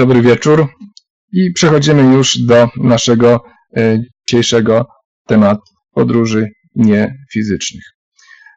[0.00, 0.66] Dobry wieczór
[1.32, 3.40] i przechodzimy już do naszego
[3.76, 4.86] e, dzisiejszego
[5.26, 5.62] tematu
[5.94, 7.84] podróży niefizycznych.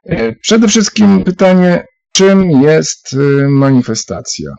[0.06, 4.52] E, przede wszystkim pytanie, czym jest e, manifestacja?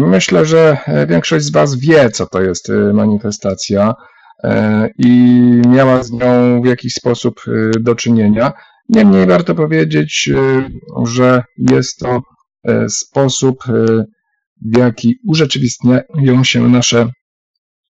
[0.00, 0.78] Myślę, że
[1.08, 3.94] większość z Was wie, co to jest manifestacja
[4.98, 5.12] i
[5.68, 7.40] miała z nią w jakiś sposób
[7.80, 8.52] do czynienia.
[8.88, 10.30] Niemniej warto powiedzieć,
[11.04, 12.20] że jest to
[12.88, 13.64] sposób
[14.62, 17.08] w jaki urzeczywistniają się nasze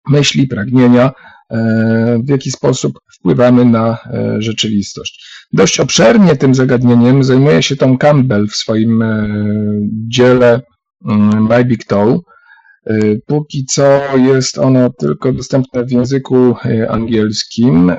[0.08, 1.12] myśli, pragnienia,
[1.50, 5.28] e, w jaki sposób wpływamy na e, rzeczywistość.
[5.52, 9.28] Dość obszernie tym zagadnieniem zajmuje się Tom Campbell w swoim e,
[10.08, 10.60] dziele
[11.08, 12.20] mm, My Big Toe.
[13.26, 16.54] Póki co jest ono tylko dostępne w języku
[16.88, 17.92] angielskim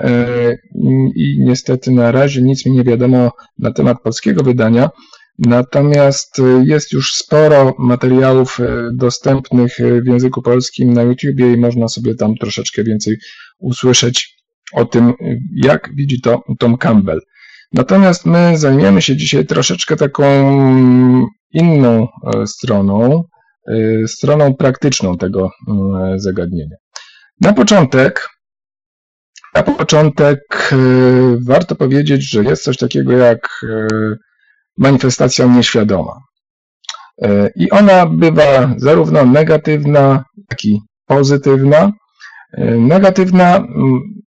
[1.15, 4.89] i niestety na razie nic mi nie wiadomo na temat polskiego wydania.
[5.39, 11.57] Natomiast y, jest już sporo materiałów y, dostępnych y, w języku polskim na YouTubie i
[11.57, 13.17] można sobie tam troszeczkę więcej
[13.59, 14.35] usłyszeć
[14.73, 15.13] o tym,
[15.55, 17.19] jak widzi to Tom Campbell.
[17.73, 20.25] Natomiast my zajmiemy się dzisiaj troszeczkę taką
[21.51, 23.23] inną e, stroną,
[24.07, 25.49] stroną praktyczną tego
[26.15, 26.75] zagadnienia.
[27.41, 28.29] Na początek,
[29.55, 30.39] na początek
[31.47, 33.47] warto powiedzieć, że jest coś takiego jak
[34.79, 36.19] manifestacją nieświadoma.
[37.21, 41.91] E, I ona bywa zarówno negatywna, jak i pozytywna.
[42.53, 43.67] E, negatywna,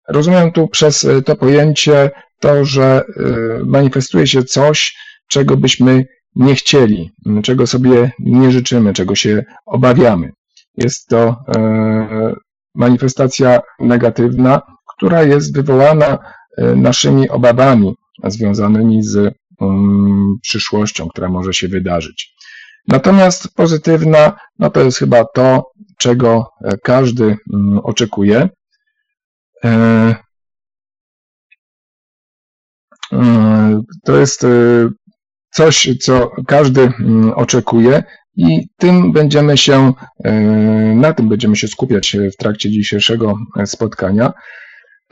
[0.08, 3.04] rozumiem tu przez to pojęcie to, że e,
[3.66, 4.96] manifestuje się coś,
[5.30, 7.12] czego byśmy nie chcieli,
[7.44, 10.32] czego sobie nie życzymy, czego się obawiamy.
[10.78, 11.36] Jest to
[12.76, 14.62] manifestacja negatywna,
[14.96, 16.18] która jest wywołana
[16.58, 19.34] naszymi obawami związanymi z
[20.42, 22.36] przyszłością, która może się wydarzyć.
[22.88, 28.50] Natomiast pozytywna, no to jest chyba to, czego e, każdy mm, oczekuje.
[29.64, 30.16] E,
[33.14, 34.46] e, to jest
[35.54, 38.04] coś, co każdy mm, oczekuje
[38.38, 39.94] i tym będziemy się,
[40.96, 43.36] na tym będziemy się skupiać w trakcie dzisiejszego
[43.66, 44.34] spotkania.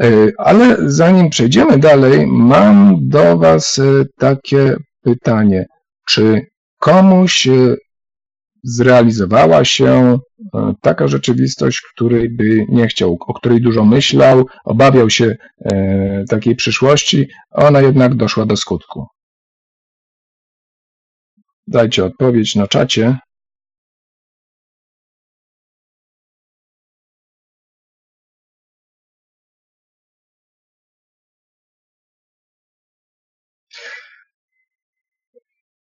[0.02, 5.66] E, ale zanim przejdziemy dalej, mam do Was e, takie pytanie.
[6.10, 6.42] Czy
[6.80, 7.76] komuś e,
[8.64, 10.20] zrealizowała się
[10.82, 15.36] taka rzeczywistość, której by nie chciał, o której dużo myślał, obawiał się
[16.30, 19.08] takiej przyszłości, a ona jednak doszła do skutku?
[21.68, 23.18] Dajcie odpowiedź na czacie.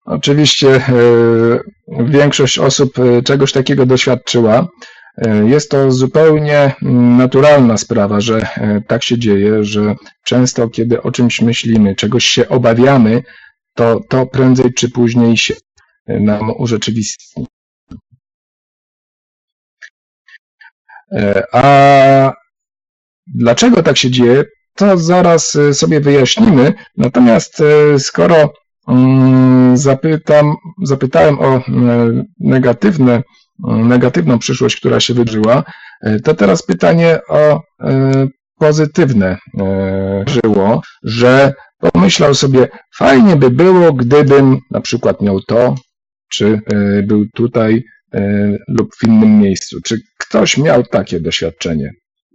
[0.05, 0.83] Oczywiście e,
[2.03, 4.67] większość osób e, czegoś takiego doświadczyła.
[5.17, 6.75] E, jest to zupełnie
[7.17, 8.47] naturalna sprawa, że
[8.88, 13.23] tak się dzieje, że często kiedy o czymś myślimy, czegoś się obawiamy,
[13.73, 15.53] to to prędzej czy później się
[16.07, 17.47] nam urzeczywistni.
[21.51, 22.33] A
[23.27, 24.43] dlaczego tak się dzieje,
[24.75, 26.73] to zaraz sobie wyjaśnimy.
[26.97, 27.63] Natomiast
[27.97, 28.64] skoro Mm,
[29.73, 31.62] zapytam, zapytałem o e,
[32.40, 33.23] negatywne,
[33.63, 35.63] negatywną przyszłość, która się wydarzyła.
[36.01, 38.28] E, to teraz pytanie o e,
[38.59, 39.38] pozytywne
[40.28, 45.75] żyło, że pomyślał sobie, fajnie by było, gdybym na przykład miał to,
[46.31, 46.59] czy
[47.03, 47.84] był tutaj
[48.67, 49.78] lub w innym miejscu.
[49.85, 51.91] Czy ktoś miał takie doświadczenie?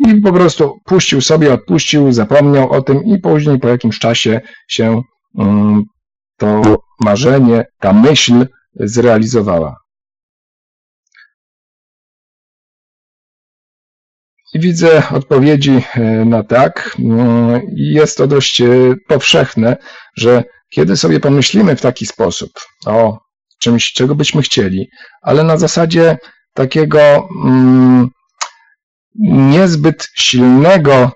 [0.09, 5.03] I po prostu puścił sobie, odpuścił, zapomniał o tym i później po jakimś czasie się
[5.39, 5.85] mm,
[6.41, 9.77] to marzenie, ta myśl zrealizowała.
[14.55, 16.97] I widzę odpowiedzi e, na tak.
[16.99, 18.67] Mm, jest to dość e,
[19.09, 19.77] powszechne,
[20.17, 22.51] że kiedy sobie pomyślimy w taki sposób
[22.87, 23.19] o
[23.59, 24.91] czymś, czego byśmy chcieli,
[25.23, 26.19] ale na zasadzie
[26.55, 28.09] takiego mm,
[29.51, 31.13] niezbyt silnego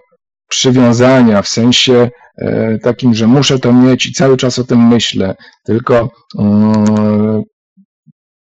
[0.54, 5.34] przywiązania, w sensie E, takim, że muszę to mieć i cały czas o tym myślę,
[5.64, 7.42] tylko mm,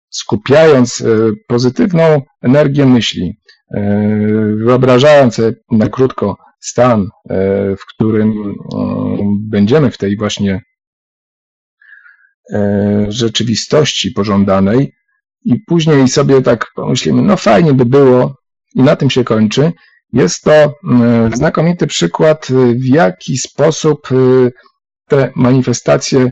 [0.10, 1.06] skupiając e,
[1.48, 3.38] pozytywną energię myśli,
[3.72, 3.82] e,
[4.58, 7.10] wyobrażając na krótko stan,
[7.80, 8.54] w którym
[9.50, 10.62] będziemy w tej właśnie
[13.08, 14.94] rzeczywistości pożądanej
[15.46, 18.36] i później sobie tak pomyślimy, no fajnie by było
[18.76, 19.72] i na tym się kończy,
[20.14, 24.52] jest to mm, znakomity przykład, y, w jaki sposób y,
[25.08, 26.32] te manifestacje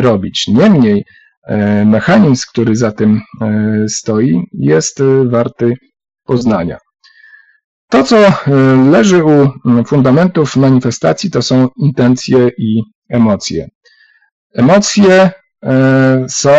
[0.00, 0.48] robić.
[0.48, 1.04] Niemniej
[1.86, 3.20] mechanizm, który za tym
[3.88, 5.74] stoi, jest warty
[6.24, 6.78] poznania.
[7.88, 8.16] To, co
[8.90, 9.52] leży u
[9.86, 13.68] fundamentów manifestacji, to są intencje i emocje.
[14.54, 15.30] Emocje
[16.28, 16.50] są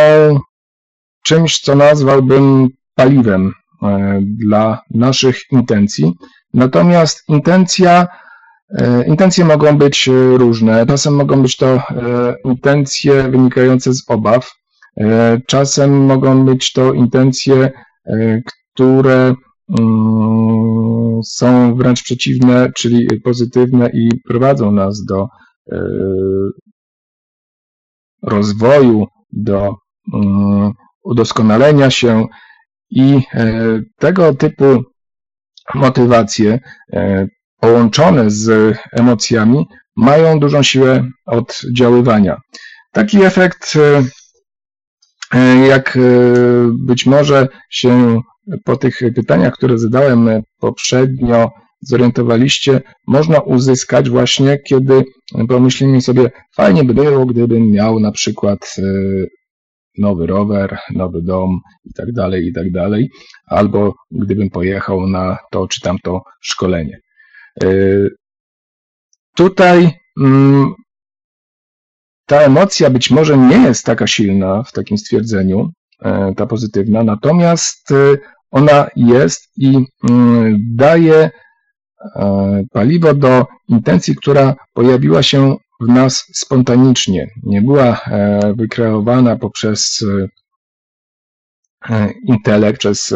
[1.26, 3.54] czymś, co nazwałbym paliwem
[4.22, 6.14] dla naszych intencji.
[6.54, 8.08] Natomiast intencja
[8.70, 10.86] E, intencje mogą być e, różne.
[10.86, 11.82] Czasem mogą być to e,
[12.46, 14.52] intencje wynikające z obaw,
[15.48, 17.72] czasem mogą być to intencje,
[18.74, 19.34] które
[19.80, 25.28] mm, są wręcz przeciwne, czyli pozytywne i prowadzą nas do
[28.24, 29.76] rozwoju, do
[30.14, 30.72] mm,
[31.04, 32.26] udoskonalenia się
[32.90, 33.22] i
[34.00, 34.84] tego typu
[35.76, 36.60] motywacje
[37.60, 39.66] połączone z emocjami
[39.96, 42.38] mają dużą siłę oddziaływania.
[42.92, 44.04] Taki efekt, e,
[45.40, 46.02] e, jak e,
[46.80, 48.22] być może się
[48.64, 50.30] po tych pytaniach, które zadałem
[50.60, 55.04] poprzednio, zorientowaliście, można uzyskać właśnie, kiedy
[55.48, 58.76] pomyślimy sobie, fajnie by było, gdybym miał na przykład
[59.98, 63.10] nowy rower, nowy dom i tak dalej, i tak dalej,
[63.46, 67.00] albo gdybym pojechał na to czy tamto szkolenie.
[67.64, 67.68] E,
[69.36, 69.92] tutaj
[70.22, 70.74] mm,
[72.26, 75.72] ta emocja być może nie jest taka silna w takim stwierdzeniu,
[76.02, 78.18] e, ta pozytywna, natomiast e,
[78.52, 81.30] ona jest i mm, daje
[82.72, 87.28] paliwo do intencji, która pojawiła się w nas spontanicznie.
[87.44, 88.02] Nie była
[88.56, 90.06] wykreowana poprzez
[92.28, 93.14] intelekt, przez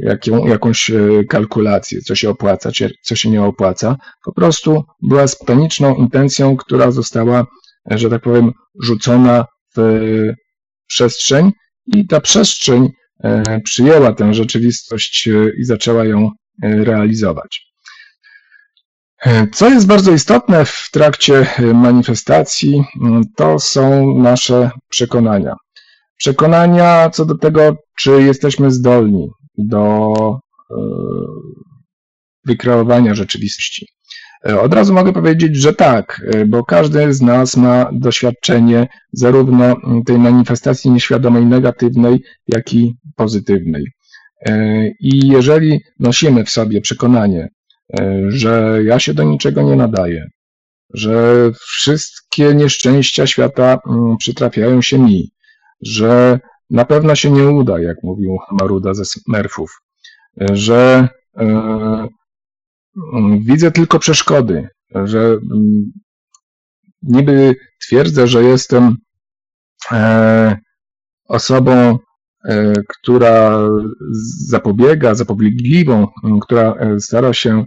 [0.00, 2.70] jaką, jakąś e, kalkulację, co się opłaca,
[3.02, 3.96] co się nie opłaca.
[4.24, 7.46] Po prostu była spontaniczną intencją, która została,
[7.92, 9.44] e, że tak powiem, rzucona
[9.76, 10.00] w
[10.86, 11.52] przestrzeń
[11.86, 12.88] i ta przestrzeń
[13.24, 15.28] e, przyjęła tę rzeczywistość
[15.58, 16.30] i zaczęła ją
[16.62, 17.73] realizować.
[19.52, 22.84] Co jest bardzo istotne w trakcie manifestacji,
[23.36, 25.54] to są nasze przekonania
[26.16, 29.28] przekonania co do tego, czy jesteśmy zdolni
[29.58, 30.14] do
[30.70, 30.76] e,
[32.44, 33.86] wykreowania rzeczywistości.
[34.60, 40.90] Od razu mogę powiedzieć, że tak, bo każdy z nas ma doświadczenie zarówno tej manifestacji
[40.90, 43.84] nieświadomej negatywnej, jak i pozytywnej.
[45.00, 47.48] I jeżeli nosimy w sobie przekonanie,
[48.28, 50.30] że ja się do niczego nie nadaję,
[50.94, 53.78] że wszystkie nieszczęścia świata
[54.18, 55.30] przytrafiają się mi,
[55.80, 56.40] że
[56.70, 59.80] na pewno się nie uda, jak mówił Maruda ze Smurfów,
[60.52, 61.44] że e,
[63.14, 64.68] mm, widzę tylko przeszkody,
[65.04, 65.92] że mm,
[67.02, 67.56] niby
[67.86, 68.96] twierdzę, że jestem
[69.92, 70.58] e,
[71.28, 71.98] osobą, e,
[72.88, 73.68] która
[74.48, 76.06] zapobiega, zapobiegliwą,
[76.42, 77.64] która stara się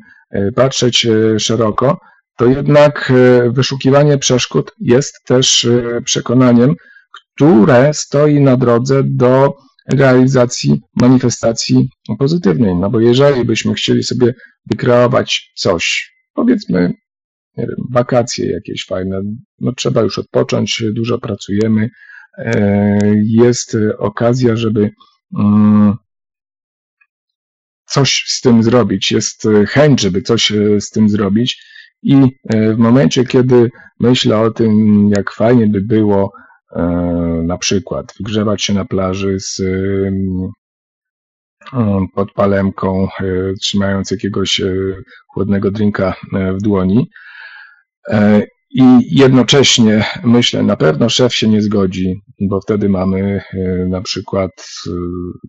[0.55, 1.07] patrzeć
[1.37, 1.99] szeroko,
[2.37, 3.13] to jednak
[3.51, 5.67] wyszukiwanie przeszkód jest też
[6.05, 6.75] przekonaniem,
[7.35, 9.53] które stoi na drodze do
[9.93, 11.89] realizacji manifestacji
[12.19, 12.75] pozytywnej.
[12.75, 14.33] No bo jeżeli byśmy chcieli sobie
[14.71, 16.93] wykreować coś, powiedzmy,
[17.57, 19.21] wiem, wakacje jakieś fajne,
[19.59, 21.89] no trzeba już odpocząć, dużo pracujemy, e,
[23.23, 24.89] jest okazja, żeby
[25.39, 25.95] mm,
[27.85, 31.63] coś z tym zrobić, jest chęć, żeby coś z tym zrobić
[32.03, 32.15] i
[32.49, 36.31] e, w momencie, kiedy myślę o tym, jak fajnie by było
[36.75, 36.83] E,
[37.43, 39.61] na przykład wygrzewać się na plaży z
[42.13, 44.73] pod palemką, e, trzymając jakiegoś e,
[45.27, 47.09] chłodnego drinka w dłoni.
[48.79, 48.83] I
[49.19, 53.41] jednocześnie myślę, na pewno szef się nie zgodzi, bo wtedy mamy
[53.89, 54.51] na przykład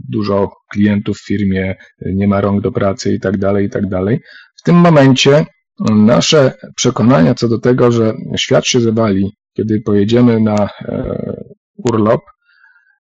[0.08, 1.76] dużo klientów w firmie,
[2.14, 4.20] nie ma rąk do pracy i tak dalej, i tak dalej.
[4.60, 5.46] W tym momencie
[5.90, 11.44] nasze przekonania co do tego, że świat się zawali, kiedy pojedziemy na e,
[11.76, 12.20] urlop,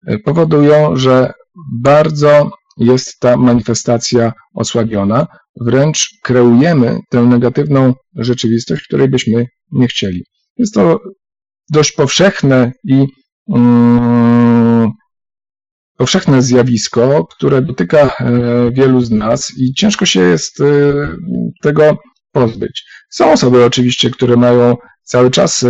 [0.08, 1.34] e, powodują, że
[1.82, 5.28] bardzo jest ta manifestacja osłabiona,
[5.62, 10.24] wręcz kreujemy tę negatywną rzeczywistość, której byśmy nie chcieli.
[10.58, 11.00] Jest to
[11.70, 13.06] dość powszechne i
[13.46, 14.92] um,
[15.98, 20.64] powszechne zjawisko, które dotyka e, wielu z nas i ciężko się jest
[21.62, 21.98] tego
[22.32, 22.84] pozbyć.
[23.10, 25.66] Są osoby oczywiście, które mają cały czas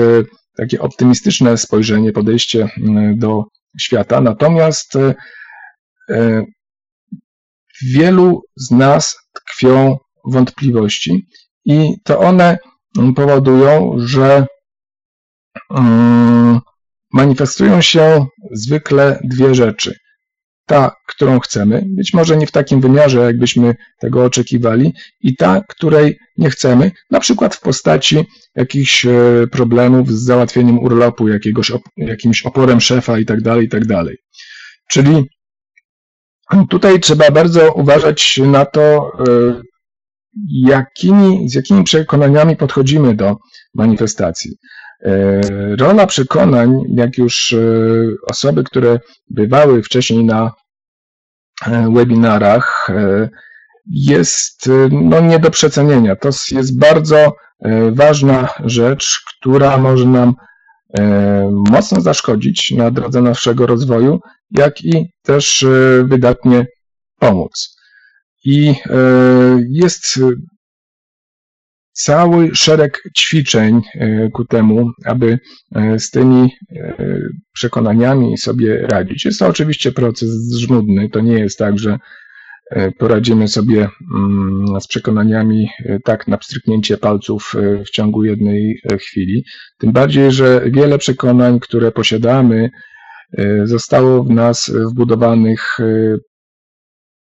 [0.58, 3.44] takie optymistyczne spojrzenie, podejście mm, do
[3.80, 4.22] świata.
[4.22, 5.15] Natomiast e,
[6.10, 6.46] e,
[7.84, 9.15] wielu z nas
[9.47, 11.27] tkwią wątpliwości
[11.65, 12.57] i to one
[13.15, 14.45] powodują, że
[15.71, 16.59] mm,
[17.13, 19.95] manifestują się zwykle dwie rzeczy.
[20.67, 26.17] ta, którą chcemy, być może nie w takim wymiarze, jakbyśmy tego oczekiwali, i ta, której
[26.37, 28.25] nie chcemy, na przykład w postaci
[28.55, 29.11] jakichś e,
[29.51, 34.03] problemów z załatwieniem urlopu, jakiegoś, jakimś oporem szefa itd., tak itd.
[34.05, 34.15] Tak
[34.89, 35.29] Czyli
[36.69, 39.61] tutaj trzeba bardzo uważać na to, e,
[40.51, 43.37] jakimi, z jakimi przekonaniami podchodzimy do
[43.75, 44.57] manifestacji.
[45.01, 45.41] E,
[45.75, 47.57] rola przekonań, jak już e,
[48.31, 48.99] osoby, które
[49.29, 50.51] bywały wcześniej na
[51.93, 52.87] webinarach,
[53.85, 56.15] jest no, nie do przecenienia.
[56.15, 57.35] To jest bardzo
[57.91, 60.33] ważna rzecz, która może nam
[61.51, 64.19] mocno zaszkodzić na drodze naszego rozwoju,
[64.51, 65.65] jak i też
[66.07, 66.65] wydatnie
[67.19, 67.75] pomóc.
[68.45, 68.75] I
[69.69, 70.19] jest
[71.95, 75.39] cały szereg ćwiczeń e, ku temu, aby
[75.75, 76.95] e, z tymi e,
[77.53, 79.25] przekonaniami sobie radzić.
[79.25, 81.97] Jest to oczywiście proces żmudny, to nie jest tak, że
[82.98, 85.69] poradzimy sobie mm, z przekonaniami
[86.03, 87.53] tak na pstryknięcie palców
[87.86, 89.43] w ciągu jednej chwili.
[89.79, 92.69] Tym bardziej, że wiele przekonań, które posiadamy,
[93.63, 95.77] zostało w nas wbudowanych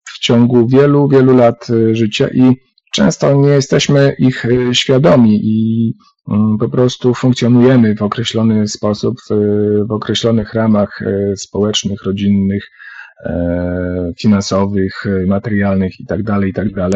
[0.06, 2.56] w ciągu wielu, wielu lat życia i
[2.92, 5.94] często nie jesteśmy ich e, świadomi i
[6.32, 9.16] mm, po prostu funkcjonujemy w określony sposób,
[9.90, 12.79] w określonych ramach e, społecznych, rodzinnych, e,
[14.20, 16.90] finansowych, materialnych itd., tak itd.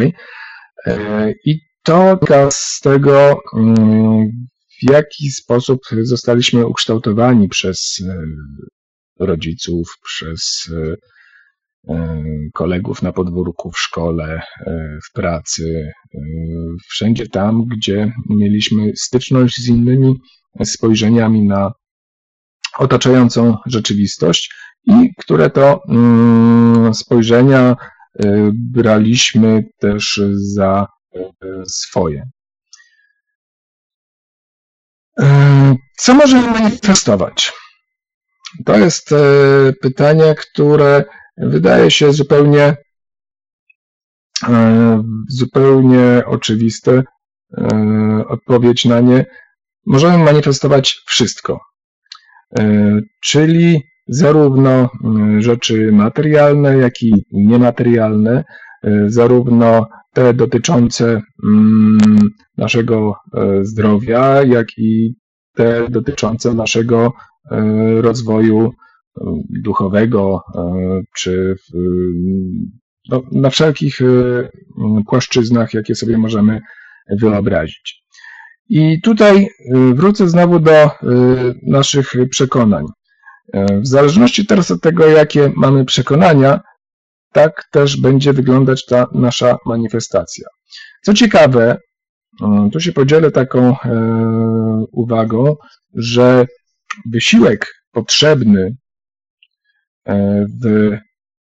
[0.85, 2.19] Tak I to
[2.51, 4.27] z tego, mm,
[4.81, 8.03] w jaki sposób zostaliśmy ukształtowani przez
[9.19, 10.69] rodziców, przez
[11.89, 16.19] E, kolegów na podwórku, w szkole, e, w pracy, e,
[16.89, 20.15] wszędzie tam, gdzie mieliśmy styczność z innymi
[20.63, 21.71] spojrzeniami na
[22.77, 27.75] otaczającą rzeczywistość i które to mm, spojrzenia
[28.53, 30.87] braliśmy też za
[31.67, 32.29] swoje.
[35.97, 37.53] Co możemy manifestować?
[38.65, 39.09] To jest
[39.81, 41.03] pytanie, które
[41.37, 42.77] Wydaje się zupełnie,
[44.49, 47.03] e, zupełnie oczywiste
[47.57, 49.25] e, odpowiedź na nie.
[49.85, 51.59] Możemy manifestować wszystko,
[52.59, 54.89] e, czyli zarówno
[55.39, 58.43] rzeczy materialne, jak i niematerialne,
[59.07, 61.97] zarówno te dotyczące mm,
[62.57, 63.15] naszego
[63.61, 65.15] zdrowia, jak i
[65.55, 67.11] te dotyczące naszego
[68.01, 68.71] rozwoju
[69.49, 71.77] duchowego, e, czy w,
[73.09, 74.05] no, na wszelkich e,
[75.07, 76.59] płaszczyznach, jakie sobie możemy
[77.19, 78.03] wyobrazić.
[78.69, 79.49] I tutaj e,
[79.93, 80.89] wrócę znowu do
[81.67, 82.85] naszych przekonań.
[83.53, 86.59] W zależności teraz od tego, jakie mamy przekonania,
[87.31, 90.47] tak też będzie wyglądać ta nasza manifestacja.
[91.03, 91.77] Co ciekawe,
[92.73, 93.75] tu się podzielę taką
[94.91, 95.55] uwagą,
[95.95, 96.45] że
[97.05, 98.75] wysiłek potrzebny
[100.05, 100.91] E, w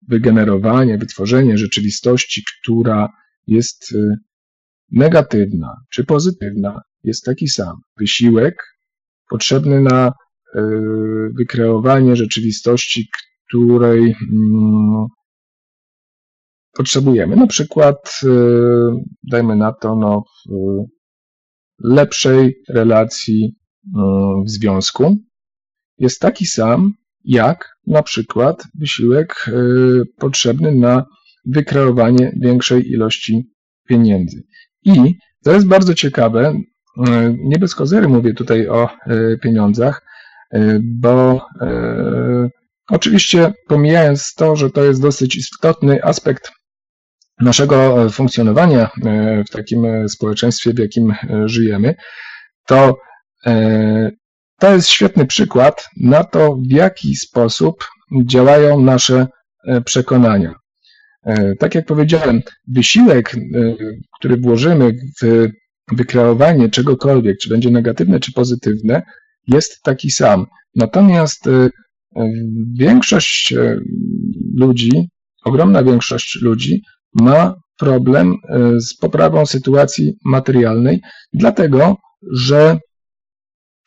[0.07, 3.09] wygenerowanie, wytworzenie rzeczywistości, która
[3.47, 4.15] jest e,
[4.91, 7.75] negatywna czy pozytywna, jest taki sam.
[7.97, 8.55] Wysiłek
[9.29, 10.11] potrzebny na e,
[11.39, 13.09] wykreowanie rzeczywistości,
[13.47, 15.05] której mm,
[16.73, 17.35] potrzebujemy.
[17.35, 18.21] Na przykład,
[19.23, 20.23] dajmy na to, no,
[21.83, 23.55] lepszej relacji
[24.45, 25.17] w związku,
[25.97, 26.93] jest taki sam,
[27.23, 29.51] jak na przykład wysiłek e,
[30.17, 31.05] potrzebny na
[31.45, 33.51] wykreowanie większej ilości
[33.87, 34.43] pieniędzy.
[34.83, 36.53] I to jest bardzo ciekawe,
[37.07, 40.01] e, nie bez kozery mówię tutaj o e, pieniądzach,
[40.81, 41.45] bo
[42.89, 46.51] oczywiście pomijając to, że to jest dosyć istotny aspekt
[47.39, 48.89] naszego funkcjonowania
[49.47, 51.13] w takim społeczeństwie, w jakim
[51.45, 51.95] żyjemy,
[52.67, 52.97] to
[54.61, 57.87] to jest świetny przykład na to, w jaki sposób
[58.25, 59.27] działają nasze
[59.67, 60.53] e, przekonania.
[61.25, 63.39] E, tak jak powiedziałem, wysiłek, e,
[64.19, 65.47] który włożymy w
[65.91, 69.01] wykreowanie czegokolwiek, czy będzie negatywne, czy pozytywne,
[69.47, 70.45] jest taki sam.
[70.75, 71.49] Natomiast
[72.73, 73.53] większość
[74.57, 75.09] ludzi,
[75.45, 76.81] ogromna większość ludzi
[77.13, 78.35] ma problem
[78.77, 81.01] z poprawą sytuacji materialnej,
[81.33, 81.97] dlatego
[82.31, 82.79] że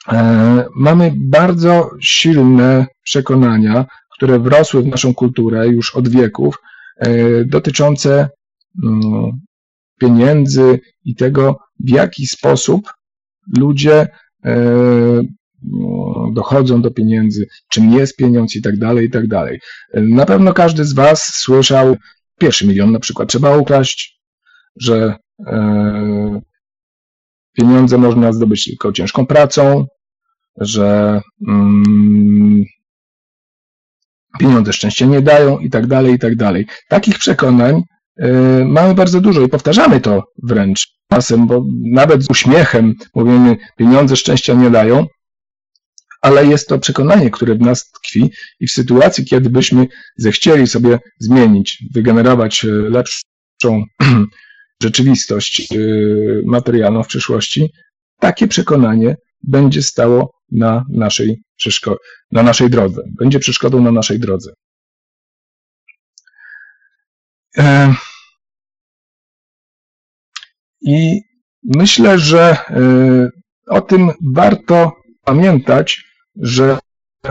[0.08, 6.58] E, mamy bardzo silne przekonania, które wrosły w naszą kulturę już od wieków,
[6.98, 8.28] e, dotyczące
[8.84, 9.30] mm,
[10.00, 12.92] pieniędzy i tego, w jaki sposób
[13.58, 14.08] ludzie
[14.44, 14.56] e,
[16.32, 19.60] dochodzą do pieniędzy, czym jest pieniądz i tak dalej, i tak dalej.
[19.94, 21.96] Na pewno każdy z Was słyszał
[22.38, 24.20] pierwszy milion na przykład trzeba ukraść,
[24.76, 25.16] że
[25.46, 26.40] e,
[27.52, 29.86] pieniądze można zdobyć tylko ciężką pracą,
[30.60, 32.64] że mm,
[34.38, 36.66] pieniądze szczęście nie dają i tak dalej, i tak dalej.
[36.88, 37.82] Takich przekonań
[38.20, 38.24] y,
[38.64, 44.54] mamy bardzo dużo i powtarzamy to wręcz czasem, bo nawet z uśmiechem mówimy, pieniądze szczęścia
[44.54, 45.06] nie dają,
[46.24, 50.98] ale jest to przekonanie, które w nas tkwi i w sytuacji, kiedy byśmy zechcieli sobie
[51.18, 53.84] zmienić, wygenerować y, lepszą
[54.82, 57.70] rzeczywistość y, materialną w przyszłości,
[58.20, 61.42] takie przekonanie będzie stało na naszej,
[62.32, 63.02] na naszej drodze.
[63.18, 64.52] Będzie przeszkodą na naszej drodze.
[67.58, 67.94] E,
[70.80, 71.20] I
[71.62, 73.30] myślę, że e,
[73.66, 74.92] o tym warto
[75.24, 76.78] pamiętać, że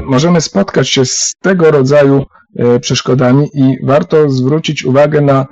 [0.01, 5.45] możemy spotkać się z tego rodzaju e, przeszkodami i warto zwrócić uwagę na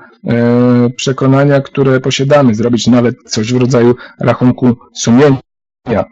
[0.96, 6.06] przekonania, które posiadamy, zrobić nawet coś w rodzaju rachunku sumienia,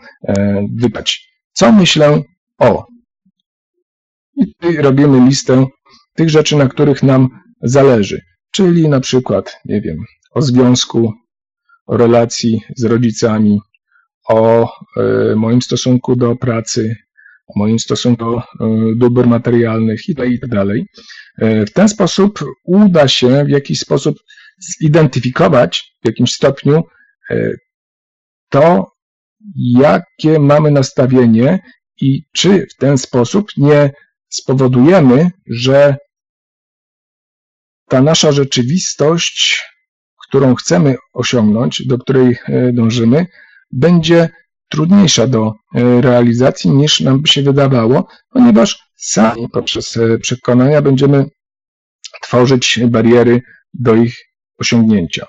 [0.76, 1.30] wypać
[1.60, 2.22] co myślę
[2.58, 2.86] o?
[4.38, 5.66] I robimy listę
[6.14, 7.30] tych rzeczy, na których nam
[7.62, 8.22] zależy.
[8.52, 9.98] Czyli na przykład, nie wiem,
[10.32, 11.14] o związku,
[11.88, 13.60] o relacji z rodzicami,
[14.30, 16.96] o e, moim stosunku do pracy,
[17.56, 18.44] moim stosunku do e,
[18.96, 20.38] dóbr materialnych itd.
[20.42, 20.86] Tak dalej.
[21.38, 24.18] E, w ten sposób uda się w jakiś sposób
[24.82, 26.84] zidentyfikować w jakimś stopniu
[28.50, 28.92] to,
[29.58, 31.60] jakie mamy nastawienie
[32.02, 33.92] i czy w ten sposób nie
[34.30, 35.98] spowodujemy, że
[37.90, 39.64] ta nasza rzeczywistość,
[40.28, 43.26] którą chcemy osiągnąć, do której e, dążymy,
[43.72, 44.30] będzie
[44.70, 51.26] trudniejsza do e, realizacji niż nam by się wydawało, ponieważ sami poprzez e, przekonania będziemy
[52.22, 53.42] tworzyć bariery
[53.74, 54.16] do ich
[54.58, 55.26] osiągnięcia.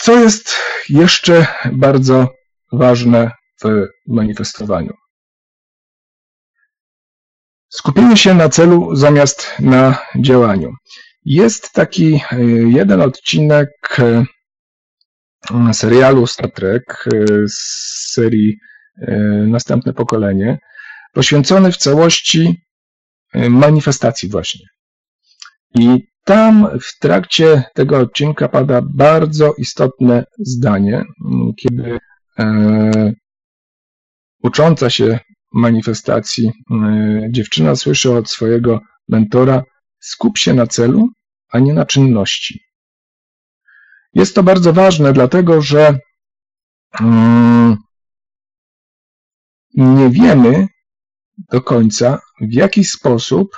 [0.00, 0.56] Co jest
[0.88, 2.28] jeszcze bardzo
[2.72, 3.30] ważne
[3.64, 4.94] w manifestowaniu?
[7.68, 10.72] Skupienie się na celu zamiast na działaniu.
[11.24, 13.68] Jest taki e, jeden odcinek
[15.72, 17.58] serialu Star Trek e, z
[18.12, 18.58] serii
[19.46, 20.58] Następne pokolenie,
[21.12, 22.60] poświęcony w całości
[23.34, 24.66] manifestacji właśnie.
[25.74, 31.04] I tam w trakcie tego odcinka pada bardzo istotne zdanie,
[31.56, 31.98] kiedy
[34.42, 35.18] ucząca się
[35.52, 36.52] manifestacji
[37.30, 39.62] dziewczyna słyszy od swojego mentora:
[40.00, 41.08] skup się na celu,
[41.52, 42.67] a nie na czynności.
[44.14, 45.98] Jest to bardzo ważne, dlatego że
[47.00, 47.76] mm,
[49.74, 50.66] nie wiemy
[51.52, 53.48] do końca, w jaki sposób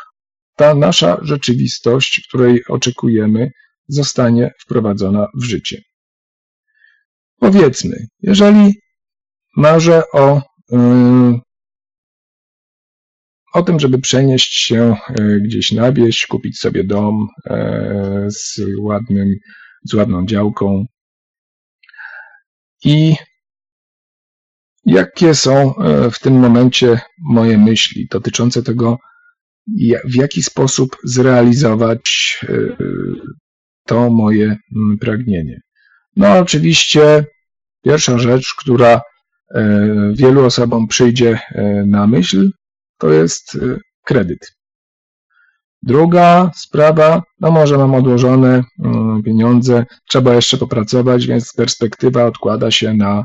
[0.56, 3.50] ta nasza rzeczywistość, której oczekujemy,
[3.88, 5.82] zostanie wprowadzona w życie.
[7.38, 8.74] Powiedzmy, jeżeli
[9.56, 11.40] marzę o, yy,
[13.54, 19.34] o tym, żeby przenieść się yy, gdzieś na wieś, kupić sobie dom yy, z, ładnym,
[19.84, 20.84] z ładną działką
[22.84, 23.14] i
[24.84, 25.74] jakie są
[26.12, 28.98] w tym momencie moje myśli dotyczące tego,
[30.04, 32.54] w jaki sposób zrealizować e,
[33.86, 35.60] to moje mm, pragnienie.
[36.16, 37.24] No, oczywiście,
[37.84, 39.00] pierwsza rzecz, która
[39.54, 42.50] e, wielu osobom przyjdzie e, na myśl,
[42.98, 43.58] to jest
[44.04, 44.56] kredyt.
[45.82, 48.62] Druga sprawa, no może mam odłożone
[49.22, 53.24] pieniądze, trzeba jeszcze popracować, więc perspektywa odkłada się na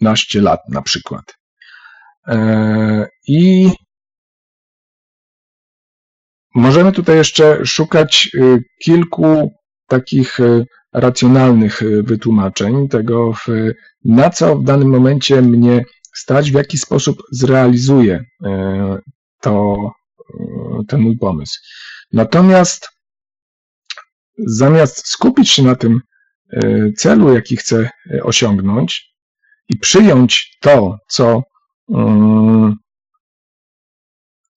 [0.00, 1.24] naście lat na przykład.
[3.28, 3.70] I
[6.54, 9.52] Możemy tutaj jeszcze szukać y, kilku
[9.86, 13.32] takich y, racjonalnych y, wytłumaczeń tego,
[14.04, 18.24] na co w danym momencie mnie stać, w jaki sposób zrealizuję
[19.40, 19.76] to,
[20.88, 21.60] ten mój pomysł.
[22.12, 22.88] Natomiast
[24.38, 26.00] zamiast skupić się na tym
[26.96, 27.90] celu, jaki chcę
[28.22, 29.14] osiągnąć
[29.68, 31.42] i przyjąć to, co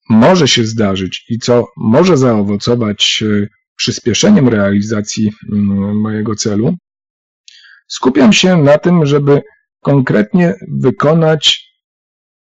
[0.09, 6.75] może się zdarzyć i co może zaowocować e, przyspieszeniem realizacji mm, mojego celu,
[7.87, 9.41] skupiam się na tym, żeby
[9.81, 11.65] konkretnie wykonać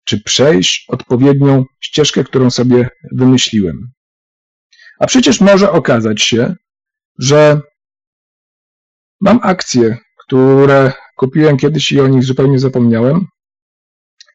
[0.04, 3.92] czy przejść odpowiednią ścieżkę, którą sobie wymyśliłem.
[4.98, 6.54] A przecież może okazać się,
[7.18, 7.61] że
[9.20, 13.26] mam akcje, które kupiłem kiedyś i o nich zupełnie zapomniałem.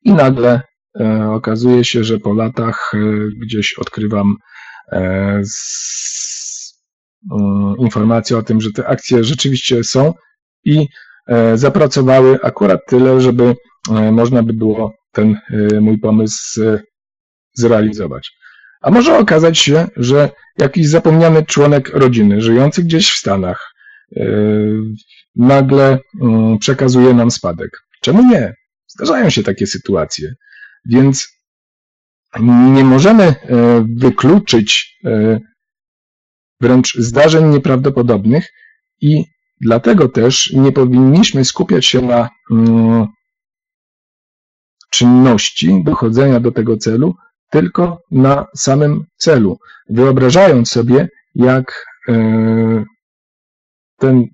[0.04, 0.62] I nagle
[1.00, 2.98] e, okazuje się, że po latach e,
[3.42, 4.36] gdzieś odkrywam
[4.92, 5.42] e,
[7.80, 10.14] informację o tym, że te akcje rzeczywiście są
[10.66, 10.88] i
[11.56, 13.56] zapracowały akurat tyle, żeby
[14.12, 15.38] można by było ten
[15.82, 16.62] mój pomysł
[17.54, 18.32] zrealizować.
[18.84, 23.74] A może okazać się, że jakiś zapomniany członek rodziny, żyjący gdzieś w Stanach,
[25.36, 27.70] nagle mm, przekazuje nam spadek.
[28.02, 28.54] Czemu nie?
[28.88, 30.34] Zdarzają się takie sytuacje.
[30.86, 31.28] Więc
[32.74, 33.36] nie możemy
[33.98, 35.00] wykluczyć
[36.62, 38.50] wręcz zdarzeń nieprawdopodobnych
[39.02, 39.26] i
[39.64, 43.08] Dlatego też nie powinniśmy skupiać się na mm,
[44.92, 47.16] czynności dochodzenia do tego celu,
[47.54, 49.58] tylko na samym celu,
[49.90, 52.14] wyobrażając sobie, jak e,
[53.98, 54.26] ten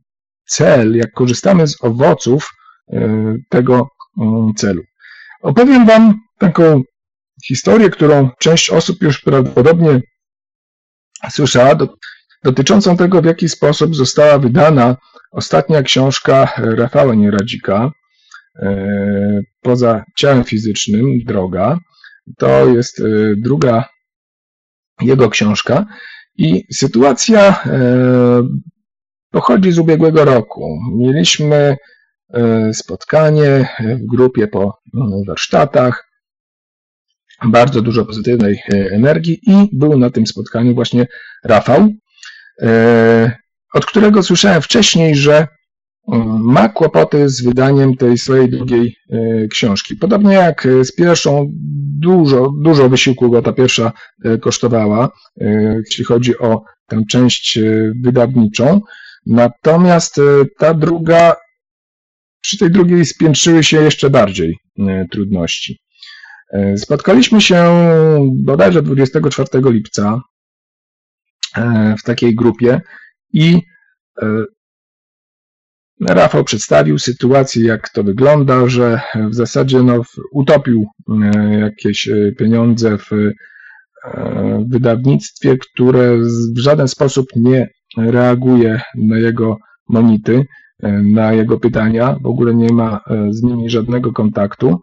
[0.46, 2.50] cel, jak korzystamy z owoców
[2.94, 3.88] e, tego
[4.22, 4.82] mm, celu.
[5.42, 6.82] Opowiem Wam taką
[7.48, 10.02] historię, którą część osób już prawdopodobnie
[11.30, 11.76] słyszała,
[12.44, 14.96] dotyczącą tego, w jaki sposób została wydana
[15.32, 17.92] ostatnia książka Rafała Nieradzika,
[18.62, 21.80] e, Poza ciałem fizycznym, Droga.
[22.38, 23.04] To jest e,
[23.38, 23.90] druga
[25.02, 25.86] jego książka
[26.38, 28.48] i sytuacja e,
[29.32, 30.80] pochodzi z ubiegłego roku.
[30.98, 31.78] Mieliśmy
[32.74, 34.80] spotkanie w grupie po
[35.28, 36.10] warsztatach,
[37.46, 41.08] bardzo dużo pozytywnej energii i był na tym spotkaniu właśnie
[41.44, 41.90] Rafał,
[43.74, 45.48] od którego słyszałem wcześniej, że
[46.44, 49.96] ma kłopoty z wydaniem tej swojej drugiej e, książki.
[49.96, 51.52] Podobnie jak z pierwszą,
[52.00, 53.92] dużo, dużo wysiłku go ta pierwsza
[54.26, 55.10] e, kosztowała,
[55.86, 57.60] jeśli chodzi o tę część
[58.04, 58.82] wydawniczą.
[59.26, 60.22] Natomiast
[60.58, 61.36] ta druga,
[62.42, 64.58] przy tej drugiej spiętrzyły się jeszcze bardziej
[65.12, 65.80] trudności.
[66.78, 67.66] Spotkaliśmy się
[68.36, 70.22] bodajże 24 lipca
[71.58, 72.82] E, w takiej grupie
[73.34, 73.62] i
[74.22, 74.44] e,
[76.08, 83.10] Rafał przedstawił sytuację, jak to wygląda, że w zasadzie no, utopił e, jakieś pieniądze w
[84.70, 86.18] wydawnictwie, które
[86.56, 89.58] w żaden sposób nie reaguje na jego
[89.90, 90.46] monity,
[91.04, 94.80] na jego pytania, w ogóle nie ma z nimi żadnego kontaktu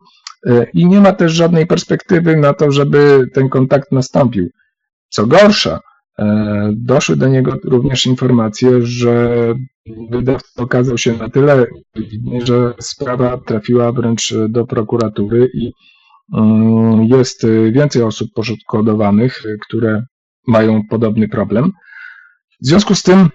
[0.75, 4.49] i nie ma też żadnej perspektywy na to, żeby ten kontakt nastąpił.
[5.09, 5.96] Co gorsza, E,
[6.73, 9.55] doszły do niego również informacje, że
[10.11, 11.67] wydawca okazał się na tyle
[12.45, 15.73] że sprawa trafiła wręcz do prokuratury i
[16.35, 20.03] mm, jest więcej osób poszkodowanych, które
[20.47, 21.73] mają podobny problem.
[22.63, 23.29] W związku z tym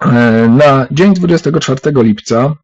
[0.00, 2.54] e, na dzień 24 lipca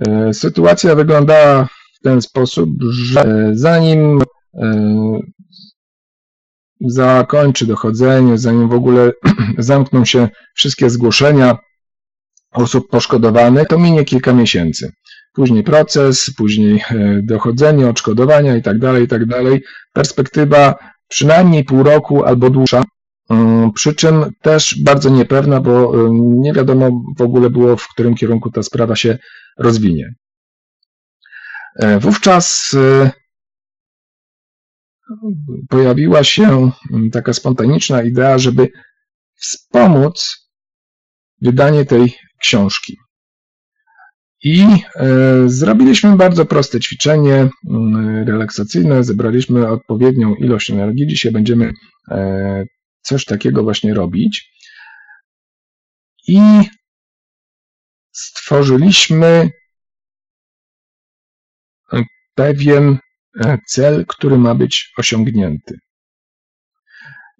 [0.00, 4.22] e, sytuacja wyglądała w ten sposób, że zanim
[6.88, 9.12] zakończy dochodzenie, zanim w ogóle
[9.58, 11.58] zamkną się wszystkie zgłoszenia
[12.52, 14.92] osób poszkodowanych, to minie kilka miesięcy.
[15.32, 18.76] Później proces, później e, dochodzenie, odszkodowania tak.
[19.08, 19.22] Tak
[19.92, 20.74] Perspektywa
[21.08, 22.84] przynajmniej pół roku albo dłuższa,
[23.30, 28.14] mm, przy czym też bardzo niepewna, bo e, nie wiadomo w ogóle było, w którym
[28.14, 29.18] kierunku ta sprawa się
[29.58, 30.14] rozwinie.
[31.76, 32.76] E, wówczas
[35.68, 36.70] pojawiła się
[37.12, 38.68] taka spontaniczna idea, żeby
[39.34, 40.48] wspomóc
[41.40, 42.96] wydanie tej książki.
[44.44, 45.08] I e,
[45.46, 51.06] zrobiliśmy bardzo proste ćwiczenie mm, relaksacyjne, zebraliśmy odpowiednią ilość energii.
[51.06, 51.72] Dzisiaj będziemy
[52.10, 52.64] e,
[53.02, 54.52] coś takiego właśnie robić.
[56.28, 56.40] I
[58.12, 59.50] stworzyliśmy
[62.34, 63.11] pewien E,
[63.66, 65.78] cel, który ma być osiągnięty.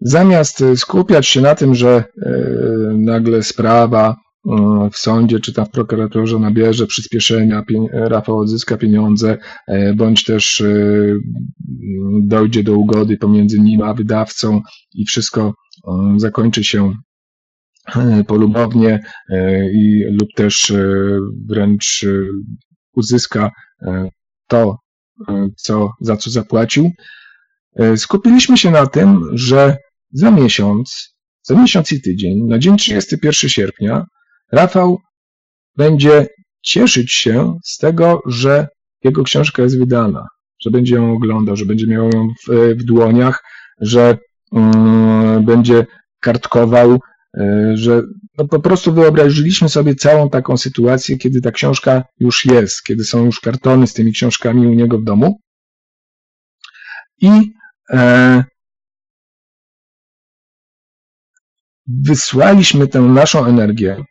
[0.04, 2.30] Zamiast e, skupiać się na tym, że e,
[2.96, 4.16] nagle sprawa
[4.92, 9.38] w sądzie czy tam w prokuraturze nabierze przyspieszenia, Rafał odzyska pieniądze,
[9.96, 10.62] bądź też
[12.22, 14.60] dojdzie do ugody pomiędzy nim a wydawcą
[14.94, 15.54] i wszystko
[16.16, 16.92] zakończy się
[18.26, 19.00] polubownie
[19.72, 20.72] i lub też
[21.48, 22.06] wręcz
[22.94, 23.50] uzyska
[24.46, 24.81] to, E,
[25.56, 26.90] co, za co zapłacił.
[27.76, 29.76] E, skupiliśmy się na tym, że
[30.12, 34.06] za miesiąc, za miesiąc i tydzień, na dzień 31 sierpnia,
[34.52, 34.98] Rafał
[35.76, 36.26] będzie
[36.62, 38.68] cieszyć się z tego, że
[39.04, 40.26] jego książka jest wydana,
[40.60, 43.42] że będzie ją oglądał, że będzie miał ją w, w dłoniach,
[43.80, 44.18] że
[44.50, 45.86] um, będzie
[46.20, 47.00] kartkował
[47.74, 48.02] że
[48.38, 53.24] no po prostu wyobraziliśmy sobie całą taką sytuację, kiedy ta książka już jest, kiedy są
[53.24, 55.40] już kartony z tymi książkami u niego w domu.
[57.20, 57.52] I
[57.90, 58.44] e,
[61.86, 64.04] wysłaliśmy tę naszą energię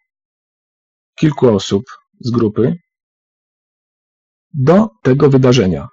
[1.15, 1.83] kilku osób
[2.19, 2.75] z grupy
[4.53, 5.87] do tego wydarzenia.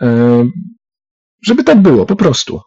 [0.00, 0.44] E,
[1.42, 2.60] żeby tak było, po prostu.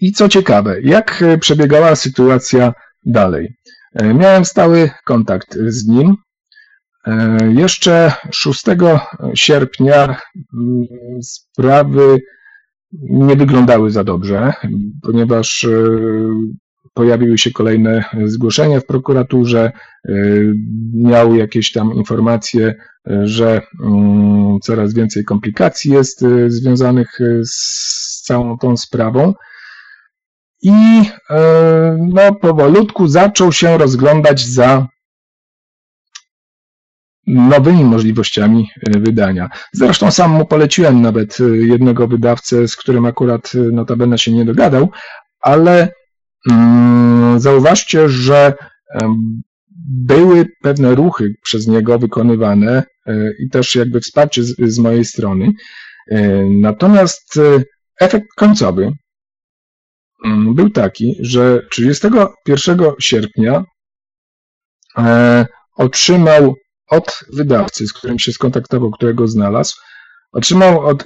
[0.00, 2.72] I co ciekawe, jak przebiegała sytuacja
[3.06, 3.54] dalej?
[3.94, 6.16] E, miałem stały kontakt z nim.
[7.06, 8.64] E, jeszcze 6
[9.34, 10.16] sierpnia
[10.54, 10.86] mm,
[11.22, 12.20] sprawy
[13.10, 14.52] nie wyglądały za dobrze,
[15.02, 15.66] ponieważ
[16.94, 19.72] pojawiły się kolejne zgłoszenia w prokuraturze,
[20.08, 20.52] y,
[20.94, 22.74] miał jakieś tam informacje,
[23.24, 29.34] że mm, coraz więcej komplikacji jest związanych z całą tą sprawą.
[30.62, 31.02] I
[31.98, 34.86] no, powolutku zaczął się rozglądać za
[37.26, 39.48] nowymi możliwościami wydania.
[39.72, 44.90] Zresztą sam mu poleciłem nawet jednego wydawcę, z którym akurat notabene się nie dogadał,
[45.40, 45.92] ale
[47.36, 48.54] zauważcie, że
[49.90, 55.52] były pewne ruchy przez niego wykonywane e, i też jakby wsparcie z, z mojej strony.
[56.10, 57.62] E, natomiast e,
[58.00, 58.92] efekt końcowy
[60.24, 63.64] mm, był taki, że 31 sierpnia
[65.76, 66.54] otrzymał
[66.88, 69.74] od wydawcy, z którym się skontaktował, którego znalazł,
[70.32, 71.04] Otrzymał od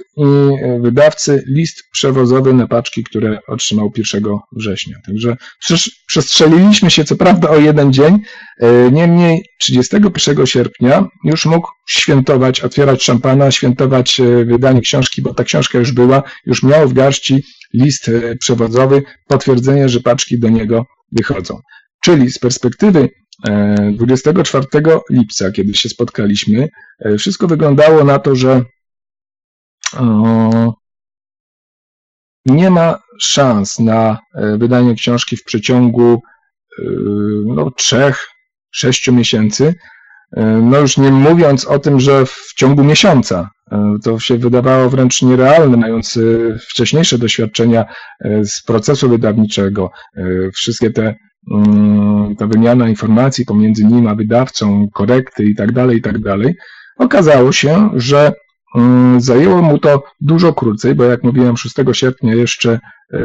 [0.81, 4.97] wydawcy list przewozowy na paczki, które otrzymał 1 września.
[5.05, 5.37] Także
[6.07, 8.19] przestrzeliliśmy się co prawda o jeden dzień,
[8.59, 15.43] e, niemniej 31 sierpnia już mógł świętować, otwierać szampana, świętować e, wydanie książki, bo ta
[15.43, 20.85] książka już była, już miał w garści list e, przewozowy, potwierdzenie, że paczki do niego
[21.11, 21.59] wychodzą.
[22.03, 23.09] Czyli z perspektywy
[23.93, 24.65] 24
[25.09, 26.69] lipca, kiedy się spotkaliśmy,
[27.19, 28.63] wszystko wyglądało na to, że
[32.45, 36.21] nie ma szans na e, wydanie książki w przeciągu
[36.79, 36.83] e,
[37.45, 37.71] no,
[38.75, 39.75] 3-6 miesięcy.
[40.31, 43.49] E, no już nie mówiąc o tym, że w ciągu miesiąca.
[44.03, 46.19] To się wydawało wręcz nierealne, mając
[46.69, 47.85] wcześniejsze doświadczenia
[48.43, 49.91] z procesu wydawniczego.
[50.53, 51.15] Wszystkie te
[51.51, 56.55] mm, ta wymiana informacji pomiędzy nim a wydawcą, korekty i tak dalej, i tak dalej.
[56.97, 58.33] Okazało się, że
[59.17, 62.79] zajęło mu to dużo krócej, bo jak mówiłem, 6 sierpnia jeszcze
[63.13, 63.19] e,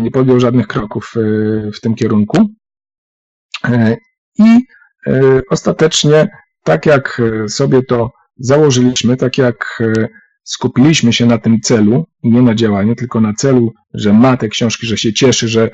[0.00, 1.20] nie podjął żadnych kroków e,
[1.70, 2.48] w tym kierunku.
[3.64, 3.96] E,
[4.38, 4.60] I
[5.50, 6.28] ostatecznie,
[6.62, 9.82] tak jak sobie to założyliśmy, tak jak
[10.44, 14.86] skupiliśmy się na tym celu, nie na działaniu, tylko na celu, że ma te książki,
[14.86, 15.70] że się cieszy, że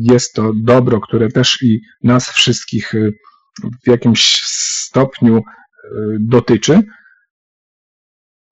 [0.00, 2.92] jest to dobro, które też i nas wszystkich
[3.84, 5.42] w jakimś stopniu
[6.20, 6.82] dotyczy,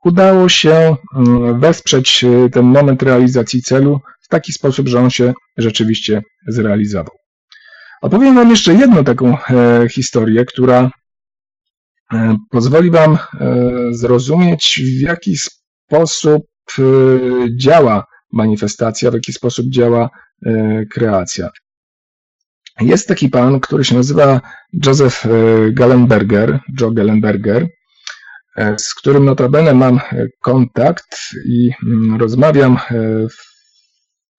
[0.06, 5.32] udało się mm, wesprzeć y, ten moment realizacji celu w taki sposób, że on się
[5.56, 7.16] rzeczywiście zrealizował.
[8.02, 10.90] Opowiem Wam jeszcze jedną taką e, historię, która
[12.12, 13.18] e, pozwoli Wam e,
[13.90, 16.42] zrozumieć, w jaki sposób
[17.56, 20.10] działa manifestacja, w jaki sposób działa
[20.90, 21.50] kreacja.
[22.80, 24.40] Jest taki pan, który się nazywa
[24.86, 25.24] Joseph
[25.72, 27.66] Gallenberger, Joe Gallenberger.
[28.56, 32.78] E, z którym notabene mam e, kontakt i mm, rozmawiam e,
[33.28, 33.56] w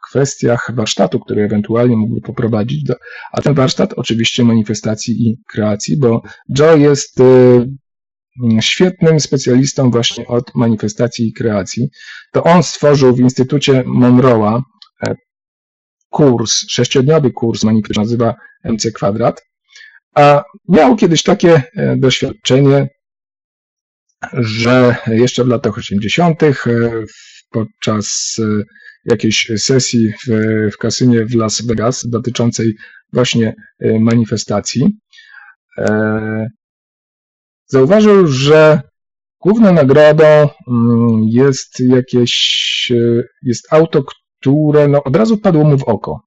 [0.09, 2.91] kwestiach warsztatu, który ewentualnie mógłby poprowadzić,
[3.31, 6.21] a ten warsztat oczywiście manifestacji i kreacji, bo
[6.59, 7.77] Joe jest mm,
[8.61, 11.89] świetnym specjalistą właśnie od manifestacji i kreacji.
[12.31, 14.61] To on stworzył w Instytucie Monroe'a
[16.09, 19.41] kurs, sześciodniowy kurs manifestacji, nazywa MC Kwadrat,
[20.15, 21.63] a miał kiedyś takie
[21.97, 22.87] doświadczenie,
[24.33, 26.43] że jeszcze w latach 80.
[26.43, 26.53] E,
[27.49, 28.63] podczas e,
[29.05, 30.31] jakiejś sesji w,
[30.73, 32.75] w kasynie w Las Vegas dotyczącej
[33.13, 34.99] właśnie e, manifestacji,
[37.67, 38.81] zauważył, że
[39.41, 40.49] główną nagrodą mm,
[41.23, 42.91] jest jakieś,
[43.43, 46.26] jest auto, które no, od razu padło mu w oko.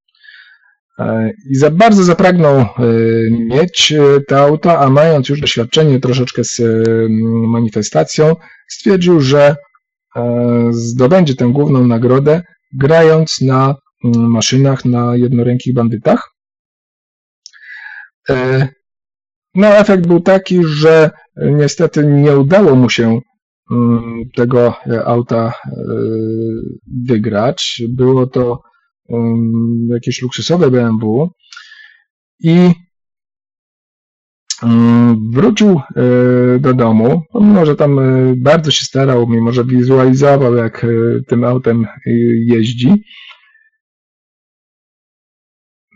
[1.00, 2.66] E, I za bardzo zapragnął e,
[3.30, 6.62] mieć e, te auta, a mając już doświadczenie troszeczkę z
[7.48, 8.36] manifestacją,
[8.68, 9.56] stwierdził, że
[10.70, 12.42] zdobędzie tę główną nagrodę
[12.78, 16.30] grając na maszynach, na jednorękich bandytach.
[19.54, 23.20] No, efekt był taki, że niestety nie udało mu się
[23.70, 25.52] mm, tego auta
[27.06, 27.82] wygrać.
[27.88, 28.62] Było to
[29.88, 31.30] jakieś luksusowe BMW
[32.40, 32.72] i
[35.32, 35.80] wrócił
[36.60, 38.00] do domu, pomimo, że tam
[38.36, 40.86] bardzo się starał, mimo że wizualizował, jak
[41.28, 41.86] tym autem
[42.46, 43.04] jeździ,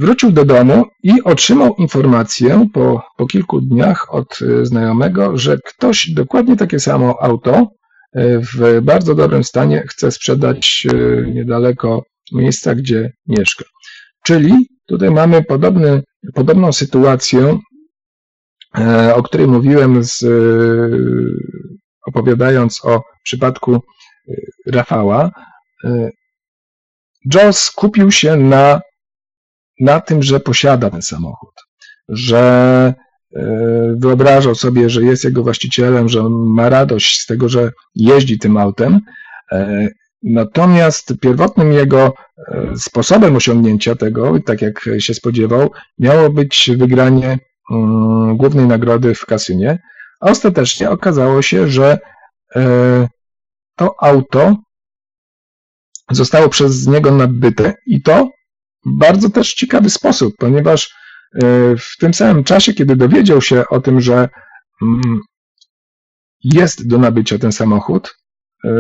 [0.01, 6.11] Wrócił do domu i otrzymał informację po, po kilku dniach od e, znajomego, że ktoś
[6.11, 7.67] dokładnie takie samo auto
[8.13, 13.65] e, w bardzo dobrym stanie chce sprzedać e, niedaleko miejsca, gdzie mieszka.
[14.25, 14.53] Czyli
[14.87, 16.03] tutaj mamy podobny,
[16.35, 17.59] podobną sytuację,
[19.15, 20.25] o której mówiłem, z,
[22.07, 23.83] opowiadając o przypadku
[24.67, 25.31] Rafała.
[27.35, 28.81] Joss kupił się na
[29.81, 31.55] na tym, że posiada ten samochód,
[32.09, 32.95] że
[33.37, 38.57] e, wyobrażał sobie, że jest jego właścicielem, że ma radość z tego, że jeździ tym
[38.57, 39.01] autem.
[40.25, 42.15] E, natomiast pierwotnym jego
[42.49, 47.39] e, sposobem osiągnięcia tego, tak jak się spodziewał, miało być wygranie
[47.71, 49.79] mm, głównej nagrody w kasynie,
[50.21, 51.99] a ostatecznie okazało się, że
[53.77, 54.57] to auto
[56.11, 58.31] zostało przez niego nabyte i to
[58.87, 60.95] bardzo też ciekawy sposób, ponieważ
[61.35, 61.39] e,
[61.77, 64.29] w tym samym czasie, kiedy dowiedział się o tym, że
[64.83, 65.21] mm,
[66.45, 68.17] jest do nabycia ten samochód,
[68.65, 68.71] e,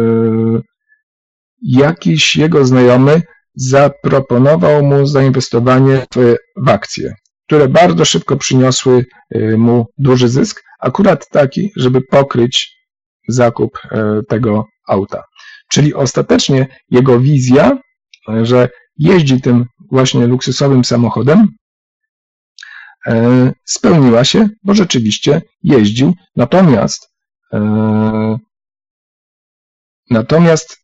[1.64, 3.22] jakiś jego znajomy
[3.54, 6.06] zaproponował mu zainwestowanie
[6.56, 7.14] w akcje,
[7.46, 12.76] które bardzo szybko przyniosły e, mu duży zysk, akurat taki, żeby pokryć
[13.28, 13.78] zakup
[14.28, 15.22] tego auta.
[15.70, 17.78] Czyli ostatecznie jego wizja,
[18.42, 21.48] że jeździ tym właśnie luksusowym samochodem,
[23.64, 26.14] spełniła się, bo rzeczywiście jeździł.
[26.36, 27.10] Natomiast,
[30.10, 30.83] natomiast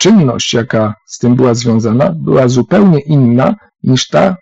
[0.00, 4.36] czynność, jaka z tym była związana, była zupełnie inna niż ta,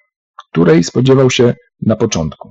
[0.51, 2.51] której spodziewał się na początku.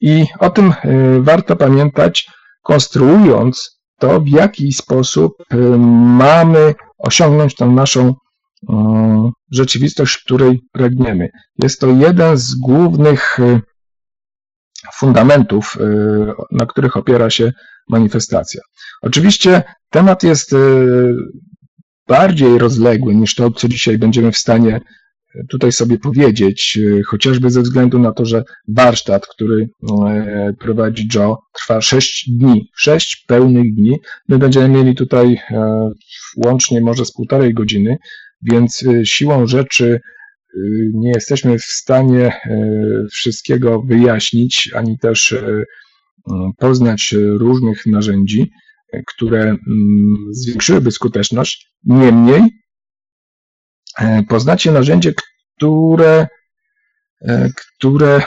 [0.00, 0.74] I o tym e,
[1.20, 2.30] warto pamiętać,
[2.62, 5.32] konstruując to, w jaki sposób
[6.22, 8.14] mamy osiągnąć tą naszą
[9.52, 11.28] rzeczywistość, której pragniemy.
[11.62, 13.38] Jest to jeden z głównych
[14.94, 15.78] fundamentów,
[16.50, 17.52] na których opiera się
[17.88, 18.60] manifestacja.
[19.02, 20.54] Oczywiście temat jest
[22.08, 24.80] bardziej rozległy niż to, co dzisiaj będziemy w stanie
[25.48, 29.68] tutaj sobie powiedzieć, chociażby ze względu na to, że warsztat, który
[30.58, 33.96] prowadzi Joe, trwa 6 dni, 6 pełnych dni.
[34.28, 35.38] My będziemy mieli tutaj
[36.36, 37.96] łącznie może z półtorej godziny,
[38.42, 40.00] więc siłą rzeczy
[40.94, 42.32] nie jesteśmy w stanie
[43.10, 45.34] wszystkiego wyjaśnić, ani też
[46.58, 48.50] poznać różnych narzędzi,
[49.06, 49.58] które mm,
[50.30, 51.72] zwiększyłyby skuteczność.
[51.84, 52.42] Niemniej
[54.28, 55.12] poznacie narzędzie,
[55.56, 56.26] które,
[57.78, 58.22] które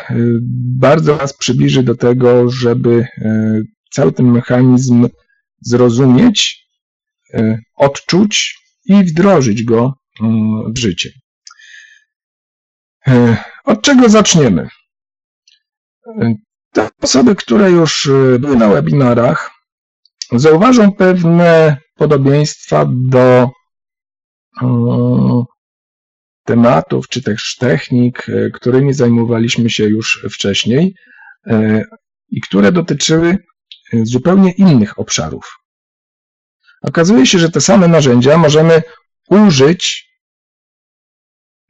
[0.80, 3.08] bardzo nas przybliży do tego, żeby
[3.92, 5.08] cały ten mechanizm
[5.62, 6.68] zrozumieć,
[7.76, 11.10] odczuć i wdrożyć go Mm, w życie.
[13.08, 14.68] E, od czego zaczniemy?
[16.08, 16.36] E,
[16.72, 19.52] te osoby, które już e, były na webinarach,
[20.32, 23.50] zauważą pewne podobieństwa do
[26.44, 30.96] tematów czy też technik, którymi zajmowaliśmy się już wcześniej
[32.30, 33.38] i które dotyczyły
[33.94, 35.58] zupełnie innych obszarów.
[36.82, 38.82] Okazuje się, że te same narzędzia możemy
[39.30, 40.10] użyć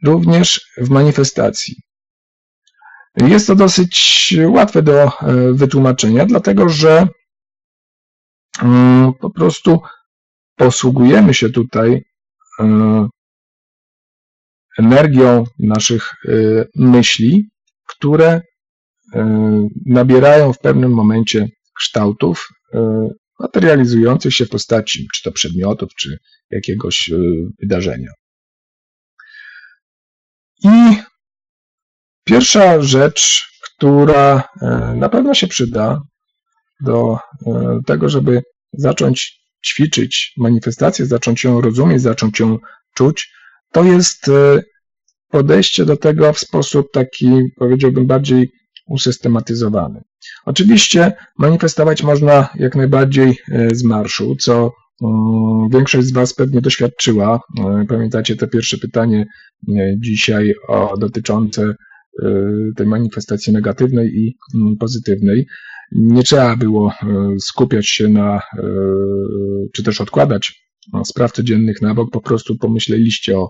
[0.03, 1.75] również w manifestacji.
[3.17, 5.11] Jest to dosyć łatwe do e,
[5.53, 7.07] wytłumaczenia, dlatego że
[9.19, 9.79] po prostu
[10.55, 12.01] posługujemy się tutaj
[12.59, 13.07] e,
[14.79, 16.31] energią naszych e,
[16.75, 17.49] myśli,
[17.87, 18.41] które
[19.85, 22.49] nabierają w pewnym momencie kształtów
[23.39, 26.17] materializujących się w postaci czy to przedmiotów, czy
[26.49, 27.15] jakiegoś e,
[27.59, 28.11] wydarzenia.
[30.63, 30.97] I
[32.23, 36.01] pierwsza rzecz, która e, na pewno się przyda
[36.81, 37.17] do
[37.47, 42.57] e, tego, żeby zacząć ćwiczyć manifestację, zacząć ją rozumieć, zacząć ją
[42.95, 43.31] czuć,
[43.71, 44.31] to jest
[45.29, 48.51] podejście do tego w sposób taki, powiedziałbym, bardziej
[48.87, 50.01] usystematyzowany.
[50.45, 53.37] Oczywiście manifestować można jak najbardziej
[53.73, 54.71] z marszu, co
[55.03, 57.39] Mm, większość z Was pewnie doświadczyła.
[57.59, 59.25] E, pamiętacie to pierwsze pytanie
[59.69, 61.75] e, dzisiaj o, dotyczące e,
[62.75, 65.47] tej manifestacji negatywnej i mm, pozytywnej.
[65.91, 66.93] Nie trzeba było
[67.39, 68.41] skupiać się na,
[69.73, 70.65] czy też odkładać
[71.05, 73.49] spraw codziennych na bok, po prostu pomyśleliście o,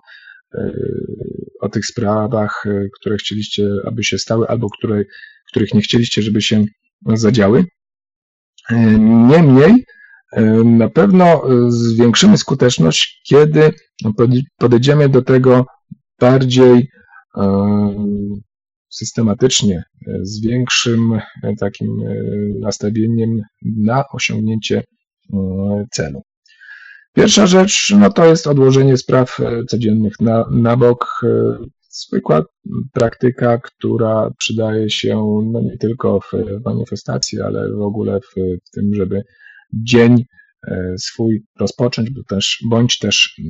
[1.61, 2.63] o tych sprawach,
[2.99, 5.03] które chcieliście, aby się stały, albo które,
[5.47, 6.65] których nie chcieliście, żeby się
[7.13, 7.65] zadziały.
[9.29, 9.85] Niemniej,
[10.65, 13.71] na pewno zwiększymy skuteczność, kiedy
[14.57, 15.65] podejdziemy do tego
[16.19, 16.89] bardziej
[18.97, 19.83] systematycznie,
[20.21, 21.19] z większym
[21.59, 22.01] takim
[22.59, 24.83] nastawieniem na osiągnięcie
[25.91, 26.21] celu.
[27.13, 29.37] Pierwsza rzecz, no to jest odłożenie spraw
[29.69, 31.21] codziennych na, na bok.
[31.89, 32.45] Zwykła
[32.93, 36.31] praktyka, która przydaje się no nie tylko w
[36.65, 38.33] manifestacji, ale w ogóle w,
[38.65, 39.21] w tym, żeby
[39.73, 40.25] dzień
[40.97, 43.41] swój rozpocząć, bądź też, bądź też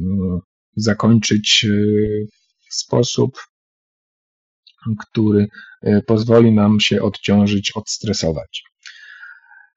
[0.76, 1.68] zakończyć
[2.70, 3.32] w sposób,
[5.00, 5.48] który
[5.82, 8.64] e, pozwoli nam się odciążyć, odstresować.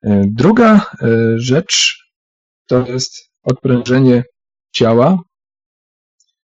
[0.03, 1.99] E, druga e, rzecz
[2.67, 4.23] to jest odprężenie
[4.73, 5.19] ciała.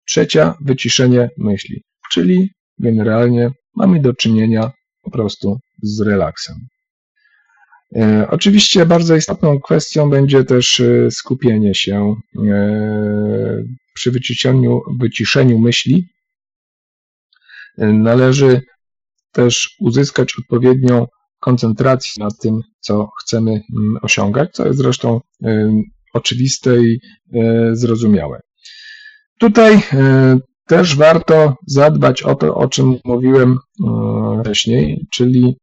[0.06, 1.82] Trzecia wyciszenie myśli,
[2.12, 4.70] czyli generalnie mamy do czynienia
[5.02, 6.56] po prostu z relaksem.
[8.28, 12.14] Oczywiście bardzo istotną kwestią będzie też skupienie się
[13.94, 16.08] przy wyciszeniu, wyciszeniu myśli
[17.78, 18.60] należy
[19.32, 21.06] też uzyskać odpowiednią
[21.40, 25.20] koncentrację na tym, co chcemy mm, osiągać, co jest zresztą
[26.14, 26.98] oczywiste i
[27.34, 28.40] e, zrozumiałe.
[29.38, 33.56] Tutaj e, też warto zadbać o to, o czym mówiłem
[34.40, 35.56] wcześniej, czyli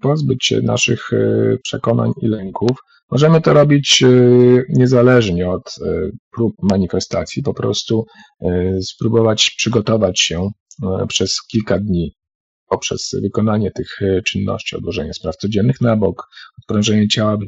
[0.00, 1.10] pozbyć się naszych
[1.62, 2.70] przekonań i lęków,
[3.10, 4.04] Możemy to robić
[4.68, 5.74] niezależnie od
[6.36, 8.04] prób manifestacji, po prostu
[8.82, 10.48] spróbować przygotować się
[11.08, 12.16] przez kilka dni
[12.68, 17.38] poprzez wykonanie tych czynności, odłożenie spraw codziennych na bok, odprężenie ciała,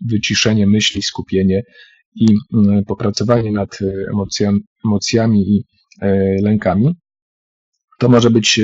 [0.00, 1.62] wyciszenie myśli, skupienie
[2.14, 2.26] i
[2.86, 3.78] popracowanie nad
[4.84, 5.64] emocjami i
[6.42, 6.94] lękami.
[7.98, 8.60] To może być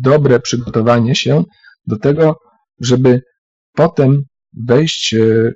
[0.00, 1.44] dobre przygotowanie się
[1.86, 2.36] do tego,
[2.80, 3.22] żeby
[3.72, 4.22] potem
[4.52, 5.52] wejść e,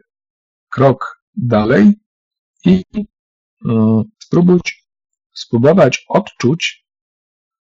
[0.72, 1.92] krok dalej
[2.64, 2.84] i
[3.68, 4.84] e, spróbować,
[5.34, 6.84] spróbować odczuć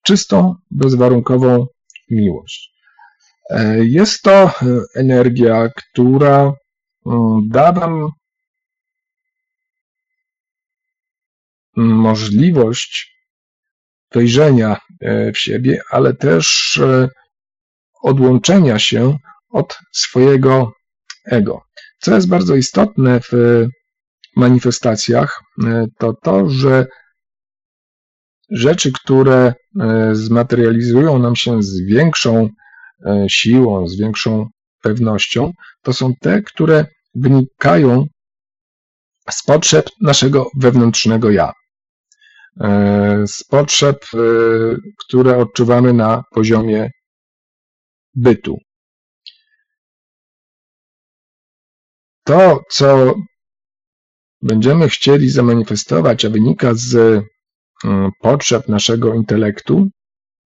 [0.05, 1.67] czystą, bezwarunkową
[2.09, 2.71] miłość.
[3.49, 4.51] E, jest to
[4.95, 6.53] energia, która
[7.47, 8.09] da Wam
[11.75, 13.11] możliwość
[14.11, 14.77] wejrzenia
[15.33, 16.79] w siebie, ale też
[18.01, 19.17] odłączenia się
[19.49, 20.71] od swojego
[21.25, 21.61] ego.
[21.99, 23.65] Co jest bardzo istotne w
[24.35, 26.85] manifestacjach, e, to to, że
[28.51, 32.49] rzeczy, które e, zmaterializują nam się z większą
[33.05, 34.49] e, siłą, z większą
[34.81, 36.85] pewnością, to są te, które
[37.15, 38.05] wynikają
[39.29, 41.51] z potrzeb naszego wewnętrznego ja.
[43.25, 44.05] Z potrzeb,
[44.99, 46.91] które odczuwamy na poziomie
[48.15, 48.57] bytu.
[52.23, 53.15] to, co
[54.41, 57.21] będziemy chcieli zamanifestować, a wynika z
[58.21, 59.87] potrzeb naszego intelektu,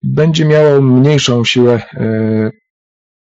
[0.03, 2.51] będzie miało mniejszą siłę e,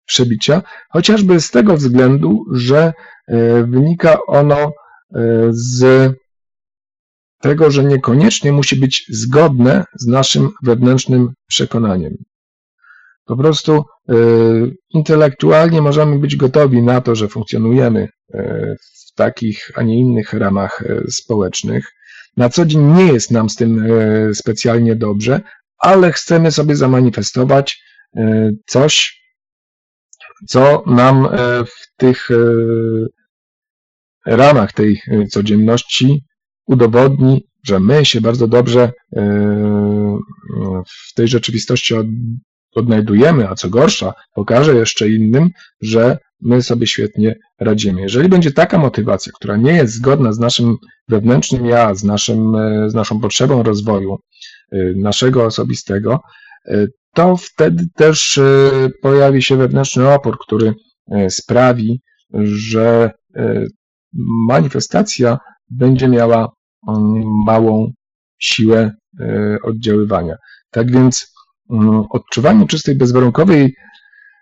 [0.06, 2.94] przebicia, chociażby z tego względu, że
[3.28, 4.72] e, wynika ono e,
[5.50, 6.12] z
[7.42, 12.18] tego, że niekoniecznie musi być zgodne z naszym wewnętrznym przekonaniem.
[13.26, 13.84] Po prostu
[14.90, 20.82] intelektualnie możemy być gotowi na to, że funkcjonujemy E, w takich, a nie innych ramach
[20.82, 21.94] e, społecznych.
[22.38, 25.42] Na co dzień nie jest nam z tym e, specjalnie dobrze,
[25.78, 27.88] ale chcemy sobie zamanifestować
[28.66, 29.22] coś,
[30.48, 31.28] co nam
[31.66, 32.30] w tych
[34.26, 36.24] ramach tej codzienności
[36.66, 38.92] udowodni, że my się bardzo dobrze
[40.88, 41.96] w tej rzeczywistości
[42.78, 45.50] odnajdujemy, a co gorsza, pokaże jeszcze innym,
[45.82, 48.02] że my sobie świetnie radzimy.
[48.02, 50.76] Jeżeli będzie taka motywacja, która nie jest zgodna z naszym
[51.08, 54.18] wewnętrznym ja, z, naszym, e, z naszą potrzebą rozwoju
[54.72, 56.20] e, naszego osobistego,
[56.66, 58.40] e, to wtedy też
[59.02, 60.74] pojawi się wewnętrzny opór, który
[61.30, 62.02] sprawi,
[62.44, 63.12] że
[64.48, 65.38] manifestacja
[65.70, 66.52] będzie miała
[66.88, 67.92] mm, małą
[68.40, 68.92] siłę
[69.64, 70.36] oddziaływania.
[70.72, 71.34] Tak więc
[72.10, 73.76] odczuwanie czystej, bezwarunkowej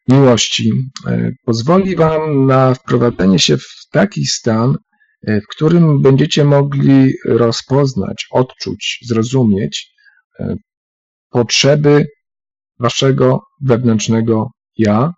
[0.08, 0.72] miłości
[1.08, 4.76] e, pozwoli Wam na wprowadzenie się w taki stan,
[5.28, 9.94] e, w którym będziecie mogli rozpoznać, odczuć, zrozumieć
[10.40, 10.56] e,
[11.30, 12.08] potrzeby
[12.80, 15.12] Waszego wewnętrznego ja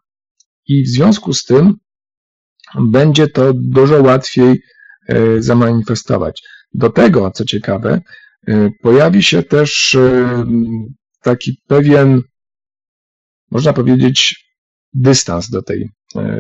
[0.68, 1.74] i w związku z tym
[2.80, 4.62] będzie to dużo łatwiej
[5.38, 6.42] zamanifestować.
[6.74, 8.02] Do tego, co ciekawe,
[8.82, 9.98] pojawi się też
[11.22, 12.22] taki pewien,
[13.52, 14.46] można powiedzieć,
[14.94, 15.90] dystans do tej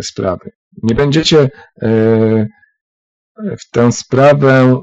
[0.01, 0.51] sprawy.
[0.83, 1.49] Nie będziecie
[3.41, 4.81] w tę sprawę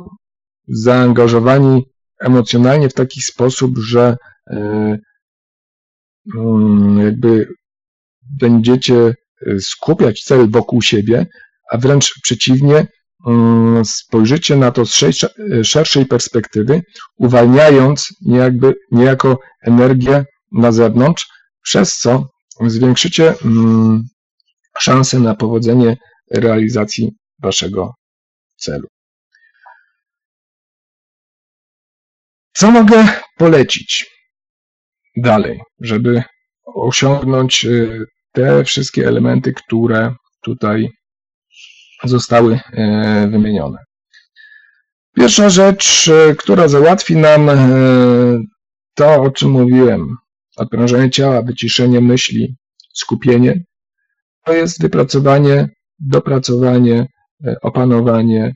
[0.69, 1.83] zaangażowani
[2.21, 4.17] emocjonalnie w taki sposób, że
[4.51, 4.99] e,
[6.37, 7.49] mm, jakby
[8.41, 9.15] będziecie e,
[9.61, 11.27] skupiać cel wokół siebie,
[11.71, 12.87] a wręcz przeciwnie,
[13.85, 15.05] spojrzycie na to z
[15.63, 16.83] szerszej perspektywy,
[17.19, 21.29] uwalniając niejakby, niejako energię na zewnątrz,
[21.63, 22.29] przez co
[22.61, 24.03] zwiększycie mm,
[24.79, 25.97] szanse na powodzenie
[26.31, 27.13] realizacji
[27.43, 27.95] waszego
[28.57, 28.89] celu.
[32.53, 34.07] Co mogę polecić
[35.17, 36.23] dalej, żeby
[36.65, 40.89] osiągnąć y, te wszystkie elementy, które tutaj
[42.05, 43.79] zostały y, wymienione?
[45.17, 47.51] Pierwsza rzecz, y, która załatwi nam
[48.95, 50.17] to, o czym mówiłem,
[50.57, 52.57] odprężenie ciała, wyciszenie myśli,
[52.95, 53.65] skupienie,
[54.45, 55.69] to jest wypracowanie,
[55.99, 57.07] dopracowanie,
[57.63, 58.55] opanowanie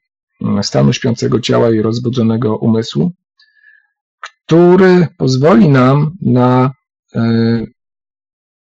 [0.62, 3.12] stanu śpiącego ciała i rozbudzonego umysłu,
[4.20, 6.72] który pozwoli nam na
[7.14, 7.64] e,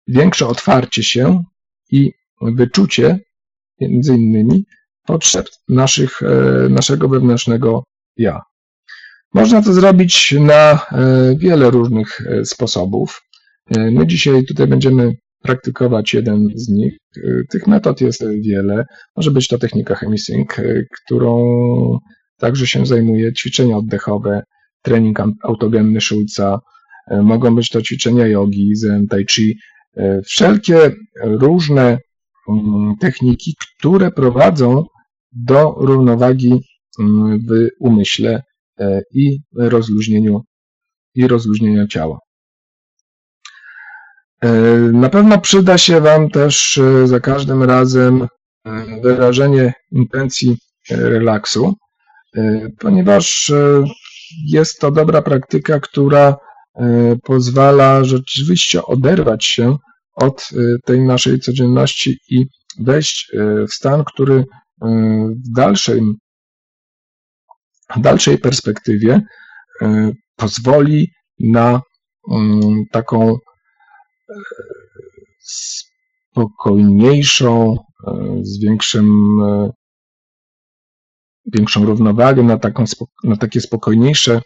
[0.06, 1.44] większe otwarcie się
[1.90, 3.18] i wyczucie
[3.88, 4.64] między innymi
[5.06, 7.84] potrzeb naszych, e, naszego wewnętrznego
[8.16, 8.40] ja.
[9.34, 10.78] Można to zrobić na e,
[11.36, 13.22] wiele różnych sposobów.
[13.70, 16.96] My dzisiaj tutaj będziemy praktykować jeden z nich.
[17.50, 18.84] Tych metod jest wiele.
[19.16, 20.48] Może być to technika Hemisync,
[21.04, 21.38] którą
[22.38, 24.42] także się zajmuje, ćwiczenia oddechowe,
[24.82, 26.60] trening autogenny Schulza,
[27.10, 29.58] e, mogą być to ćwiczenia jogi, zen, tai chi,
[29.96, 30.90] e, wszelkie
[31.22, 31.98] różne
[33.00, 34.84] techniki, które prowadzą
[35.32, 36.60] do równowagi
[37.00, 38.42] mm, w umyśle
[38.78, 40.40] e, i rozluźnieniu
[41.14, 42.18] i rozluźnienia ciała.
[44.92, 48.26] Na pewno przyda się Wam też za każdym razem
[49.02, 50.56] wyrażenie intencji
[50.90, 51.74] relaksu,
[52.78, 53.52] ponieważ
[54.46, 56.36] jest to dobra praktyka, która
[56.74, 59.76] e, pozwala rzeczywiście oderwać się
[60.14, 62.46] od e, tej naszej codzienności i
[62.80, 64.44] wejść e, w stan, który
[65.46, 66.14] w dalszym,
[67.96, 69.20] w dalszej perspektywie
[70.36, 71.80] pozwoli na
[72.30, 73.36] mm, taką
[76.30, 77.76] spokojniejszą,
[78.42, 79.10] z większym
[81.46, 82.84] większą równowagę, na, taką,
[83.24, 84.40] na takie spokojniejsze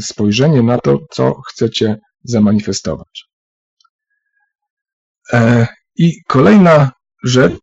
[0.00, 3.35] spojrzenie na to, co chcecie zamanifestować.
[5.32, 5.66] E,
[5.96, 6.90] I kolejna
[7.24, 7.56] rzecz,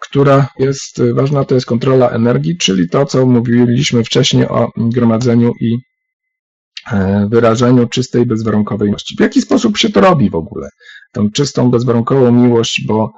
[0.00, 5.78] która jest ważna, to jest kontrola energii, czyli to, co mówiliśmy wcześniej o gromadzeniu i
[6.92, 9.16] e, wyrażeniu czystej, bezwarunkowej miłości.
[9.16, 10.68] W jaki sposób się to robi w ogóle?
[11.12, 13.12] Tą czystą, bezwarunkową miłość, bo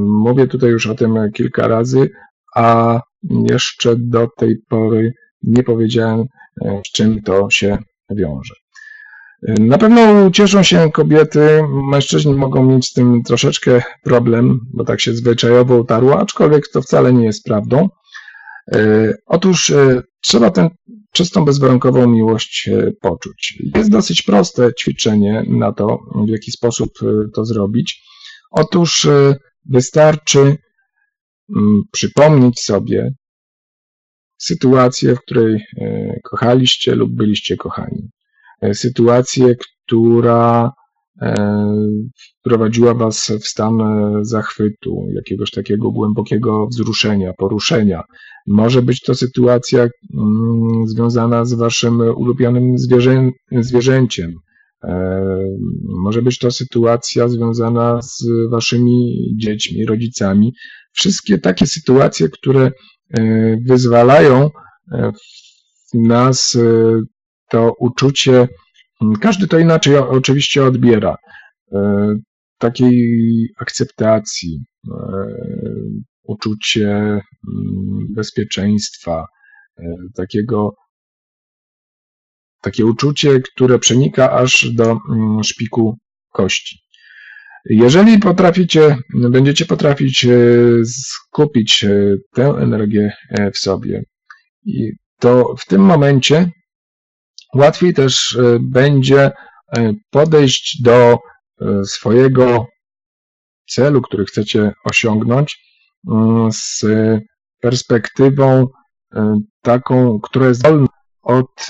[0.00, 2.10] mówię tutaj już o tym kilka razy,
[2.54, 3.00] a
[3.50, 5.12] jeszcze do tej pory
[5.42, 6.24] nie powiedziałem,
[6.86, 7.78] z czym to się
[8.10, 8.54] wiąże.
[9.46, 15.00] E, na pewno cieszą się kobiety, mężczyźni mogą mieć z tym troszeczkę problem, bo tak
[15.00, 17.88] się zwyczajowo utarło, aczkolwiek to wcale nie jest prawdą.
[18.74, 19.72] E, otóż
[20.20, 20.70] trzeba tę
[21.12, 22.70] czystą, bezwarunkową miłość
[23.00, 23.62] poczuć.
[23.74, 26.90] Jest dosyć proste ćwiczenie na to, w jaki sposób
[27.34, 28.02] to zrobić.
[28.50, 29.08] Otóż
[29.64, 30.56] wystarczy
[31.54, 33.14] Mm, przypomnieć sobie
[34.38, 38.10] sytuację, w której e, kochaliście lub byliście kochani.
[38.60, 39.54] E, sytuację,
[39.86, 40.72] która
[41.22, 41.34] e,
[42.40, 43.78] wprowadziła Was w stan
[44.22, 48.02] zachwytu, jakiegoś takiego głębokiego wzruszenia, poruszenia.
[48.46, 54.32] Może być to sytuacja mm, związana z Waszym ulubionym zwierzę, zwierzęciem.
[55.84, 60.52] Może być to sytuacja związana z Waszymi dziećmi, rodzicami,
[60.92, 62.70] wszystkie takie sytuacje, które
[63.10, 64.50] e, wyzwalają
[64.92, 65.12] e,
[65.94, 67.00] nas e,
[67.50, 68.48] to uczucie,
[69.20, 71.16] każdy to inaczej oczywiście odbiera,
[72.58, 74.64] takiej akceptacji,
[76.22, 77.20] uczucie
[78.10, 79.26] bezpieczeństwa,
[80.14, 80.74] takiego
[82.62, 84.98] takie uczucie, które przenika aż do
[85.42, 85.98] szpiku
[86.32, 86.86] kości.
[87.70, 88.96] Jeżeli potraficie,
[89.30, 90.38] będziecie potrafić e,
[90.84, 94.02] skupić e, tę energię e, w sobie,
[95.18, 96.50] to w tym momencie
[97.54, 99.30] łatwiej też będzie
[100.10, 101.18] podejść do
[101.84, 102.66] swojego
[103.68, 105.58] celu, który chcecie osiągnąć
[106.10, 106.84] mm, z
[107.60, 108.66] perspektywą
[109.62, 110.86] taką, która jest wolna
[111.22, 111.66] od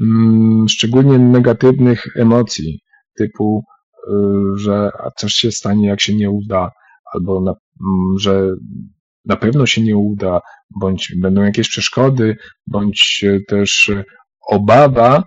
[0.00, 2.80] mm, szczególnie negatywnych emocji,
[3.18, 3.64] typu,
[4.54, 6.70] że coś się stanie, jak się nie uda,
[7.14, 7.54] albo na,
[8.18, 8.48] że
[9.24, 10.40] na pewno się nie uda,
[10.80, 12.36] bądź będą jakieś przeszkody,
[12.66, 13.90] bądź też
[14.50, 15.24] obawa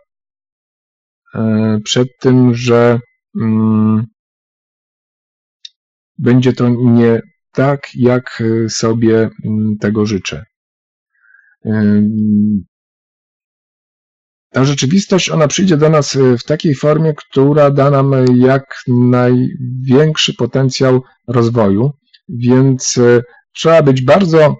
[1.35, 2.99] e, przed tym, że
[3.41, 4.05] mm,
[6.17, 7.21] będzie to nie
[7.51, 10.45] tak, jak sobie mm, tego życzę.
[14.51, 21.01] Ta rzeczywistość, ona przyjdzie do nas w takiej formie, która da nam jak największy potencjał
[21.27, 21.91] rozwoju,
[22.29, 23.21] więc e,
[23.55, 24.55] trzeba być bardzo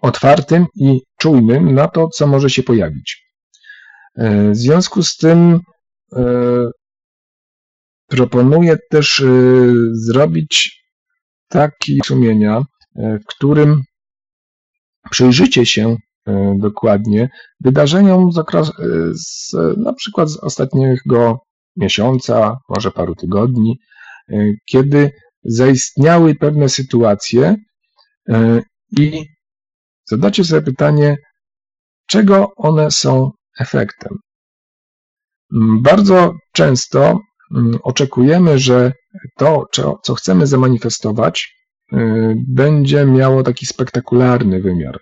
[0.00, 3.29] otwartym i czujnym na to, co może się pojawić.
[4.16, 5.60] E, w związku z tym
[6.12, 6.22] e,
[8.06, 9.26] proponuję też e,
[9.92, 10.80] zrobić
[11.48, 12.62] taki sumienia,
[12.96, 13.82] w którym
[15.10, 15.96] przyjrzycie się
[16.58, 17.28] dokładnie
[17.60, 18.42] wydarzeniom z,
[19.14, 21.38] z na przykład z ostatniego
[21.76, 23.78] miesiąca, może paru tygodni,
[24.66, 25.10] kiedy
[25.44, 27.56] zaistniały pewne sytuacje
[28.98, 29.26] i
[30.04, 31.16] zadacie sobie pytanie,
[32.06, 33.30] czego one są
[33.60, 34.18] efektem.
[35.54, 37.20] Mm, bardzo często
[37.56, 38.92] mm, oczekujemy, że
[39.36, 39.66] to,
[40.02, 41.56] co chcemy zamanifestować,
[41.92, 41.96] y,
[42.48, 45.00] będzie miało taki spektakularny wymiar,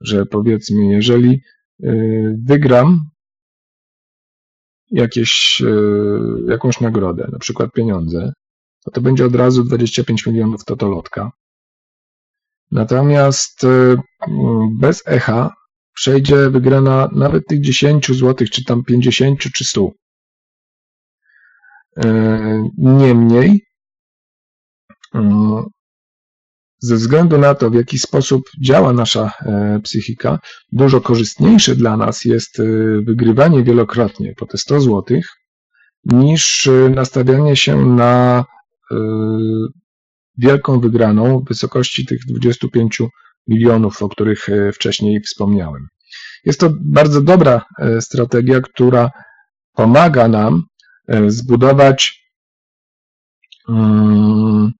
[0.00, 1.40] że powiedzmy, jeżeli
[1.84, 3.00] y, wygram
[4.90, 8.32] jakieś, y, jakąś nagrodę, na przykład pieniądze,
[8.84, 11.30] to to będzie od razu 25 milionów totolotka.
[12.70, 13.66] Natomiast
[14.80, 15.57] bez echa
[15.98, 19.90] przejdzie wygrana nawet tych 10 zł, czy tam 50, czy 100.
[21.96, 23.64] E, niemniej,
[25.14, 25.64] mm,
[26.78, 30.38] ze względu na to, w jaki sposób działa nasza e, psychika,
[30.72, 32.64] dużo korzystniejsze dla nas jest e,
[33.02, 35.20] wygrywanie wielokrotnie po te 100 zł,
[36.04, 38.44] niż nastawianie się na
[40.38, 43.02] wielką wygraną w wysokości tych 25
[43.48, 45.88] milionów, o których wcześniej wspomniałem.
[46.44, 49.10] Jest to bardzo dobra e, strategia, która
[49.72, 50.62] pomaga nam
[51.08, 52.24] e, zbudować
[53.68, 54.72] mm,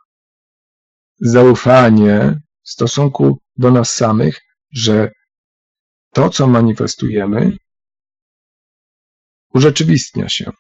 [1.21, 4.41] zaufanie w stosunku do nas samych,
[4.73, 5.13] że
[6.13, 7.57] to, co manifestujemy,
[9.55, 10.53] urzeczywistnia się.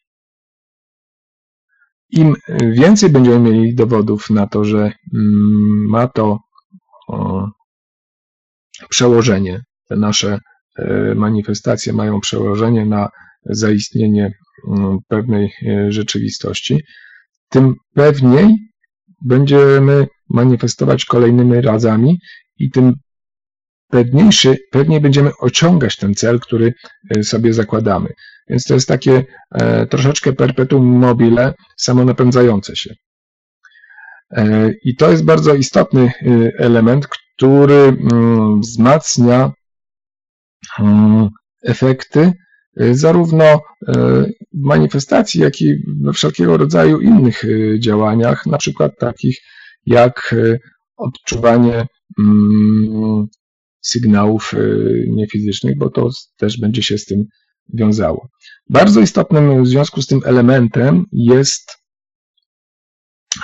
[2.10, 2.34] Im
[2.72, 4.78] więcej będziemy mieli dowodów na to, że
[5.14, 6.38] mm, ma to
[8.90, 10.38] przełożenie, te nasze
[10.78, 13.08] E, manifestacje mają przełożenie na
[13.44, 14.32] zaistnienie
[14.68, 16.84] mm, pewnej e, rzeczywistości,
[17.48, 18.56] tym pewniej
[19.24, 22.18] będziemy manifestować kolejnymi razami
[22.58, 22.94] i tym
[23.90, 26.74] pewniejszy, pewniej będziemy osiągać ten cel, który
[27.16, 28.08] e, sobie zakładamy.
[28.50, 29.24] Więc to jest takie
[29.90, 32.94] troszeczkę perpetuum mobile, samonapędzające się.
[34.84, 36.12] I to jest bardzo istotny
[36.58, 37.08] element,
[37.38, 39.52] który mm, wzmacnia
[40.78, 41.28] Mm,
[41.62, 42.32] efekty
[42.80, 49.38] y, zarówno y, manifestacji, jak i we wszelkiego rodzaju innych y, działaniach, na przykład takich
[49.86, 50.34] jak
[50.96, 51.86] odczuwanie
[52.18, 53.26] mm,
[53.80, 54.52] sygnałów
[55.06, 57.24] niefizycznych, bo to też będzie się z tym
[57.74, 58.28] wiązało.
[58.70, 61.76] Bardzo istotnym w związku z tym elementem jest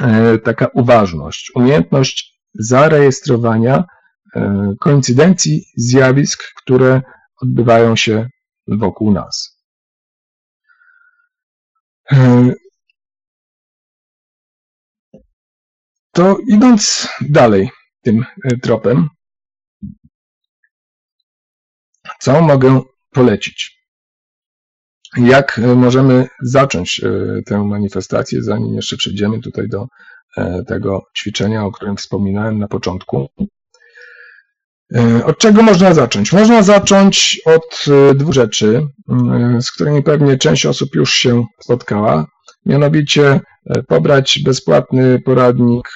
[0.01, 3.85] e, taka uważność, umiejętność zarejestrowania
[4.37, 7.03] e, koincydencji zjawisk, które
[7.43, 8.29] odbywają się
[8.69, 9.55] wokół nas.
[16.13, 17.71] To idąc dalej
[18.03, 19.09] tym e, tropem,
[22.21, 22.81] co mogę
[23.11, 23.85] polecić?
[25.17, 29.87] Jak e, możemy zacząć e, tę manifestację, zanim jeszcze przejdziemy tutaj do
[30.67, 33.29] tego ćwiczenia, o którym wspominałem na początku?
[34.95, 36.33] E, od czego można zacząć?
[36.33, 42.27] Można zacząć od e, dwóch rzeczy, e, z którymi pewnie część osób już się spotkała.
[42.67, 43.41] Mianowicie
[43.89, 45.89] pobrać bezpłatny poradnik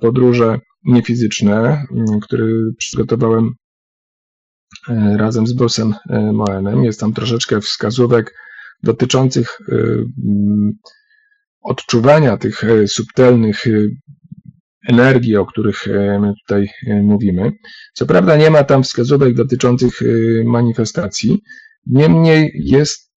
[0.00, 1.84] podróże niefizyczne,
[2.22, 3.50] który przygotowałem
[5.16, 5.92] razem z Bruce'em
[6.32, 6.84] Moenem.
[6.84, 8.34] Jest tam troszeczkę wskazówek
[8.82, 9.58] dotyczących
[11.62, 13.64] odczuwania tych subtelnych
[14.88, 17.52] energii, o których e, my tutaj e, mówimy.
[17.94, 20.04] Co prawda nie ma tam wskazówek dotyczących e,
[20.44, 21.42] manifestacji,
[21.86, 23.08] niemniej jest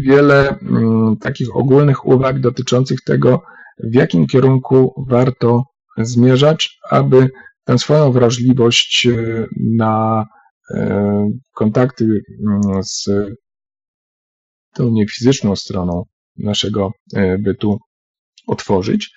[0.00, 3.42] wiele mm, takich ogólnych uwag dotyczących tego,
[3.78, 5.64] w jakim kierunku warto
[5.98, 7.28] zmierzać, aby
[7.64, 9.08] tę swoją wrażliwość
[9.76, 10.24] na
[11.54, 13.08] kontakty mm, z
[14.74, 16.02] tą niefizyczną stroną
[16.36, 16.90] naszego
[17.38, 17.78] bytu
[18.48, 19.10] otworzyć.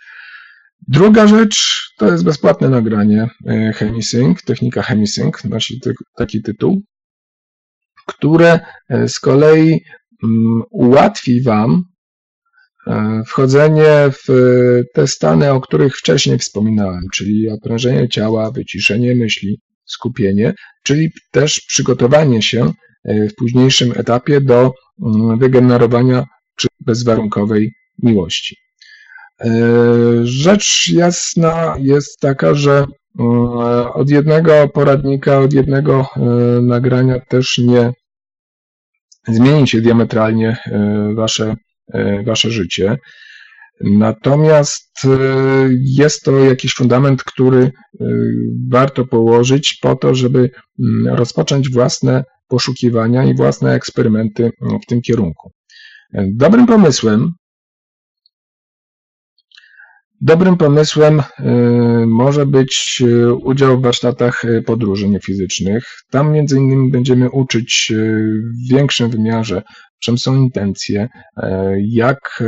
[0.88, 3.28] Druga rzecz to jest bezpłatne nagranie
[3.76, 5.80] Chemisync, technika Chemisync, nosi
[6.16, 6.82] taki tytuł,
[8.08, 8.60] które
[9.08, 9.84] z kolei
[10.24, 11.84] mm, ułatwi Wam
[12.88, 14.28] E, wchodzenie w
[14.94, 20.54] te stany, o których wcześniej wspominałem, czyli oprężenie ciała, wyciszenie myśli, skupienie,
[20.84, 22.72] czyli też przygotowanie się
[23.04, 24.74] e, w późniejszym etapie do
[25.06, 26.26] mm, wygenerowania
[26.80, 27.74] bezwarunkowej
[28.04, 28.56] miłości.
[29.46, 29.52] E,
[30.24, 32.86] rzecz jasna jest taka, że
[33.20, 33.48] mm,
[33.94, 36.10] od jednego poradnika, od jednego
[36.62, 37.94] nagrania też nie
[39.28, 40.58] zmieni się diametralnie
[41.16, 41.56] wasze
[41.94, 42.98] E, wasze życie.
[43.82, 45.10] Natomiast e,
[45.82, 48.06] jest to jakiś fundament, który e,
[48.70, 50.40] warto położyć po to, żeby
[50.80, 54.52] mm, rozpocząć własne poszukiwania i własne eksperymenty
[54.84, 55.52] w tym kierunku.
[56.14, 57.32] Dobrym pomysłem
[60.24, 61.24] Dobrym pomysłem y,
[62.08, 65.86] może być y, udział w warsztatach y, podróży niefizycznych.
[66.10, 69.62] Tam między innymi będziemy uczyć w większym wymiarze,
[70.00, 71.10] czym są intencje,
[71.88, 72.44] jak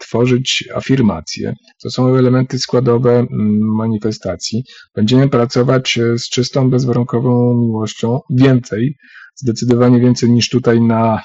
[0.00, 3.26] tworzyć afirmacje, co są elementy składowe
[3.60, 4.64] manifestacji.
[4.94, 8.96] Będziemy pracować z czystą, bezwarunkową miłością więcej,
[9.34, 11.22] zdecydowanie więcej niż tutaj na,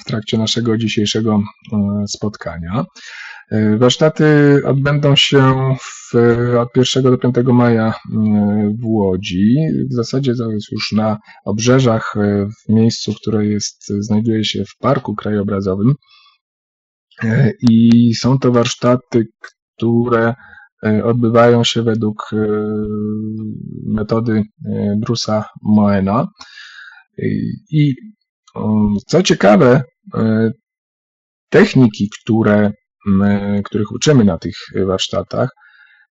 [0.00, 1.40] w trakcie naszego dzisiejszego
[2.06, 2.84] spotkania.
[3.52, 6.14] E, warsztaty odbędą się w,
[6.58, 7.94] od 1 do 5 maja e,
[8.80, 9.56] w Łodzi.
[9.90, 14.76] W zasadzie to jest już na obrzeżach, e, w miejscu, które jest, znajduje się w
[14.78, 15.94] Parku Krajobrazowym.
[17.70, 20.34] I są to warsztaty, które
[21.04, 22.30] odbywają się według
[23.86, 24.42] metody
[25.06, 26.26] Bruce'a Moena.
[27.70, 27.94] I
[29.06, 29.82] co ciekawe,
[31.50, 32.72] techniki, które
[33.64, 34.54] których uczymy na tych
[34.86, 35.50] warsztatach,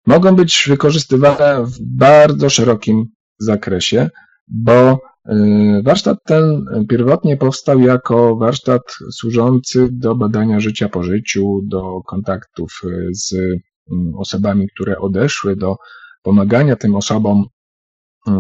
[0.07, 3.05] mogą być wykorzystywane w bardzo szerokim
[3.39, 4.09] zakresie,
[4.47, 8.81] bo y, warsztat ten pierwotnie powstał jako warsztat
[9.11, 12.81] służący do badania życia po życiu, do kontaktów
[13.11, 15.75] z mm, osobami, które odeszły, do
[16.23, 17.45] pomagania tym osobom,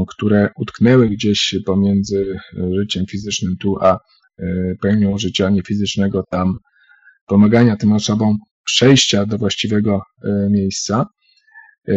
[0.07, 2.39] które utknęły gdzieś pomiędzy
[2.79, 3.99] życiem fizycznym tu, a
[4.39, 6.59] y, pełnią życia niefizycznego tam
[7.25, 11.05] pomagania tym osobom przejścia do właściwego e, miejsca.
[11.87, 11.93] E,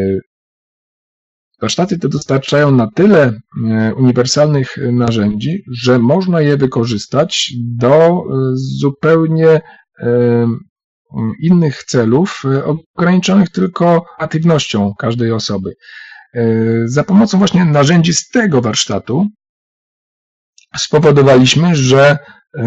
[1.60, 3.32] warsztaty te dostarczają na tyle
[3.70, 8.22] e, uniwersalnych narzędzi, że można je wykorzystać do
[8.54, 9.60] zupełnie
[11.40, 12.42] innych celów,
[12.96, 15.74] ograniczonych tylko aktywnością każdej osoby.
[16.84, 19.26] Za pomocą właśnie narzędzi z tego warsztatu
[20.76, 22.18] spowodowaliśmy, że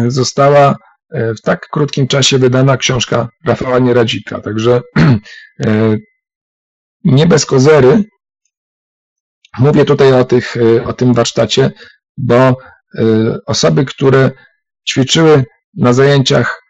[0.06, 0.76] została
[1.10, 4.40] w tak krótkim czasie wydana książka Rafała Nieradzika.
[4.40, 4.80] Także
[5.66, 5.96] e,
[7.04, 8.04] nie bez kozery
[9.58, 11.70] mówię tutaj o, tych, e, o tym warsztacie,
[12.16, 12.56] bo
[13.46, 14.30] osoby, które
[14.90, 15.44] ćwiczyły
[15.74, 16.62] na zajęciach,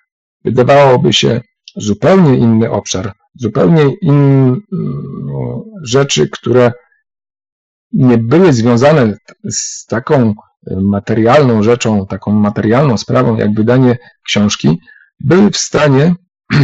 [0.44, 1.40] wydawałoby się
[1.76, 4.56] zupełnie inny obszar, zupełnie inne
[5.82, 6.72] rzeczy, które
[7.92, 9.16] nie były związane
[9.50, 10.34] z taką
[10.70, 14.78] materialną rzeczą, taką materialną sprawą, jak wydanie książki,
[15.20, 16.14] były w stanie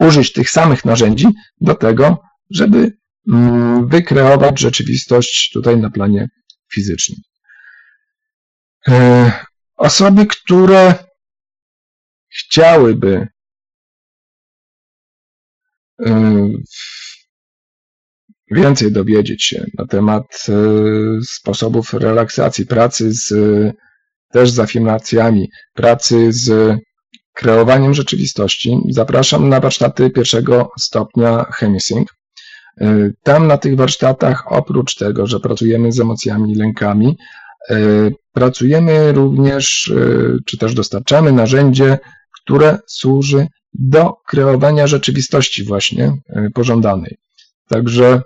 [0.00, 1.28] użyć tych samych narzędzi
[1.60, 2.96] do tego, żeby
[3.32, 6.28] mm, wykreować rzeczywistość tutaj na planie
[6.72, 7.18] fizycznym.
[8.88, 9.32] E,
[9.76, 10.94] osoby, które
[12.28, 13.28] chciałyby
[16.06, 16.48] e,
[18.54, 20.52] więcej dowiedzieć się na temat e,
[21.22, 23.32] sposobów relaksacji, pracy z,
[24.32, 26.76] też z afirmacjami, pracy z
[27.32, 32.08] kreowaniem rzeczywistości, zapraszam na warsztaty pierwszego stopnia Chemisync.
[32.80, 37.16] E, tam na tych warsztatach, oprócz tego, że pracujemy z emocjami i lękami,
[37.70, 37.76] e,
[38.32, 39.92] pracujemy również,
[40.46, 41.98] czy też dostarczamy narzędzie,
[42.42, 46.12] które służy do kreowania rzeczywistości właśnie
[46.54, 47.16] pożądanej.
[47.68, 48.22] Także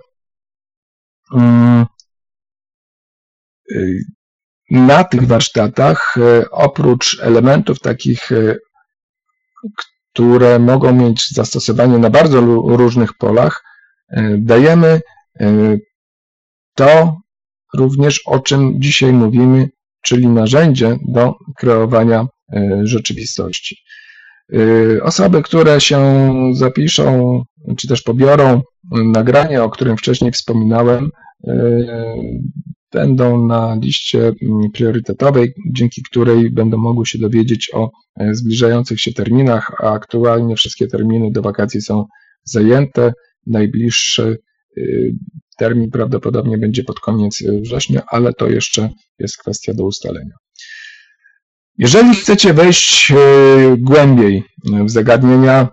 [4.71, 8.59] na tych warsztatach, y, oprócz elementów takich, y,
[10.13, 12.41] które mogą mieć zastosowanie na bardzo
[12.77, 13.63] różnych polach,
[14.37, 15.01] dajemy
[16.75, 17.17] to
[17.73, 19.69] również, o czym dzisiaj mówimy,
[20.01, 22.27] czyli narzędzie do kreowania
[22.83, 23.77] rzeczywistości.
[25.01, 27.43] Osoby, które się zapiszą,
[27.77, 28.61] czy też pobiorą
[28.91, 31.09] nagranie, o którym wcześniej wspominałem,
[32.91, 39.13] będą na liście mm, priorytetowej, dzięki której będą mogły się dowiedzieć o e, zbliżających się
[39.13, 42.05] terminach, a aktualnie wszystkie terminy do wakacji są
[42.43, 43.13] zajęte.
[43.47, 44.37] Najbliższy
[44.77, 45.13] y,
[45.57, 50.33] termin prawdopodobnie będzie pod koniec y, września, ale to jeszcze jest kwestia do ustalenia.
[51.77, 53.15] Jeżeli chcecie wejść y,
[53.77, 54.43] głębiej
[54.85, 55.67] w zagadnienia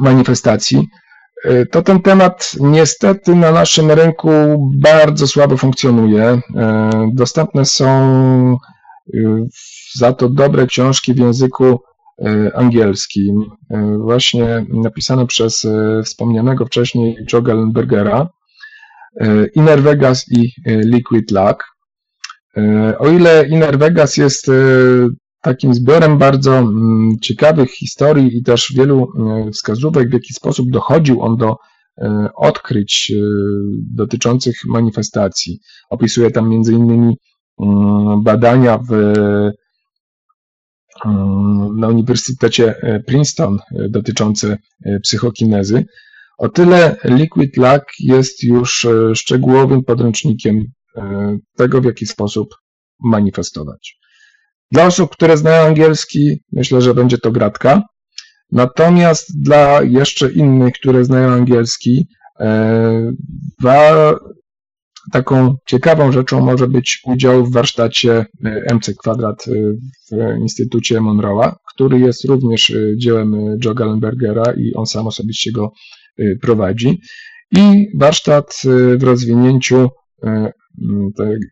[0.00, 1.07] manifestacji, E,
[1.70, 4.30] to ten temat niestety na naszym rynku
[4.82, 6.22] bardzo słabo funkcjonuje.
[6.22, 6.40] E,
[7.14, 7.86] dostępne są
[9.14, 9.18] e,
[9.94, 11.80] za to dobre książki w języku
[12.54, 13.44] angielskim,
[13.98, 15.66] właśnie napisane przez
[16.04, 18.28] wspomnianego wcześniej Joe Gallenbergera,
[19.54, 21.64] Inner Vegas i Liquid Luck.
[22.98, 24.50] O ile Inner Vegas jest
[25.48, 31.22] takim zbiorem bardzo mm, ciekawych historii i też wielu e, wskazówek, w jaki sposób dochodził
[31.22, 31.56] on do
[31.98, 33.20] e, odkryć e,
[33.94, 35.60] dotyczących manifestacji.
[35.90, 37.16] Opisuje tam między innymi
[37.60, 38.92] mm, badania w,
[41.04, 42.74] mm, na Uniwersytecie
[43.06, 44.58] Princeton dotyczące
[45.02, 45.84] psychokinezy.
[46.38, 50.64] O tyle Liquid Luck jest już szczegółowym podręcznikiem
[51.56, 52.48] tego, w jaki sposób
[53.00, 53.98] manifestować.
[54.72, 57.82] Dla osób, które znają angielski, myślę, że będzie to gratka.
[58.52, 62.06] Natomiast dla jeszcze innych, które znają angielski,
[62.40, 63.12] e,
[65.12, 69.52] taką ciekawą rzeczą może być udział w warsztacie e, MC Kwadrat e,
[70.10, 75.72] w Instytucie Monroe'a, który jest również dziełem Joe Gallenbergera i on sam osobiście go
[76.42, 77.00] prowadzi.
[77.56, 78.62] I warsztat
[78.98, 79.88] w rozwinięciu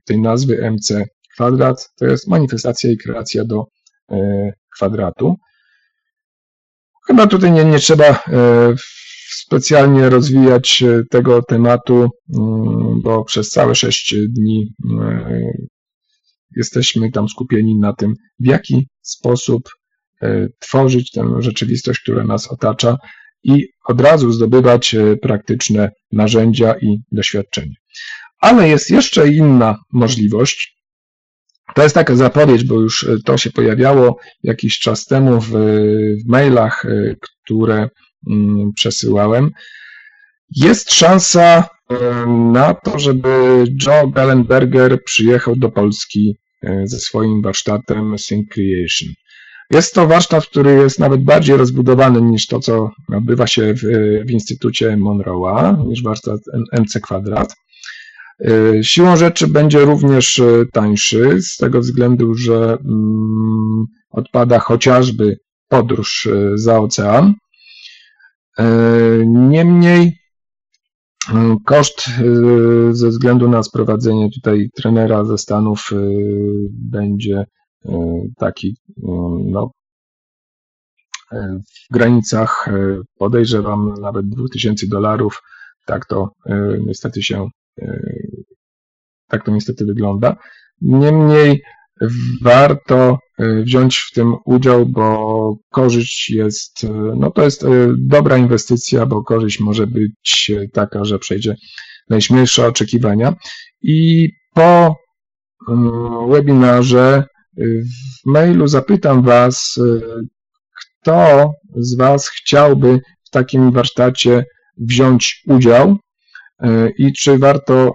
[0.06, 1.04] tej nazwy MC
[1.36, 3.66] Kwadrat to jest manifestacja i kreacja do
[4.10, 5.36] e, kwadratu.
[7.06, 8.18] Chyba tutaj nie, nie trzeba e,
[9.30, 12.08] specjalnie rozwijać e, tego tematu,
[12.38, 14.74] mm, bo przez całe 6 dni
[16.56, 19.62] jesteśmy tam skupieni na tym, w jaki sposób
[20.58, 22.96] tworzyć tę rzeczywistość, która nas otacza
[23.42, 27.74] i od razu zdobywać praktyczne narzędzia i doświadczenie.
[28.40, 30.75] Ale jest jeszcze inna możliwość,
[31.74, 35.50] to jest taka zapowiedź, bo już e, to się pojawiało jakiś czas temu w,
[36.24, 37.14] w mailach, e,
[37.44, 37.88] które
[38.30, 39.50] mm, przesyłałem.
[40.56, 46.36] Jest szansa e, na to, żeby Joe Gallenberger przyjechał do Polski
[46.84, 49.14] ze swoim warsztatem Sync Creation.
[49.70, 53.80] Jest to warsztat, który jest nawet bardziej rozbudowany niż to, co odbywa się w,
[54.26, 56.40] w Instytucie Monroe'a, niż warsztat
[56.72, 57.54] MC Kwadrat.
[58.40, 66.26] E, siłą rzeczy będzie również e, tańszy, z tego względu, że mm, odpada chociażby podróż
[66.26, 67.34] e, za ocean.
[69.26, 70.18] Niemniej
[71.64, 72.10] koszt
[72.90, 75.90] ze względu na sprowadzenie tutaj trenera ze Stanów
[76.70, 77.44] będzie
[78.38, 78.76] taki
[79.44, 79.70] no,
[81.90, 82.66] w granicach
[83.18, 85.42] podejrzewam nawet 2000 dolarów.
[85.86, 86.30] Tak to
[86.86, 87.48] niestety się
[89.28, 90.36] tak to niestety wygląda.
[90.80, 91.62] Niemniej
[92.42, 97.68] warto e, wziąć w tym udział, bo korzyść jest, e, no to jest e,
[97.98, 101.56] dobra inwestycja, bo korzyść może być taka, że przejdzie
[102.08, 103.34] najśmielsze oczekiwania.
[103.82, 104.96] I po
[106.30, 107.24] webinarze
[108.24, 109.80] w mailu zapytam Was,
[111.02, 114.44] kto z Was chciałby w takim warsztacie
[114.78, 115.96] wziąć udział.
[116.62, 117.92] E, i czy warto e,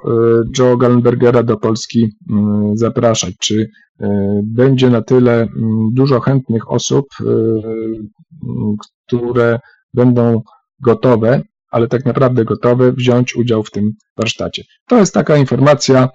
[0.57, 2.09] Joe Gallenbergera do Polski
[2.73, 5.47] zapraszać, czy e, będzie na tyle
[5.93, 7.05] dużo chętnych osób,
[9.07, 9.59] które
[9.93, 10.41] będą
[10.79, 14.63] gotowe, ale tak naprawdę gotowe wziąć udział w tym warsztacie.
[14.87, 16.09] To jest taka informacja,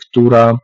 [0.00, 0.58] która,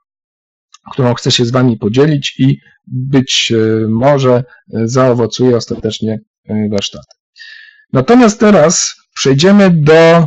[0.92, 3.52] którą chcę się z Wami podzielić i być
[3.88, 4.44] może
[4.84, 6.20] zaowocuje ostatecznie
[6.70, 7.16] warsztatem.
[7.92, 10.26] Natomiast teraz przejdziemy do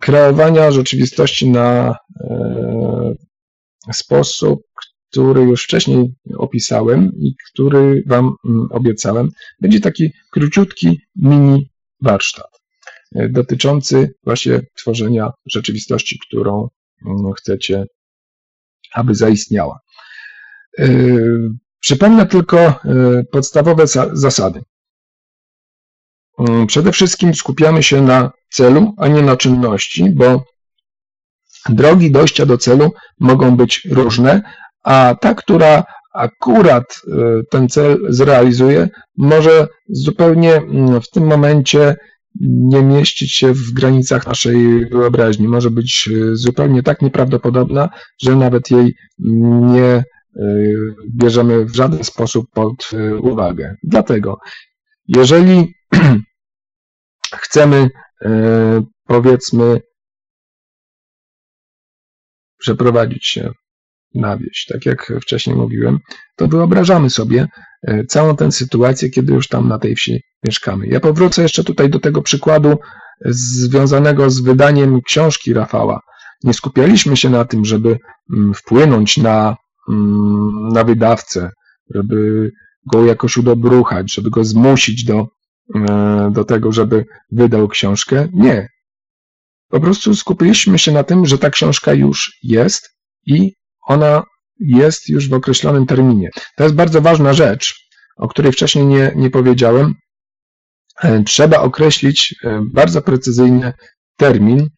[0.00, 3.14] kreowania rzeczywistości na e,
[3.92, 4.60] sposób,
[5.10, 9.28] który już wcześniej opisałem i który Wam mm, obiecałem.
[9.60, 11.70] Będzie taki króciutki mini
[12.00, 12.50] warsztat
[13.14, 16.68] e, dotyczący właśnie tworzenia rzeczywistości, którą
[17.06, 17.84] mm, chcecie,
[18.92, 19.80] aby zaistniała.
[20.78, 20.88] E,
[21.80, 22.80] przypomnę tylko
[23.30, 24.62] podstawowe zasady.
[26.38, 30.44] Mm, przede wszystkim skupiamy się na celu, a nie na czynności, bo
[31.68, 34.42] drogi dojścia do celu mogą być różne,
[34.82, 35.84] a ta, która
[36.14, 41.96] akurat e, ten cel zrealizuje, może zupełnie mm, w tym momencie
[42.40, 45.48] nie mieścić się w granicach naszej wyobraźni.
[45.48, 47.88] Może być zupełnie tak nieprawdopodobna,
[48.22, 48.94] że nawet jej
[49.60, 50.04] nie
[51.14, 53.74] bierzemy w żaden sposób pod uwagę.
[53.82, 54.38] Dlatego,
[55.08, 55.75] jeżeli
[57.42, 57.88] chcemy,
[59.06, 59.80] powiedzmy,
[62.58, 63.50] przeprowadzić się
[64.14, 65.98] na wieś, tak jak wcześniej mówiłem,
[66.36, 67.46] to wyobrażamy sobie
[67.82, 70.86] e, całą tę sytuację, kiedy już tam na tej wsi mieszkamy.
[70.86, 72.78] Ja powrócę jeszcze tutaj do tego przykładu
[73.24, 76.00] związanego z wydaniem książki Rafała.
[76.44, 77.98] Nie skupialiśmy się na tym, żeby
[78.34, 79.56] mm, wpłynąć na,
[79.88, 81.50] mm, na wydawcę,
[81.94, 82.50] żeby
[82.92, 85.26] go jakoś udobruchać, żeby go zmusić do, e,
[86.30, 88.28] do tego, żeby wydał książkę.
[88.32, 88.68] Nie.
[89.68, 92.90] Po prostu skupiliśmy się na tym, że ta książka już jest
[93.26, 93.52] i
[93.86, 94.22] ona
[94.60, 96.30] jest już w określonym terminie.
[96.56, 97.74] To jest bardzo ważna rzecz,
[98.16, 99.94] o której wcześniej nie, nie powiedziałem.
[101.02, 103.72] E, trzeba określić e, bardzo precyzyjny
[104.16, 104.68] termin e,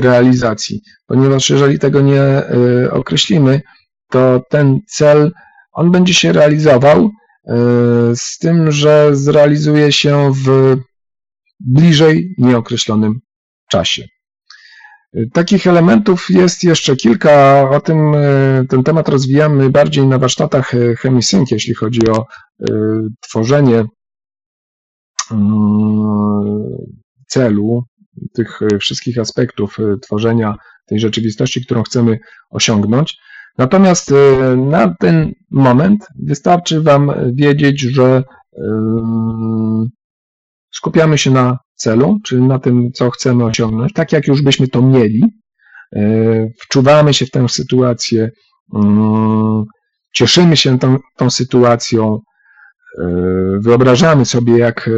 [0.00, 2.22] realizacji, ponieważ jeżeli tego nie
[2.90, 3.60] określimy,
[4.10, 5.32] to ten cel,
[5.72, 7.10] on będzie się realizował
[8.14, 10.76] z tym, że zrealizuje się w
[11.60, 13.20] bliżej nieokreślonym
[13.70, 14.08] czasie.
[15.32, 17.70] Takich elementów jest jeszcze kilka.
[17.70, 22.64] O tym e, ten temat rozwijamy bardziej na warsztatach e, ChemiSync, jeśli chodzi o e,
[23.20, 23.84] tworzenie
[25.30, 26.68] mm,
[27.26, 27.84] celu,
[28.34, 30.54] tych wszystkich aspektów tworzenia
[30.86, 32.18] tej rzeczywistości, którą chcemy
[32.50, 33.18] osiągnąć.
[33.58, 34.14] Natomiast
[34.56, 38.22] na ten moment wystarczy Wam wiedzieć, że
[40.74, 44.82] skupiamy się na celu, czyli na tym, co chcemy osiągnąć, tak jak już byśmy to
[44.82, 45.22] mieli,
[45.96, 46.00] e,
[46.60, 48.30] wczuwamy się w tę sytuację,
[48.74, 49.64] mm,
[50.14, 52.18] cieszymy się tą, tą sytuacją,
[53.60, 54.90] wyobrażamy sobie, jak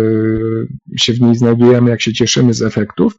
[0.97, 3.13] się w niej znajdujemy, jak się cieszymy z efektów.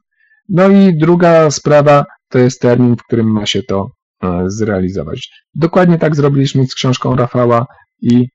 [0.49, 3.91] No i druga sprawa to jest termin, w którym ma się to
[4.45, 5.29] zrealizować.
[5.55, 7.65] Dokładnie tak zrobiliśmy z książką Rafała
[8.01, 8.27] i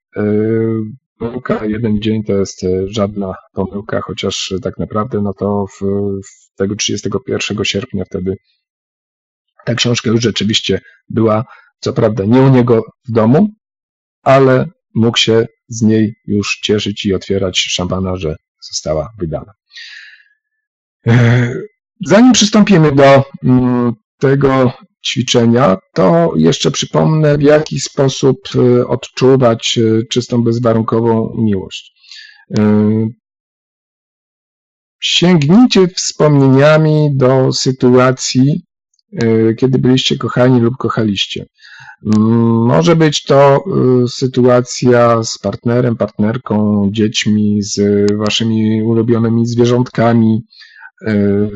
[1.18, 5.84] pomyłka, jeden dzień to jest e, żadna pomyłka, chociaż e, tak naprawdę no to w,
[6.26, 8.36] w tego 31 sierpnia wtedy
[9.64, 11.44] ta książka już rzeczywiście była,
[11.80, 13.48] co prawda nie u niego w domu,
[14.22, 18.36] ale mógł się z niej już cieszyć i otwierać szampana, że
[18.70, 19.52] została wydana.
[21.06, 21.54] E,
[22.06, 24.72] zanim przystąpimy do mm, tego
[25.06, 31.92] ćwiczenia, to jeszcze przypomnę, w jaki sposób e, odczuwać e, czystą, bezwarunkową miłość.
[32.58, 32.62] E,
[35.00, 38.62] sięgnijcie wspomnieniami do sytuacji,
[39.58, 41.46] kiedy byliście kochani lub kochaliście.
[42.66, 43.64] Może być to
[44.08, 50.42] sytuacja z partnerem, partnerką, dziećmi, z waszymi ulubionymi zwierzątkami,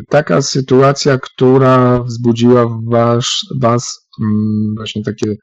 [0.08, 3.26] taka sytuacja, która wzbudziła w was,
[3.60, 5.36] was mm, właśnie takie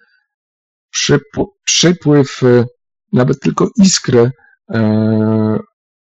[1.66, 2.66] przypływ, e,
[3.14, 4.32] nawet tylko iskrę
[4.74, 5.60] e,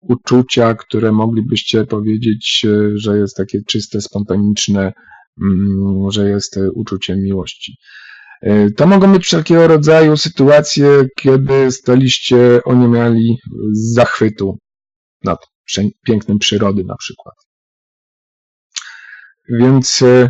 [0.02, 2.66] uczucia, które moglibyście powiedzieć,
[2.96, 4.94] że jest takie czyste, spontaniczne,
[5.42, 7.78] mm, że jest uczucie miłości.
[8.78, 13.38] To mogą być wszelkiego rodzaju sytuacje, kiedy staliście oniemiali
[13.72, 14.58] z zachwytu
[15.24, 15.38] nad
[16.08, 17.36] pięknem przyrody na przykład.
[19.50, 20.30] Więc e,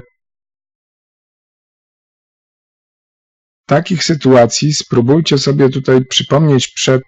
[3.66, 7.04] takich sytuacji spróbujcie sobie tutaj przypomnieć przed,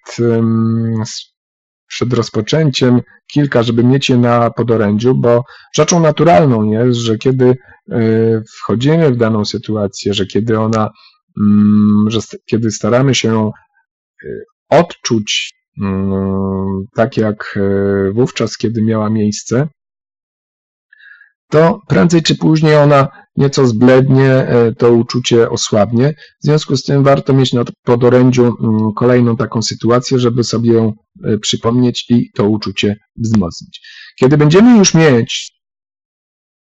[1.86, 3.00] przed rozpoczęciem
[3.32, 5.44] kilka, żeby mieć je na podorędziu, bo
[5.74, 7.56] rzeczą naturalną jest, że kiedy
[7.90, 7.98] e,
[8.58, 10.90] wchodzimy w daną sytuację, że kiedy ona,
[11.40, 13.50] mm, że kiedy staramy się
[14.24, 14.28] e,
[14.68, 17.58] odczuć mm, tak jak
[18.12, 19.68] wówczas, kiedy miała miejsce,
[21.52, 26.14] to prędzej czy później ona nieco zblednie, e, to uczucie osłabnie.
[26.42, 30.92] W związku z tym warto mieć na podorędziu mm, kolejną taką sytuację, żeby sobie ją
[31.24, 33.80] e, przypomnieć i to uczucie wzmocnić.
[34.16, 35.52] Kiedy będziemy już mieć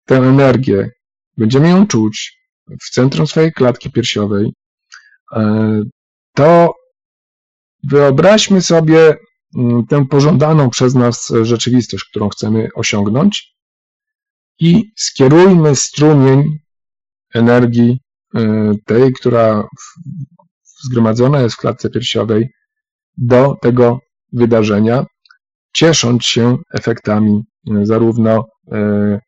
[0.05, 0.89] tę energię,
[1.37, 2.39] będziemy ją czuć
[2.81, 4.53] w centrum swojej klatki piersiowej,
[5.35, 5.81] e,
[6.35, 6.73] to
[7.89, 9.15] wyobraźmy sobie
[9.57, 13.52] mm, tę pożądaną przez nas rzeczywistość, którą chcemy osiągnąć
[14.59, 16.59] i skierujmy strumień
[17.33, 17.99] energii
[18.35, 19.67] e, tej, która
[20.83, 22.49] zgromadzona jest w klatce piersiowej
[23.17, 23.99] do tego
[24.33, 25.05] wydarzenia,
[25.73, 29.19] ciesząc się efektami e, zarówno e,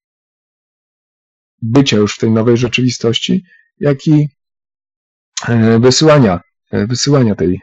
[1.62, 3.44] bycia już w tej nowej rzeczywistości,
[3.80, 4.30] jak i
[5.80, 7.60] wysyłania, wysyłania tej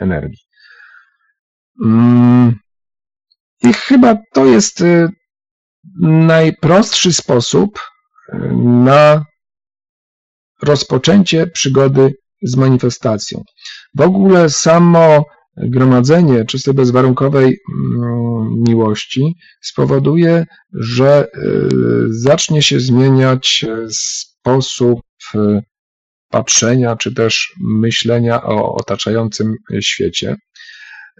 [0.00, 0.38] energii.
[1.84, 2.54] Mm,
[3.62, 4.82] I chyba to jest
[6.02, 7.78] najprostszy sposób
[8.56, 9.24] na
[10.62, 13.42] rozpoczęcie przygody z manifestacją.
[13.94, 15.24] W ogóle samo
[15.56, 17.58] gromadzenie czystej bezwarunkowej
[17.94, 21.48] mm, miłości spowoduje, że y,
[22.10, 25.00] zacznie się zmieniać sposób
[25.34, 25.38] y,
[26.28, 30.36] patrzenia czy też myślenia o otaczającym świecie.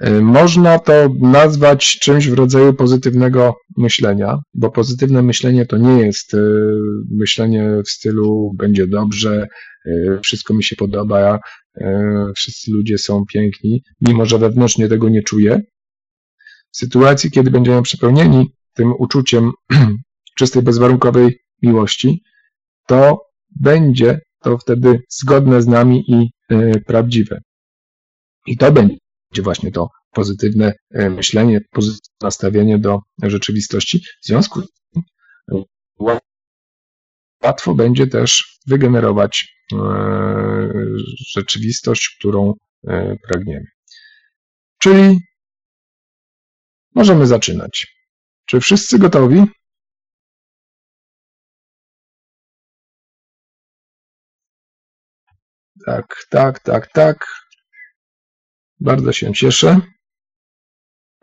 [0.07, 6.37] Y, można to nazwać czymś w rodzaju pozytywnego myślenia, bo pozytywne myślenie to nie jest
[7.11, 9.49] myślenie w stylu będzie dobrze,
[10.23, 11.39] wszystko mi się podoba,
[12.37, 15.61] wszyscy ludzie są piękni, mimo że wewnętrznie tego nie czuję.
[16.73, 19.53] W sytuacji, kiedy będziemy przepełnieni tym uczuciem
[20.39, 22.23] czystej, bezwarunkowej miłości,
[22.87, 23.21] to
[23.61, 26.31] będzie to wtedy zgodne z nami i
[26.87, 27.41] prawdziwe.
[28.47, 28.97] I to będzie
[29.39, 34.01] właśnie to pozytywne e, myślenie, pozytywne nastawienie do rzeczywistości.
[34.23, 35.03] W związku z tym
[37.43, 39.77] łatwo będzie też wygenerować e,
[41.35, 42.55] rzeczywistość, którą
[42.87, 43.67] e, pragniemy.
[44.79, 45.19] Czyli
[46.95, 47.87] możemy zaczynać.
[48.47, 49.45] Czy wszyscy gotowi?
[55.87, 57.27] Tak, tak, tak, tak.
[58.81, 59.81] Bardzo się cieszę.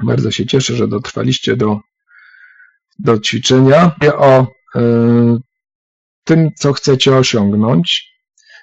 [0.04, 1.80] Bardzo się cieszę, że dotrwaliście do,
[3.00, 3.96] do ćwiczenia.
[4.18, 4.78] O y,
[6.24, 8.18] tym, co chcecie osiągnąć.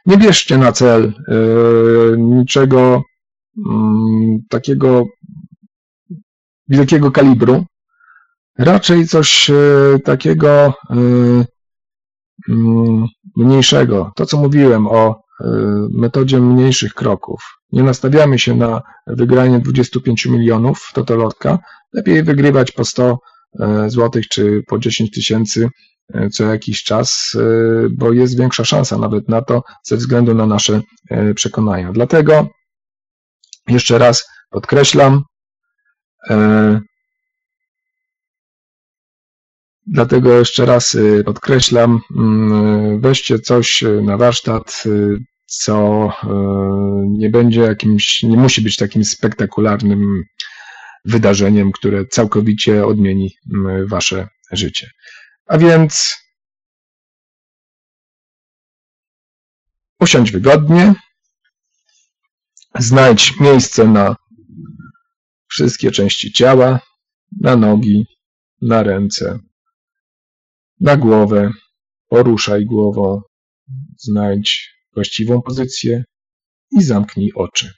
[0.06, 1.34] Nie bierzcie na cel e,
[2.18, 3.02] niczego
[3.66, 5.04] mm, takiego
[6.68, 7.64] wielkiego kalibru.
[8.58, 9.54] Raczej coś e,
[10.04, 11.44] takiego mm,
[13.36, 14.12] mniejszego.
[14.16, 15.24] To, co mówiłem o
[15.90, 17.40] metodzie mniejszych kroków.
[17.74, 21.58] Nie nastawiamy się na wygranie 25 milionów totolotka.
[21.92, 23.18] Lepiej wygrywać po 100
[23.88, 25.68] złotych czy po 10 tysięcy
[26.12, 30.46] E, co jakiś czas, e, bo jest większa szansa nawet na to ze względu na
[30.46, 31.92] nasze e, przekonania.
[31.92, 32.48] Dlatego
[33.68, 35.22] jeszcze raz podkreślam,
[39.86, 44.84] Dlatego jeszcze raz podkreślam, mm, weźcie coś na warsztat,
[45.46, 46.08] co
[47.08, 50.24] nie będzie jakimś, nie musi być takim spektakularnym
[51.04, 53.36] wydarzeniem, które całkowicie odmieni
[53.86, 54.90] wasze życie.
[55.46, 56.16] A więc
[60.00, 60.94] usiądź wygodnie,
[62.78, 64.16] znajdź miejsce na
[65.48, 66.80] wszystkie części ciała,
[67.40, 68.06] na nogi,
[68.62, 69.38] na ręce,
[70.80, 71.50] na głowę,
[72.08, 73.20] poruszaj głową,
[73.96, 76.04] znajdź właściwą pozycję
[76.70, 77.74] i zamknij oczy.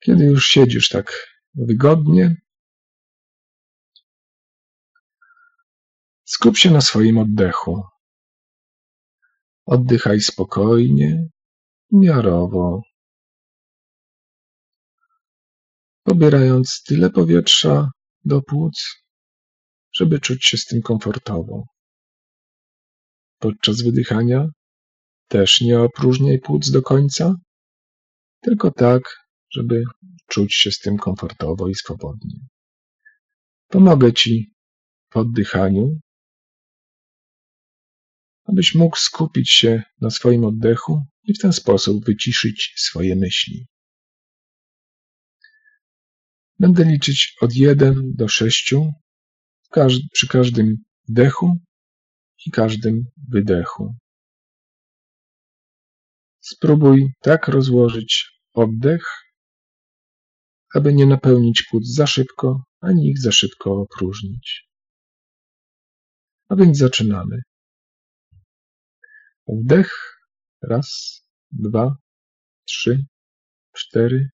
[0.00, 2.36] Kiedy już siedzisz tak wygodnie,
[6.24, 7.82] skup się na swoim oddechu.
[9.70, 11.28] Oddychaj spokojnie,
[11.92, 12.82] miarowo,
[16.02, 17.90] pobierając tyle powietrza
[18.24, 19.04] do płuc,
[19.92, 21.64] żeby czuć się z tym komfortowo.
[23.38, 24.46] Podczas wydychania
[25.28, 27.34] też nie opróżniaj płuc do końca,
[28.40, 29.02] tylko tak,
[29.50, 29.84] żeby
[30.28, 32.36] czuć się z tym komfortowo i swobodnie.
[33.66, 34.52] Pomogę Ci
[35.12, 36.00] w oddychaniu,
[38.48, 43.66] abyś mógł skupić się na swoim oddechu i w ten sposób wyciszyć swoje myśli.
[46.58, 48.74] Będę liczyć od 1 do 6
[50.12, 50.76] przy każdym
[51.08, 51.56] wdechu
[52.46, 53.94] i każdym wydechu.
[56.40, 59.04] Spróbuj tak rozłożyć oddech,
[60.74, 64.68] aby nie napełnić płuc za szybko, ani ich za szybko opróżnić.
[66.48, 67.47] A więc zaczynamy.
[69.48, 69.90] Wdech.
[70.62, 71.96] Raz, dwa,
[72.64, 73.06] trzy,
[73.72, 74.30] cztery,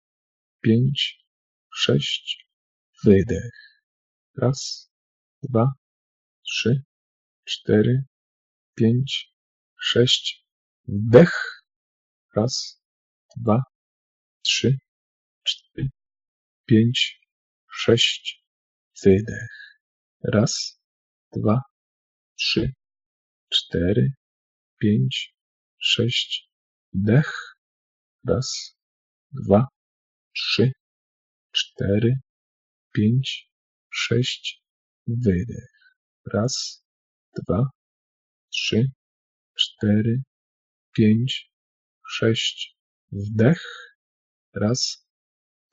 [0.61, 1.25] pięć,
[1.73, 2.47] sześć.
[3.03, 3.83] Wydech.
[4.37, 4.91] Raz,
[5.43, 5.71] dwa,
[6.45, 6.83] trzy,
[7.45, 8.03] cztery,
[8.75, 9.35] pięć,
[9.79, 10.45] sześć.
[10.87, 11.63] Wdech.
[12.35, 12.81] Raz,
[13.37, 13.63] dwa,
[14.45, 14.77] trzy,
[15.43, 15.89] cztery,
[16.65, 17.19] pięć,
[17.69, 18.45] sześć,
[19.03, 19.79] wydech.
[20.23, 20.81] Raz,
[21.35, 21.61] dwa,
[22.35, 22.73] trzy,
[23.49, 24.13] cztery,
[24.81, 25.35] pięć,
[25.79, 26.49] sześć,
[26.93, 27.57] wdech.
[28.27, 28.77] Raz,
[29.31, 29.67] dwa,
[30.35, 30.71] trzy,
[31.51, 32.13] cztery,
[32.93, 33.51] pięć,
[33.89, 34.63] sześć,
[35.07, 35.95] wydech.
[36.33, 36.83] Raz,
[37.37, 37.63] dwa,
[38.53, 38.83] trzy,
[39.55, 40.21] cztery,
[40.95, 41.51] pięć,
[42.07, 42.77] sześć,
[43.11, 43.63] wdech.
[44.55, 45.07] Raz,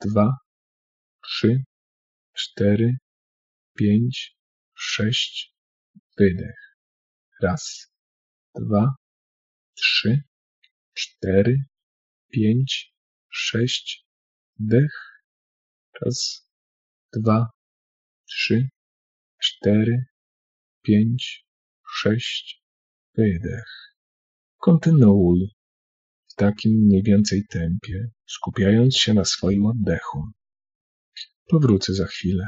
[0.05, 0.31] dwa,
[1.23, 1.63] trzy,
[2.33, 2.91] cztery,
[3.77, 4.37] pięć,
[4.75, 5.55] sześć,
[6.17, 6.77] wydech.
[7.41, 7.88] Raz,
[8.59, 8.95] dwa,
[9.75, 10.23] trzy,
[10.93, 11.63] cztery,
[12.31, 12.93] pięć,
[13.29, 14.05] sześć,
[14.59, 15.21] wdech.
[16.01, 16.49] Raz,
[17.13, 17.49] dwa,
[18.25, 18.69] trzy,
[19.41, 20.05] cztery,
[20.81, 21.45] pięć,
[21.87, 22.63] sześć,
[23.17, 23.95] wydech.
[24.57, 25.49] Kontynuuj
[26.27, 30.23] w takim mniej więcej tempie, skupiając się na swoim oddechu.
[31.49, 32.47] Powrócę za chwilę.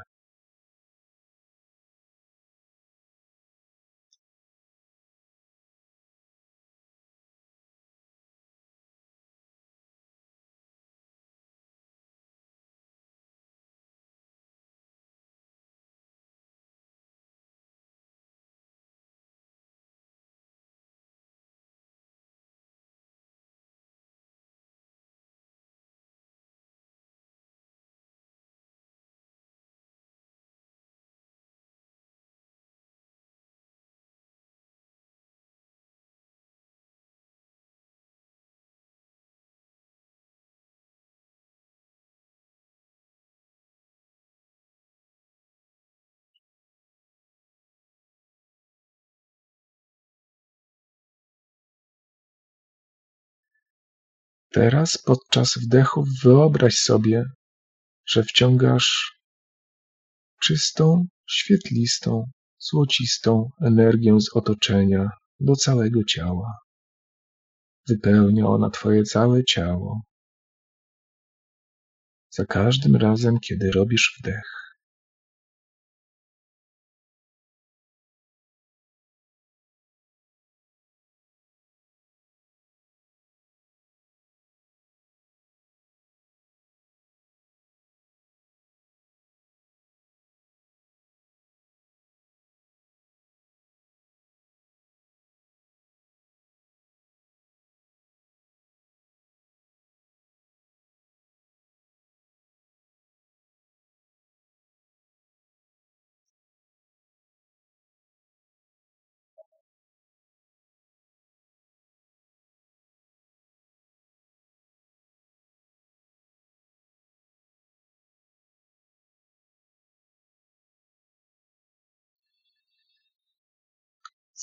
[54.53, 57.25] Teraz podczas wdechu wyobraź sobie,
[58.05, 59.19] że wciągasz
[60.43, 65.09] czystą, świetlistą, złocistą energię z otoczenia
[65.39, 66.57] do całego ciała.
[67.87, 70.01] Wypełnia ona Twoje całe ciało.
[72.29, 74.60] Za każdym razem, kiedy robisz wdech.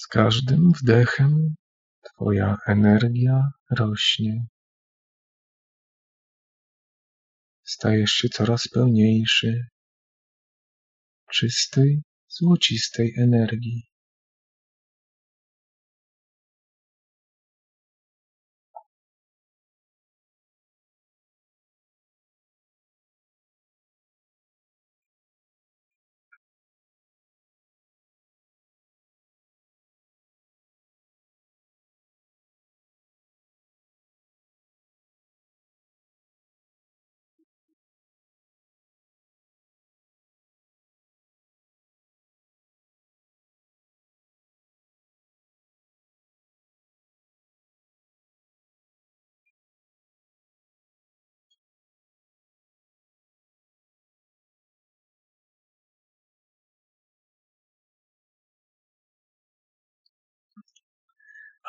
[0.02, 1.54] Z każdym wdechem
[2.02, 4.46] Twoja energia rośnie.
[7.64, 9.66] Stajesz się coraz pełniejszy
[11.30, 13.88] czystej, złocistej energii.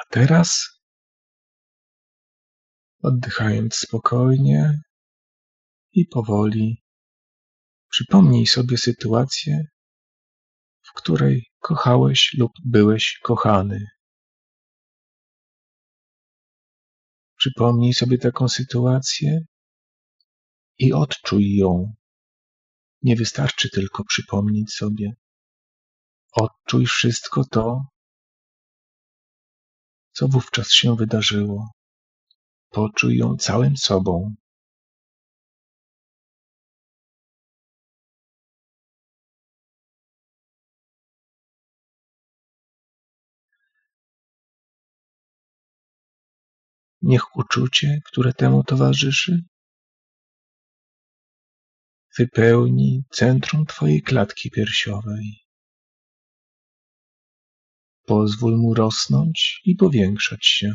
[0.09, 0.79] Teraz,
[3.03, 4.81] oddychając spokojnie
[5.91, 6.83] i powoli,
[7.89, 9.63] przypomnij sobie sytuację,
[10.81, 13.85] w której kochałeś lub byłeś kochany.
[17.37, 19.39] Przypomnij sobie taką sytuację
[20.77, 21.93] i odczuj ją.
[23.01, 25.13] Nie wystarczy tylko przypomnieć sobie.
[26.31, 27.85] Odczuj wszystko to,
[30.19, 31.71] co wówczas się wydarzyło.
[32.69, 34.35] Poczuj ją całym sobą.
[47.01, 49.43] Niech uczucie, które temu towarzyszy,
[52.17, 55.48] wypełni centrum Twojej klatki piersiowej.
[58.09, 60.73] Pozwól mu rosnąć i powiększać się.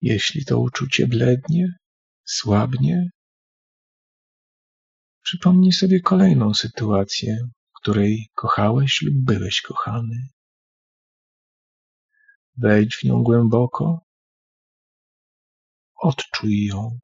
[0.00, 1.66] Jeśli to uczucie blednie,
[2.24, 3.10] słabnie,
[5.22, 10.28] przypomnij sobie kolejną sytuację, w której kochałeś lub byłeś kochany.
[12.56, 14.06] Wejdź w nią głęboko,
[16.02, 16.98] odczuj ją.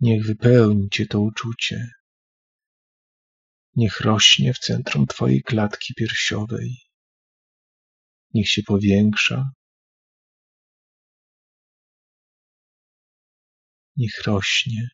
[0.00, 1.90] Niech wypełni cię to uczucie.
[3.76, 6.76] Niech rośnie w centrum twojej klatki piersiowej.
[8.34, 9.50] Niech się powiększa.
[14.00, 14.88] Niech rośnie.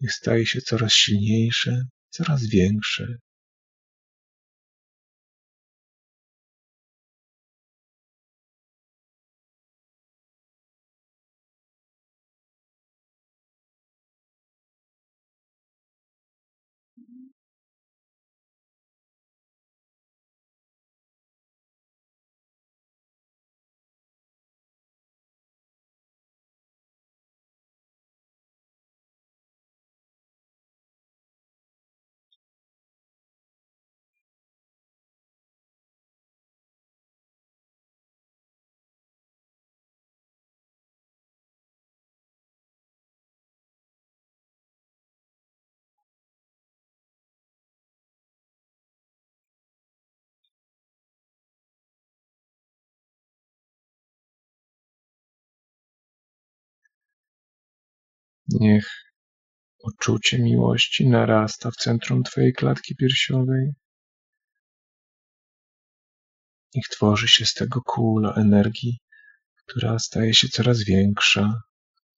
[0.00, 3.06] Niech staje się coraz silniejsze, coraz większe.
[58.64, 58.88] Niech
[59.78, 63.72] uczucie miłości narasta w centrum Twojej klatki piersiowej.
[66.74, 68.98] Niech tworzy się z tego kula energii,
[69.66, 71.62] która staje się coraz większa,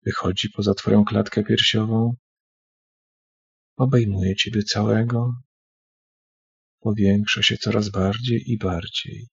[0.05, 2.16] wychodzi poza Twoją klatkę piersiową,
[3.77, 5.32] obejmuje Ciebie całego,
[6.81, 9.28] powiększa się coraz bardziej i bardziej.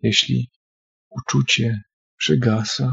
[0.00, 0.50] Jeśli
[1.10, 1.82] uczucie
[2.16, 2.92] przygasa,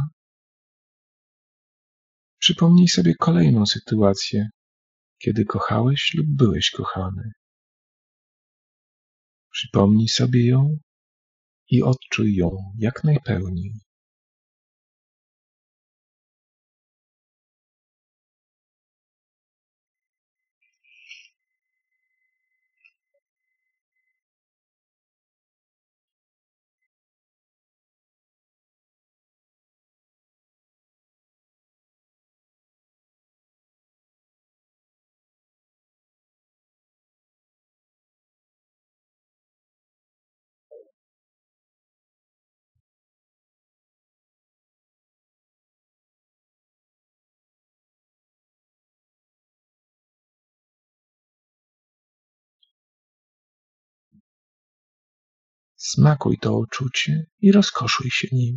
[2.41, 4.49] Przypomnij sobie kolejną sytuację,
[5.17, 7.31] kiedy kochałeś lub byłeś kochany.
[9.51, 10.77] Przypomnij sobie ją
[11.69, 13.73] i odczuj ją jak najpełniej.
[55.91, 58.55] Smakuj to uczucie i rozkoszuj się nim.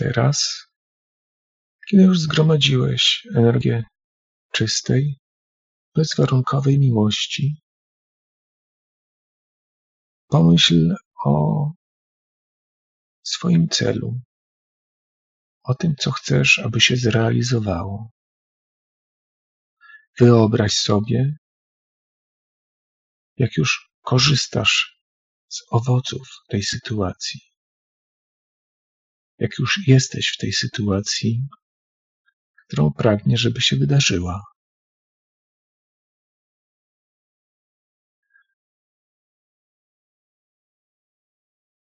[0.00, 0.66] Teraz,
[1.88, 3.84] kiedy już zgromadziłeś energię
[4.52, 5.20] czystej,
[5.94, 7.62] bezwarunkowej miłości,
[10.26, 10.94] pomyśl
[11.24, 11.32] o
[13.22, 14.20] swoim celu,
[15.62, 18.10] o tym, co chcesz, aby się zrealizowało.
[20.18, 21.36] Wyobraź sobie,
[23.36, 25.02] jak już korzystasz
[25.48, 27.49] z owoców tej sytuacji
[29.40, 31.42] jak już jesteś w tej sytuacji,
[32.66, 34.42] którą pragniesz, żeby się wydarzyła.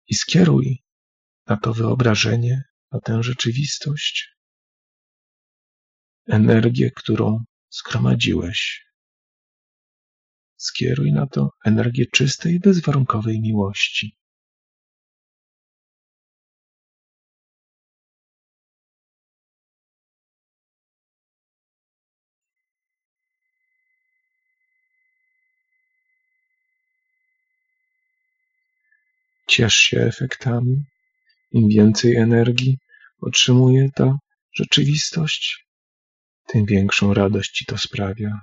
[0.06, 0.82] I skieruj
[1.46, 2.62] na to wyobrażenie,
[2.92, 4.36] na tę rzeczywistość,
[6.26, 8.86] energię, którą zgromadziłeś.
[10.56, 14.19] Skieruj na to energię czystej, bezwarunkowej miłości.
[29.50, 30.84] Ciesz się efektami.
[31.52, 32.78] Im więcej energii
[33.20, 34.18] otrzymuje ta
[34.54, 35.66] rzeczywistość,
[36.46, 38.40] tym większą radość ci to sprawia.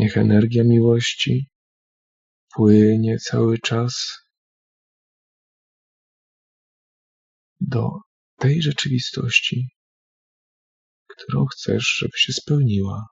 [0.00, 1.50] Niech energia miłości
[2.54, 4.18] płynie cały czas
[7.60, 7.88] do
[8.36, 9.68] tej rzeczywistości,
[11.06, 13.06] którą chcesz, żeby się spełniła.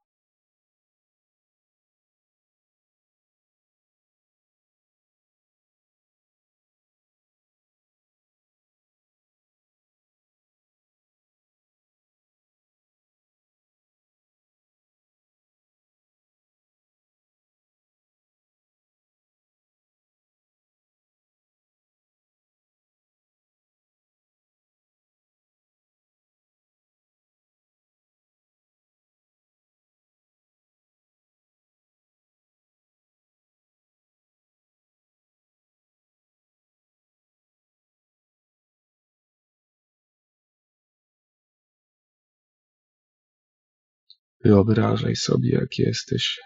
[44.49, 46.41] Wyobrażaj sobie, jak jesteś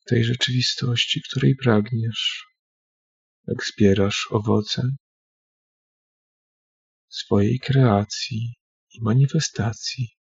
[0.00, 2.46] w tej rzeczywistości, której pragniesz,
[3.46, 4.82] jak zbierasz owoce
[7.08, 8.54] swojej kreacji
[8.94, 10.17] i manifestacji.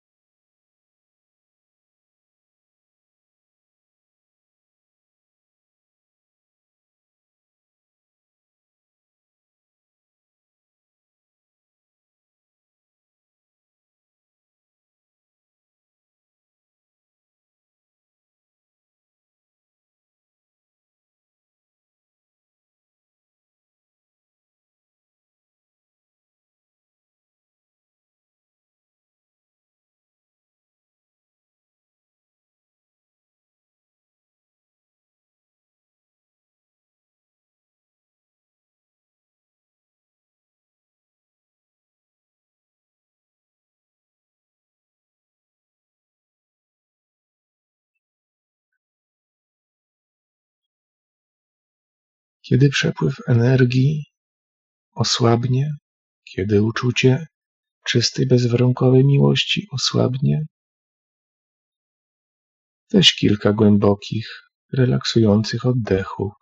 [52.49, 54.05] Kiedy przepływ energii
[54.95, 55.71] osłabnie,
[56.23, 57.27] kiedy uczucie
[57.85, 60.45] czystej, bezwarunkowej miłości osłabnie,
[62.91, 64.27] weź kilka głębokich,
[64.73, 66.33] relaksujących oddechów.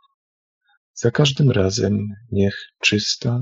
[0.94, 3.40] Za każdym razem niech czysta,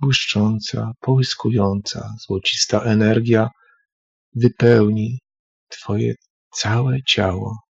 [0.00, 3.48] błyszcząca, połyskująca, złocista energia
[4.34, 5.18] wypełni
[5.68, 6.14] Twoje
[6.54, 7.71] całe ciało.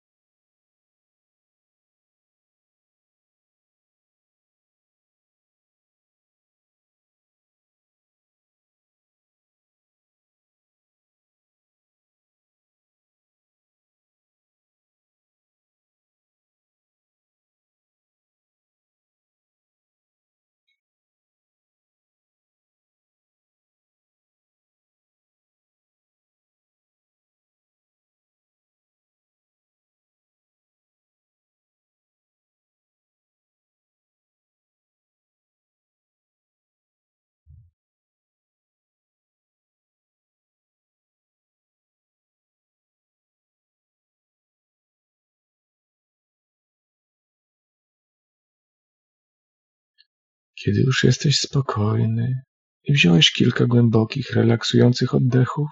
[50.66, 52.42] Kiedy już jesteś spokojny
[52.84, 55.68] i wziąłeś kilka głębokich, relaksujących oddechów,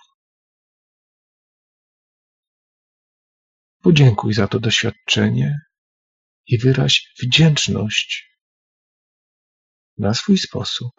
[3.82, 5.58] podziękuj za to doświadczenie
[6.46, 8.38] i wyraź wdzięczność
[9.98, 10.92] na swój sposób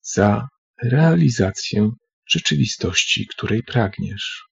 [0.00, 0.48] za
[0.82, 1.90] realizację
[2.26, 4.49] rzeczywistości, której pragniesz.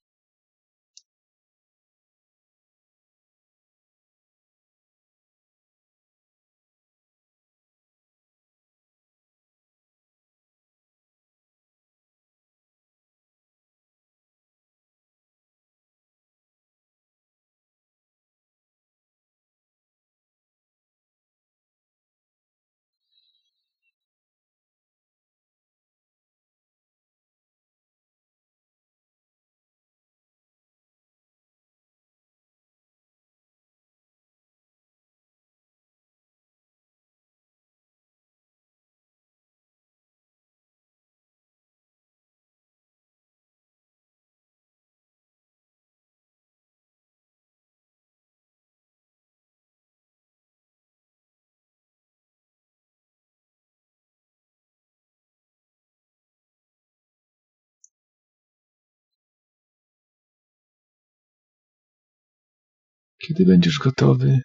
[63.29, 64.41] Kiedy będziesz gotowy,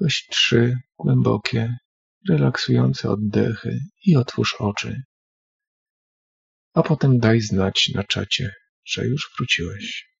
[0.00, 1.76] weź trzy głębokie,
[2.28, 5.02] relaksujące oddechy i otwórz oczy.
[6.74, 8.54] A potem daj znać na czacie,
[8.84, 10.11] że już wróciłeś.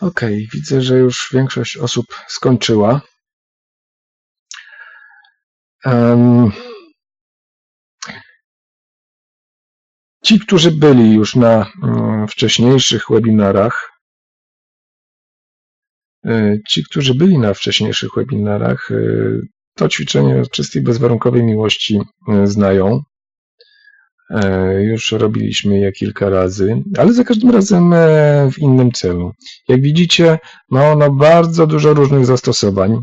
[0.00, 3.00] Okej, widzę, że już większość osób skończyła.
[5.84, 6.52] Em,
[10.26, 13.92] Ci, którzy byli już na mm, wcześniejszych webinarach,
[16.24, 18.96] e, ci, którzy byli na wcześniejszych webinarach, e,
[19.76, 23.02] to ćwiczenie czystej, bezwarunkowej miłości e, znają.
[24.30, 29.32] E, już robiliśmy je kilka razy, ale za każdym razem e, w innym celu.
[29.68, 30.38] Jak widzicie,
[30.70, 33.00] ma ono bardzo dużo różnych zastosowań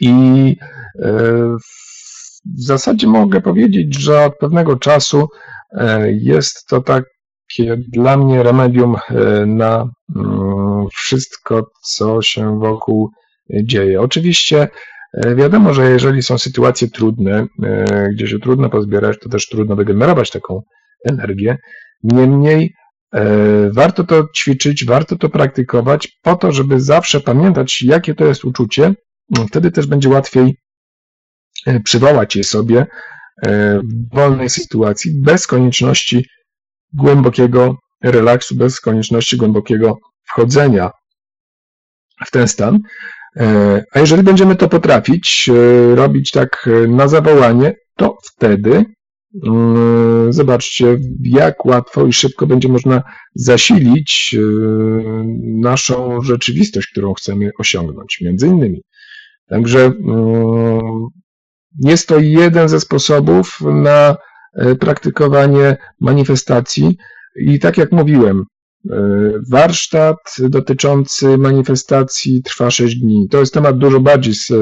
[0.00, 0.56] i
[0.98, 1.12] e,
[2.58, 5.28] w zasadzie mogę powiedzieć, że od pewnego czasu
[6.06, 8.96] jest to takie dla mnie remedium
[9.46, 13.10] na mm, wszystko, co się wokół
[13.64, 14.00] dzieje.
[14.00, 14.68] Oczywiście
[15.14, 20.30] wiadomo, że jeżeli są sytuacje trudne, e, gdzie się trudno pozbierać, to też trudno wygenerować
[20.30, 20.62] taką
[21.04, 21.58] energię.
[22.02, 22.74] Niemniej
[23.14, 28.44] e, warto to ćwiczyć, warto to praktykować po to, żeby zawsze pamiętać, jakie to jest
[28.44, 28.94] uczucie.
[29.30, 30.56] No, wtedy też będzie łatwiej
[31.84, 32.86] przywołać je sobie
[33.84, 36.26] w wolnej sytuacji, bez konieczności
[36.92, 40.90] głębokiego relaksu, bez konieczności głębokiego wchodzenia
[42.26, 42.78] w ten stan.
[43.36, 48.84] E, a jeżeli będziemy to potrafić e, robić tak e, na zawołanie, to wtedy
[49.46, 53.02] mm, zobaczcie, jak łatwo i szybko będzie można
[53.34, 54.36] zasilić
[55.60, 58.82] naszą rzeczywistość, którą chcemy osiągnąć, między innymi.
[59.48, 60.80] Także mm,
[61.80, 64.16] jest to jeden ze sposobów na
[64.80, 66.96] praktykowanie manifestacji
[67.36, 68.44] i tak jak mówiłem,
[69.50, 73.28] warsztat dotyczący manifestacji trwa 6 dni.
[73.30, 74.56] To jest temat dużo bardziej e,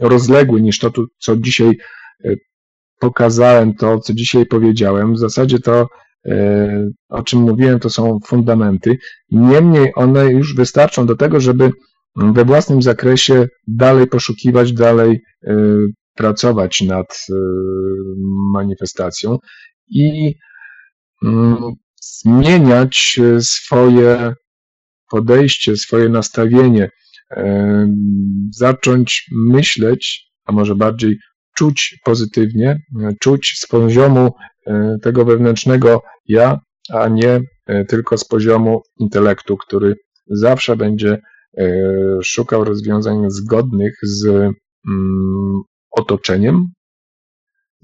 [0.00, 1.78] rozległy niż to, co dzisiaj
[2.24, 2.34] e,
[3.00, 5.14] pokazałem, to, co dzisiaj powiedziałem.
[5.14, 5.86] W zasadzie to,
[7.08, 8.96] o czym mówiłem, to są fundamenty.
[9.30, 11.70] Niemniej one już wystarczą do tego, żeby
[12.16, 15.20] we własnym zakresie dalej poszukiwać, dalej
[16.14, 17.26] pracować nad
[18.52, 19.38] manifestacją
[19.88, 20.34] i
[21.24, 24.34] mm, zmieniać e, swoje
[25.10, 26.90] podejście, swoje nastawienie,
[27.30, 27.88] e,
[28.50, 31.18] zacząć myśleć, a może bardziej
[31.56, 34.32] czuć pozytywnie, e, czuć z poziomu
[35.02, 36.58] tego wewnętrznego ja,
[36.92, 37.40] a nie
[37.88, 39.94] tylko z poziomu intelektu, który
[40.26, 41.18] zawsze będzie
[42.22, 44.54] szukał rozwiązań zgodnych z mm,
[45.90, 46.66] otoczeniem,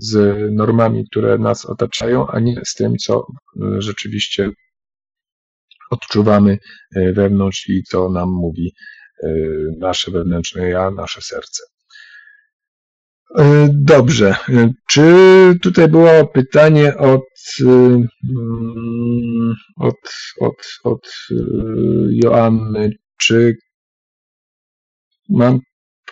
[0.01, 3.27] z normami, które nas otaczają, a nie z tym, co
[3.62, 4.51] e, rzeczywiście
[5.90, 6.59] odczuwamy
[6.97, 8.72] e, wewnątrz i co nam mówi
[9.22, 9.28] e,
[9.78, 11.62] nasze wewnętrzne ja, nasze serce.
[13.68, 14.35] Dobrze.
[14.89, 15.02] Czy
[15.62, 17.24] tutaj było pytanie od,
[17.60, 18.09] mm,
[19.77, 19.97] od,
[20.40, 21.01] od, od
[22.10, 22.90] Joanny,
[23.20, 23.56] czy
[25.28, 25.60] mam,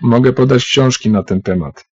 [0.02, 1.84] mogę podać książki na ten temat?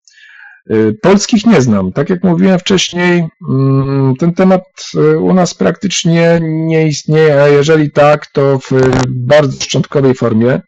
[0.70, 1.92] Y, polskich nie znam.
[1.92, 4.62] Tak jak mówiłem wcześniej, mm, ten temat
[4.94, 8.70] y, u nas praktycznie nie istnieje, a jeżeli tak, to w
[9.10, 10.60] bardzo szczątkowej formie.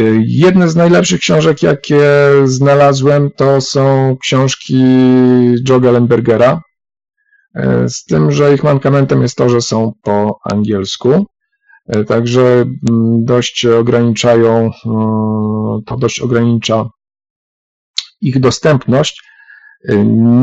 [0.00, 2.02] Y, jedne z najlepszych książek, jakie
[2.44, 4.84] znalazłem, to są książki
[5.68, 6.60] Joe Gallenbergera.
[7.88, 11.26] z tym, że ich mankamentem jest to, że są po angielsku.
[12.06, 14.70] Także mm, dość ograniczają,
[15.86, 16.84] to dość ogranicza
[18.20, 19.22] ich dostępność.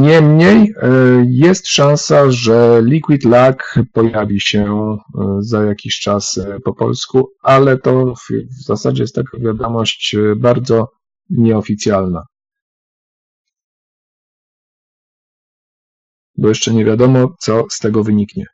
[0.01, 0.73] Niemniej
[1.23, 4.97] jest szansa, że Liquid Lag pojawi się
[5.39, 10.91] za jakiś czas po polsku, ale to w zasadzie jest taka wiadomość bardzo
[11.29, 12.23] nieoficjalna.
[16.37, 18.45] bo jeszcze nie wiadomo, co z tego wyniknie.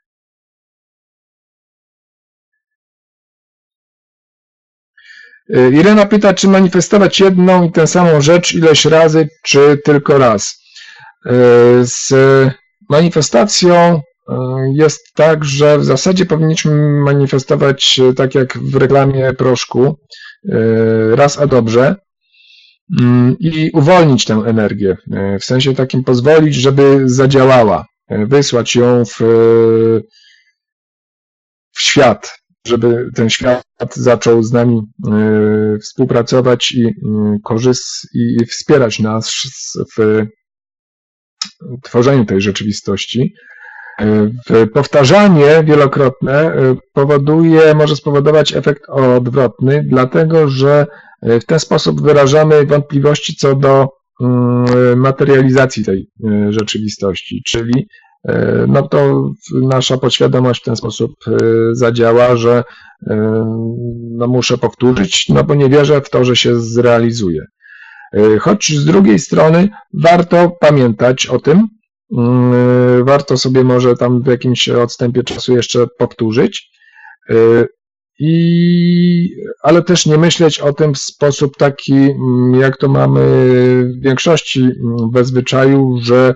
[5.49, 10.63] Irena pyta, czy manifestować jedną i tę samą rzecz ileś razy, czy tylko raz.
[11.25, 11.29] Y,
[11.81, 12.13] z
[12.89, 14.33] manifestacją y,
[14.73, 19.99] jest tak, że w zasadzie powinniśmy manifestować tak jak w reklamie proszku,
[21.15, 21.95] raz a dobrze,
[22.97, 24.97] Mm, i uwolnić tę energię,
[25.41, 29.19] w sensie takim pozwolić, żeby zadziałała, wysłać ją w,
[31.71, 33.63] w świat, żeby ten świat
[33.95, 39.31] zaczął z nami e, współpracować i mm, korzystać i wspierać nas
[39.97, 40.25] w
[41.83, 43.33] tworzeniu tej rzeczywistości.
[44.73, 46.53] Powtarzanie wielokrotne
[46.93, 50.85] powoduje, może spowodować efekt odwrotny, dlatego że
[51.21, 53.87] w ten sposób wyrażamy wątpliwości co do
[54.21, 58.08] mm, materializacji tej e, rzeczywistości, czyli e,
[58.67, 61.31] no to nasza podświadomość w ten sposób e,
[61.71, 62.63] zadziała, że
[64.11, 67.45] no muszę powtórzyć, no bo nie wierzę w to, że się zrealizuje.
[68.39, 71.67] Choć z drugiej strony warto pamiętać o tym,
[72.17, 76.69] mm, warto sobie może tam w jakimś odstępie czasu jeszcze powtórzyć,
[78.19, 79.29] i,
[79.63, 83.21] ale też nie myśleć o tym w sposób taki, mm, jak to mamy
[83.83, 86.35] w większości mm, we zwyczaju, że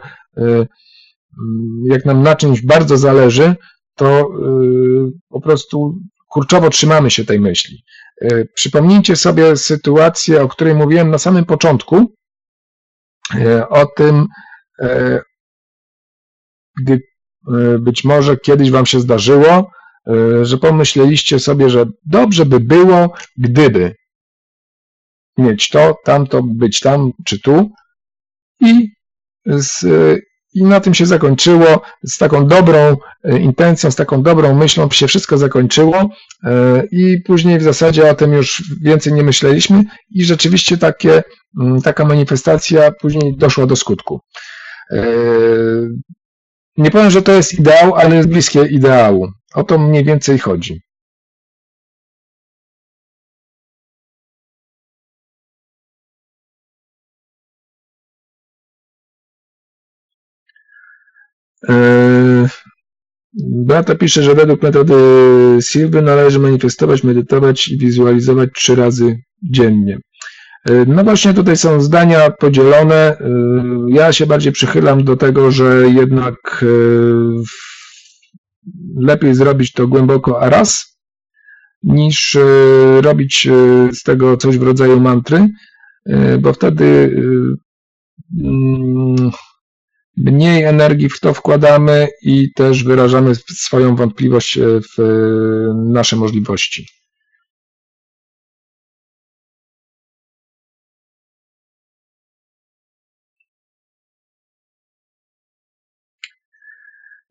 [1.85, 3.55] jak nam na czymś bardzo zależy,
[3.95, 7.83] to y, po prostu kurczowo trzymamy się tej myśli.
[8.21, 12.15] Y, przypomnijcie sobie sytuację, o której mówiłem na samym początku,
[13.69, 14.27] o tym,
[16.81, 17.01] gdy
[17.79, 19.71] być może kiedyś Wam się zdarzyło,
[20.41, 23.95] że pomyśleliście sobie, że dobrze by było, gdyby
[25.37, 27.71] mieć to, tamto, być tam czy tu
[28.61, 28.89] i,
[29.45, 29.85] z,
[30.53, 35.07] i na tym się zakończyło, z taką dobrą e, intencją, z taką dobrą myślą się
[35.07, 36.09] wszystko zakończyło
[36.43, 41.23] e, i później w zasadzie o tym już więcej nie myśleliśmy i rzeczywiście takie,
[41.83, 44.19] taka manifestacja później doszła do skutku.
[46.77, 49.27] Nie powiem, że to jest ideał, ale jest bliskie ideału.
[49.53, 50.81] O to mniej więcej chodzi.
[63.65, 64.93] Beata pisze, że według metody
[65.61, 69.97] Silwy należy manifestować, medytować i wizualizować trzy razy dziennie.
[70.69, 73.17] Eee, no właśnie tutaj są zdania podzielone.
[73.19, 73.29] Eee,
[73.87, 76.65] ja się bardziej przychylam do tego, że jednak
[78.99, 80.99] lepiej zrobić to głęboko a raz,
[81.83, 82.37] niż
[83.01, 83.47] robić
[83.93, 85.49] z tego coś w rodzaju mantry,
[86.39, 87.15] bo wtedy
[88.43, 89.31] mm,
[90.17, 94.59] mniej energii w to wkładamy i też wyrażamy swoją wątpliwość
[94.97, 95.03] w
[95.75, 96.87] nasze możliwości.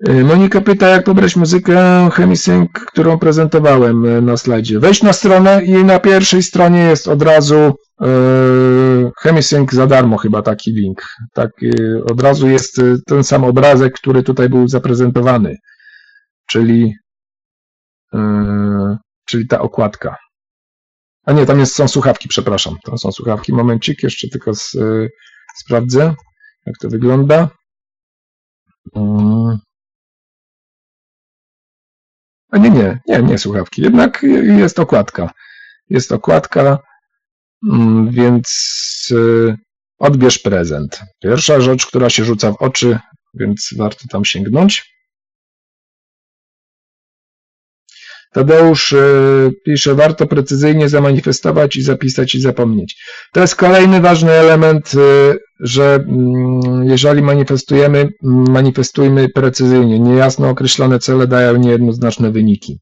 [0.08, 4.80] Y, Monika pyta, jak pobrać muzykę Chemisync, którą prezentowałem na slajdzie.
[4.80, 7.74] Wejdź na stronę i na pierwszej stronie jest od razu
[9.18, 11.02] Chemisync za darmo chyba taki link.
[11.32, 11.50] Tak,
[12.10, 15.56] od razu jest y, ten sam obrazek, który tutaj był zaprezentowany,
[16.46, 16.94] czyli,
[19.26, 20.16] czyli ta okładka.
[21.26, 22.76] A nie, tam jest, są słuchawki, przepraszam.
[22.84, 23.52] Tam są słuchawki.
[23.52, 24.76] Momencik, jeszcze tylko z,
[25.56, 26.14] sprawdzę,
[26.66, 27.48] jak to wygląda.
[32.50, 33.82] A nie, nie, nie, nie słuchawki.
[33.82, 34.22] Jednak
[34.58, 35.30] jest okładka.
[35.90, 36.78] Jest okładka,
[37.70, 38.91] mm, więc y,
[39.98, 41.00] odbierz prezent.
[41.22, 42.98] Pierwsza rzecz, która się rzuca w oczy,
[43.34, 44.92] więc warto tam sięgnąć.
[48.32, 52.96] Tadeusz y, pisze, warto precyzyjnie zamanifestować i zapisać i zapomnieć.
[53.32, 59.98] To jest kolejny ważny element, y, że mm, jeżeli manifestujemy, mm, manifestujmy precyzyjnie.
[59.98, 62.78] Niejasno określone cele dają niejednoznaczne wyniki.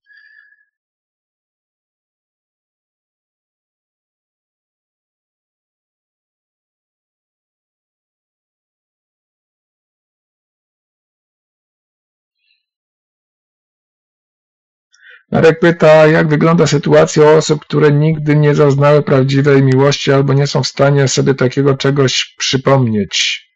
[15.30, 20.62] Marek pyta, jak wygląda sytuacja osób, które nigdy nie zaznały prawdziwej miłości albo nie są
[20.62, 23.46] w stanie sobie takiego czegoś przypomnieć.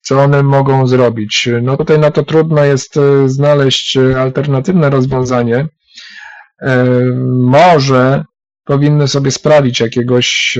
[0.00, 1.48] Co one mogą zrobić?
[1.62, 5.68] No tutaj na to trudno jest e, znaleźć e, alternatywne rozwiązanie.
[6.62, 6.84] E,
[7.32, 8.24] może
[8.64, 10.58] powinny sobie sprawić jakiegoś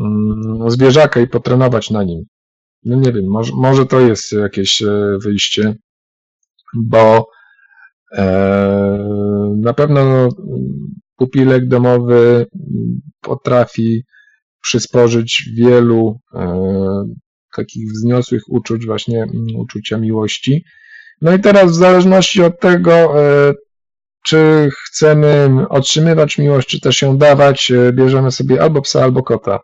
[0.00, 2.24] mm, zwierzaka i potrenować na nim.
[2.84, 4.82] No nie wiem, może, może to jest jakieś
[5.22, 5.74] wyjście,
[6.74, 7.26] bo
[9.56, 10.28] na pewno
[11.16, 12.46] pupilek domowy
[13.20, 14.04] potrafi
[14.62, 16.20] przysporzyć wielu
[17.56, 19.26] takich wzniosłych uczuć, właśnie
[19.56, 20.64] uczucia miłości.
[21.20, 23.14] No i teraz w zależności od tego,
[24.28, 29.58] czy chcemy otrzymywać miłość, czy też ją dawać, e, bierzemy sobie albo psa, albo kota.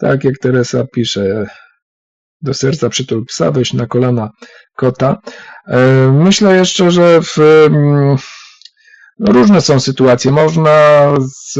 [0.00, 1.46] Tak jak Teresa pisze,
[2.42, 4.30] do serca przytul psa, wejść na kolana
[4.76, 5.18] kota.
[5.66, 8.16] E, myślę jeszcze, że w, mm,
[9.18, 10.32] no różne są sytuacje.
[10.32, 11.58] Można z,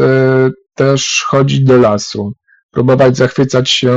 [0.75, 2.33] też chodzić do lasu,
[2.71, 3.93] próbować zachwycać się,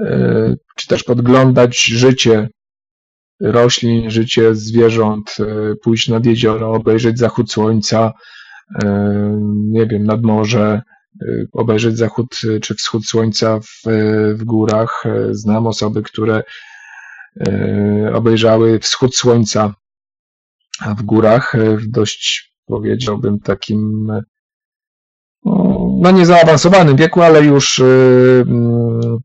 [0.00, 2.48] e, czy też podglądać życie
[3.40, 8.12] roślin, życie zwierząt, e, pójść nad jezioro, obejrzeć zachód słońca,
[8.82, 9.38] e,
[9.68, 10.82] nie wiem, nad morze,
[11.52, 13.82] obejrzeć zachód czy wschód słońca w,
[14.34, 15.04] w górach.
[15.30, 16.42] Znam osoby, które
[18.14, 19.74] obejrzały wschód słońca
[20.98, 24.10] w górach w dość, powiedziałbym, takim
[26.00, 29.18] no nie zaawansowanym wieku, ale już y, mm,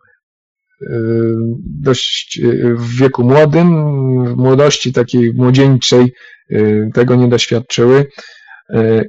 [0.82, 1.36] y,
[1.82, 3.70] dość y, w wieku młodym,
[4.26, 6.14] w młodości takiej młodzieńczej
[6.94, 8.06] tego nie doświadczyły.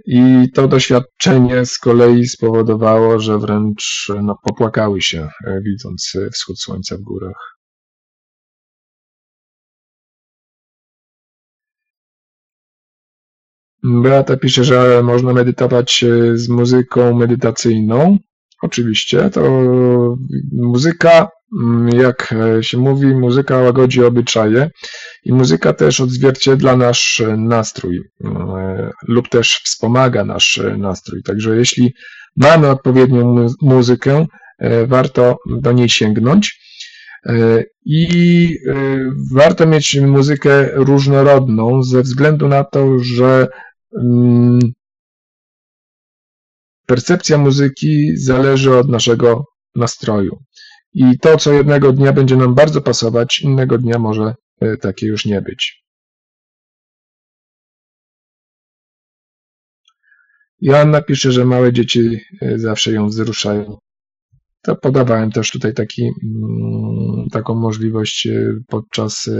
[0.06, 5.28] I to doświadczenie z kolei spowodowało, że wręcz no, popłakały się,
[5.62, 7.56] widząc wschód słońca w górach.
[13.82, 18.18] Beata pisze, że można medytować e, z muzyką medytacyjną.
[18.62, 19.42] Oczywiście, to
[20.52, 21.28] muzyka,
[21.92, 24.70] jak e, się mówi, muzyka łagodzi obyczaje
[25.24, 31.22] i muzyka też odzwierciedla nasz nastrój e, lub też wspomaga nasz nastrój.
[31.22, 31.94] Także jeśli
[32.36, 34.26] mamy odpowiednią muzykę,
[34.86, 36.60] warto do niej sięgnąć.
[37.84, 38.48] I
[39.34, 43.48] warto mieć muzykę różnorodną ze względu na to, że
[43.94, 44.58] Mm,
[46.86, 49.44] percepcja muzyki zależy od naszego
[49.74, 50.38] nastroju.
[50.98, 55.26] I to, co jednego dnia będzie nam bardzo pasować, innego dnia może e, takie już
[55.26, 55.84] nie być.
[60.60, 63.78] Joanna pisze, że małe dzieci e, zawsze ją wzruszają.
[64.62, 69.30] To podawałem też tutaj taki, mm, taką możliwość e, podczas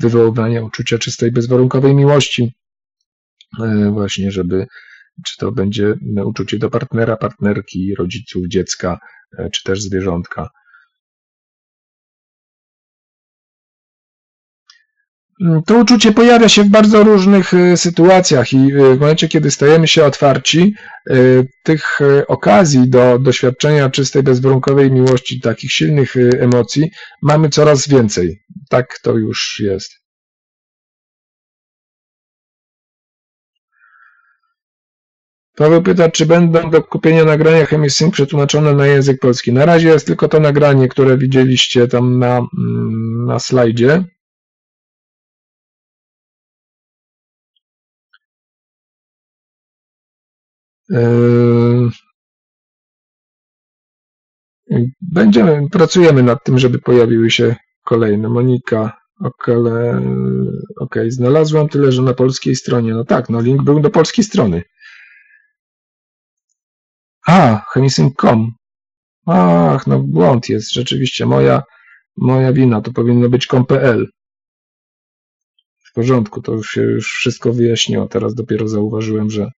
[0.00, 2.52] wywoływania uczucia czystej, bezwarunkowej miłości.
[3.92, 4.66] Właśnie, żeby
[5.26, 5.94] czy to będzie
[6.24, 8.98] uczucie do partnera, partnerki, rodziców, dziecka,
[9.52, 10.50] czy też zwierzątka.
[15.66, 20.04] To uczucie pojawia się w bardzo różnych e, sytuacjach i w momencie, kiedy stajemy się
[20.04, 20.74] otwarci,
[21.62, 21.98] tych
[22.28, 26.90] okazji do doświadczenia czystej, bezwarunkowej miłości, takich silnych emocji
[27.22, 28.42] mamy coraz więcej.
[28.68, 29.92] Tak to już jest.
[35.56, 39.52] Paweł pyta, czy będą do kupienia nagrania Chemisync przetłumaczone na język polski.
[39.52, 44.04] Na razie jest tylko to nagranie, które widzieliście tam na, mm, na slajdzie.
[55.00, 58.28] Będziemy, pracujemy nad tym, żeby pojawiły się kolejne.
[58.28, 59.00] Monika,
[60.80, 62.94] ok, znalazłam tyle, że na polskiej stronie.
[62.94, 64.62] No tak, no link był do polskiej strony.
[67.26, 68.52] A, chemisync.com.
[69.26, 71.62] Ach, no błąd jest, rzeczywiście, moja,
[72.16, 74.06] moja wina, to powinno być com.pl.
[75.84, 79.50] W porządku, to już się już wszystko wyjaśniło, teraz dopiero zauważyłem, że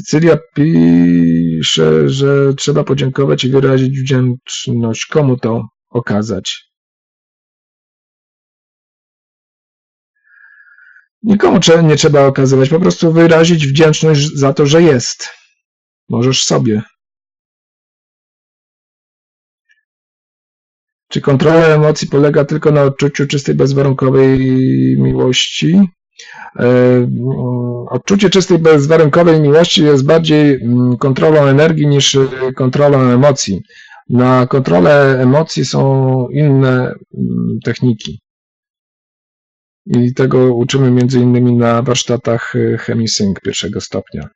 [0.00, 5.06] Cecylia pisze, że trzeba podziękować i wyrazić wdzięczność.
[5.06, 6.70] Komu to okazać?
[11.22, 15.28] Nikomu nie trzeba okazywać, po prostu wyrazić wdzięczność za to, że jest.
[16.08, 16.82] Możesz sobie.
[21.08, 24.38] Czy kontrola emocji polega tylko na odczuciu czystej, bezwarunkowej
[24.98, 25.80] miłości?
[26.56, 26.66] E,
[27.90, 32.18] odczucie czystej, bezwarunkowej miłości jest bardziej mm, kontrolą energii niż
[32.56, 33.62] kontrolą emocji.
[34.08, 38.20] Na kontrolę emocji są inne mm, techniki.
[39.86, 44.28] I tego uczymy między innymi na warsztatach y, ChemiSync pierwszego stopnia.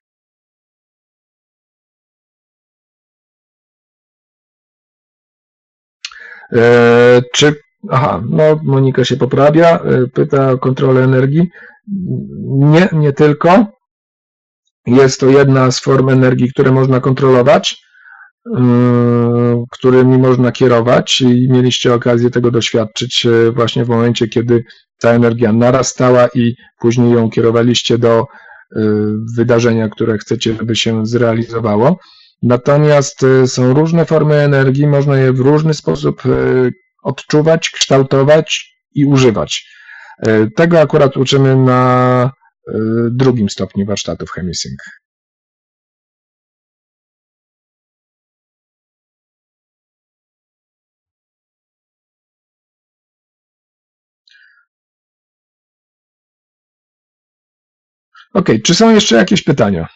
[6.52, 7.56] E, czy,
[7.90, 11.50] aha, no Monika się poprawia, e, pyta o kontrolę energii.
[12.48, 13.66] Nie, nie tylko.
[14.86, 17.82] Jest to jedna z form energii, które można kontrolować,
[18.56, 24.64] e, którymi można kierować i mieliście okazję tego doświadczyć właśnie w momencie, kiedy
[25.00, 28.26] ta energia narastała i później ją kierowaliście do
[29.36, 31.98] wydarzenia, które chcecie, żeby się zrealizowało.
[32.42, 36.22] Natomiast są różne formy energii, można je w różny sposób
[37.02, 39.66] odczuwać, kształtować i używać.
[40.28, 42.30] Y, tego akurat uczymy na
[43.10, 44.80] drugim stopniu warsztatów Chemisync.
[58.34, 59.88] Ok, czy są jeszcze jakieś pytania?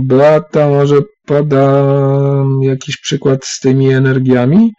[0.00, 0.96] Beata może
[1.26, 1.84] poda
[2.60, 4.72] jakiś przykład z tymi energiami?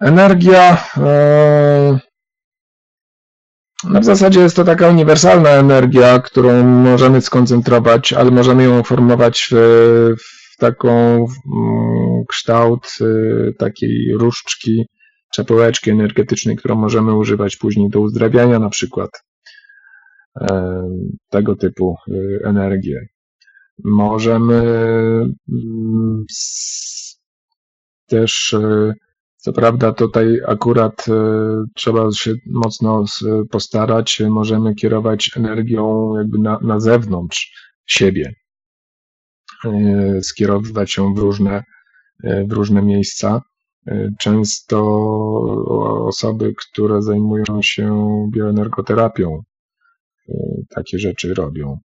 [0.00, 0.84] Energia
[3.84, 9.48] no w zasadzie jest to taka uniwersalna energia, którą możemy skoncentrować, ale możemy ją formować
[9.50, 10.14] w,
[10.54, 11.34] w taką w
[12.28, 14.86] kształt y, takiej różdżki
[15.32, 19.10] czepełeczki energetycznej, którą możemy używać później do uzdrawiania na przykład
[21.28, 23.06] tego typu y, energię.
[23.84, 24.54] Możemy
[25.48, 26.24] mm,
[28.06, 28.94] też, y,
[29.36, 31.12] co prawda tutaj akurat y,
[31.74, 33.04] trzeba się mocno
[33.50, 38.34] postarać, możemy kierować energią jakby na, na zewnątrz siebie,
[40.22, 41.62] skierowywać ją w różne,
[42.48, 43.42] w różne miejsca.
[44.18, 44.78] Często
[46.06, 49.42] osoby, które zajmują się bioenergoterapią,
[50.28, 50.34] e,
[50.68, 51.78] takie rzeczy robią.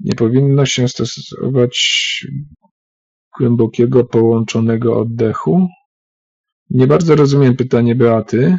[0.00, 1.78] Nie powinno się stosować
[3.38, 5.68] głębokiego połączonego oddechu.
[6.70, 8.58] Nie bardzo rozumiem pytanie Beaty.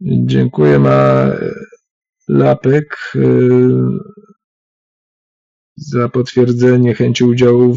[0.00, 1.30] Dziękuję ma
[2.28, 3.20] Lapek e,
[5.76, 7.76] za potwierdzenie chęci udziału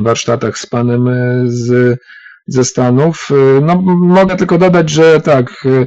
[0.00, 1.98] warsztatach z panem e, z,
[2.46, 3.28] ze Stanów.
[3.30, 5.86] E, no, mogę tylko dodać, że tak, e,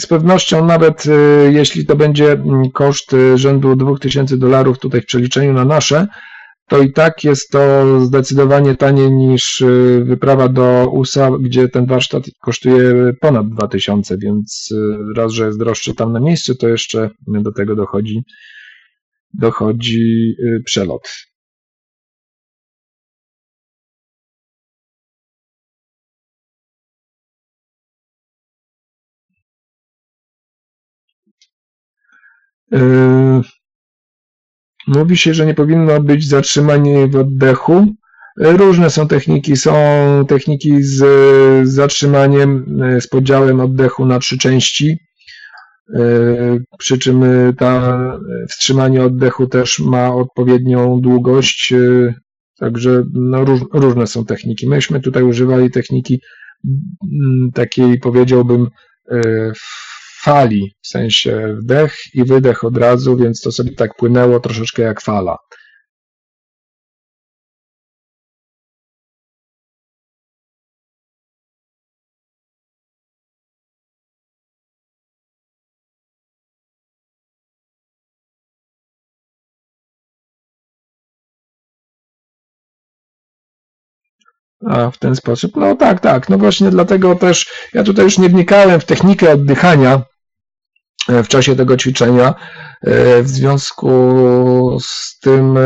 [0.00, 1.04] z pewnością nawet
[1.48, 2.42] jeśli to będzie
[2.74, 6.06] koszt rzędu 2000 dolarów tutaj w przeliczeniu na nasze,
[6.68, 9.64] to i tak jest to zdecydowanie taniej niż
[10.02, 14.74] wyprawa do USA, gdzie ten warsztat kosztuje ponad 2000, więc
[15.16, 18.22] raz, że jest droższy tam na miejscu, to jeszcze do tego dochodzi,
[19.34, 21.08] dochodzi przelot.
[34.86, 37.86] Mówi się, że nie powinno być zatrzymania w oddechu.
[38.36, 39.56] Yy, różne są techniki.
[39.56, 39.74] Są
[40.28, 41.04] techniki z
[41.68, 44.98] zatrzymaniem, yy, z podziałem oddechu na trzy części.
[46.78, 47.24] Przy czym
[47.58, 47.98] ta
[48.48, 51.74] wstrzymanie oddechu też ma odpowiednią długość.
[52.58, 54.68] Także no, róż, różne są techniki.
[54.68, 56.20] Myśmy tutaj używali techniki
[56.64, 58.68] mm, takiej, powiedziałbym,
[60.26, 65.00] fali, w sensie wdech i wydech od razu, więc to sobie tak płynęło troszeczkę jak
[65.00, 65.36] fala.
[84.66, 85.56] A, w ten sposób.
[85.56, 86.28] No tak, tak.
[86.28, 90.02] No właśnie dlatego też ja tutaj już nie wnikałem w technikę oddychania
[91.08, 92.34] w czasie tego ćwiczenia.
[92.82, 93.88] E, w związku
[94.80, 95.62] z tym e,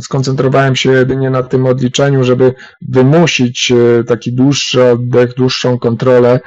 [0.00, 2.54] skoncentrowałem się jedynie na tym odliczeniu, żeby
[2.88, 3.72] wymusić
[4.06, 6.40] taki dłuższy oddech, dłuższą kontrolę,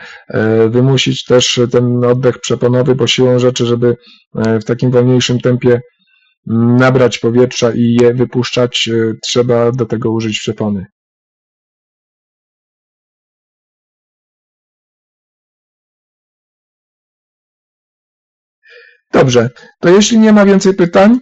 [0.70, 3.98] wymusić też ten oddech przeponowy, bo siłą rzeczy, żeby
[4.36, 5.82] w takim wolniejszym tempie
[6.78, 8.90] nabrać powietrza i je wypuszczać,
[9.24, 10.86] trzeba do tego użyć przepony.
[19.14, 19.50] Dobrze,
[19.80, 21.20] to jeśli nie ma więcej pytań,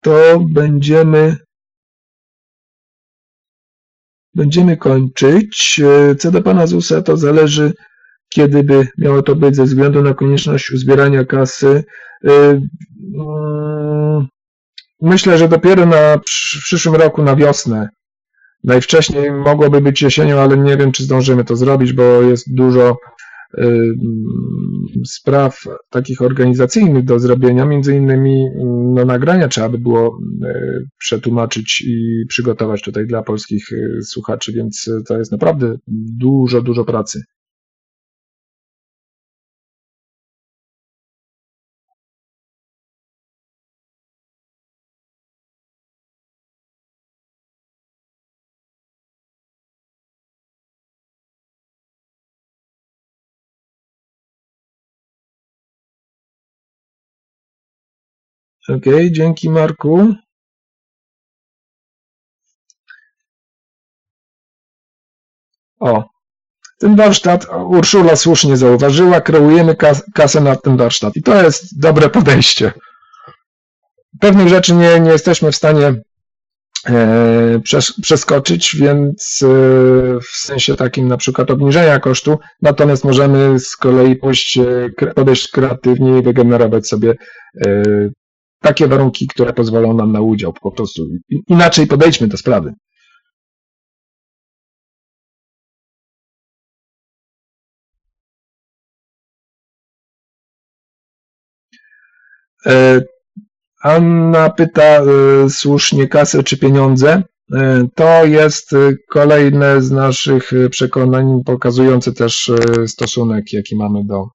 [0.00, 1.36] to będziemy
[4.34, 5.80] będziemy kończyć.
[6.18, 7.72] Co do pana Zusa, to zależy,
[8.28, 11.84] kiedy by miało to być, ze względu na konieczność uzbierania kasy.
[12.24, 12.68] Mm,
[15.02, 17.88] myślę, że dopiero na, w przyszłym roku, na wiosnę.
[18.64, 22.96] Najwcześniej mogłoby być jesienią, ale nie wiem, czy zdążymy to zrobić, bo jest dużo
[25.06, 28.44] spraw takich organizacyjnych do zrobienia, między innymi
[28.94, 30.18] no, nagrania trzeba by było
[30.98, 33.66] przetłumaczyć i przygotować tutaj dla polskich
[34.02, 35.76] słuchaczy, więc to jest naprawdę
[36.18, 37.22] dużo, dużo pracy.
[58.68, 60.14] Ok, dzięki Marku.
[65.80, 66.04] O,
[66.78, 69.76] ten warsztat, Urszula słusznie zauważyła, kreujemy
[70.14, 72.72] kasę na ten warsztat i to jest dobre podejście.
[74.20, 75.94] Pewnych rzeczy nie, nie jesteśmy w stanie
[76.86, 77.60] e,
[78.02, 79.48] przeskoczyć, więc e,
[80.20, 86.18] w sensie takim na przykład obniżenia kosztu, natomiast możemy z kolei pójść, e, podejść kreatywnie
[86.18, 87.14] i wygenerować sobie
[88.66, 91.06] takie warunki, które pozwolą nam na udział po prostu.
[91.48, 92.74] Inaczej podejdźmy do sprawy.
[102.66, 103.00] E,
[103.82, 105.04] Anna pyta e,
[105.50, 107.22] słusznie kasę czy pieniądze.
[107.52, 108.70] E, to jest
[109.10, 112.50] kolejne z naszych przekonań, pokazujące też
[112.86, 114.26] stosunek, jaki mamy do,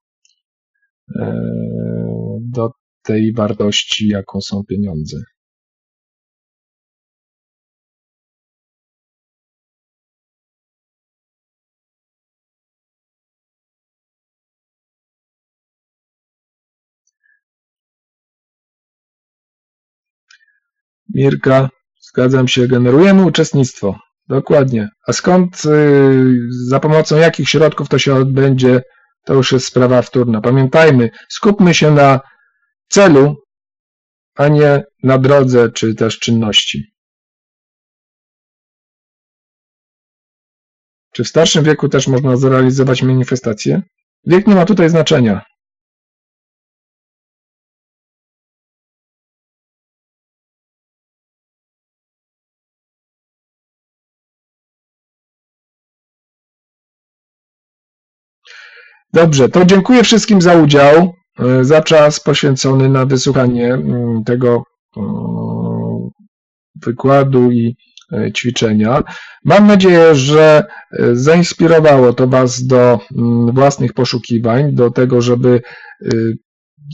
[2.41, 2.80] do
[3.11, 5.17] tej wartości, jaką są pieniądze.
[21.15, 21.69] Mirka,
[22.01, 23.99] zgadzam się, generujemy uczestnictwo.
[24.27, 24.89] Dokładnie.
[25.07, 26.35] A skąd, y,
[26.67, 28.81] za pomocą jakich środków to się odbędzie,
[29.25, 30.41] to już jest sprawa wtórna.
[30.41, 32.19] Pamiętajmy, skupmy się na
[32.91, 33.35] celu,
[34.35, 36.93] a nie na drodze czy też czynności.
[41.13, 43.81] Czy w starszym wieku też można zrealizować manifestacje?
[44.25, 45.41] Wiek nie ma tutaj znaczenia.
[59.13, 61.20] Dobrze, to dziękuję wszystkim za udział.
[61.41, 64.63] E, za czas poświęcony na wysłuchanie mm, tego
[66.85, 67.75] wykładu i
[68.13, 69.03] e, ćwiczenia.
[69.45, 75.61] Mam nadzieję, że e, zainspirowało to Was do mm, własnych poszukiwań, do tego, żeby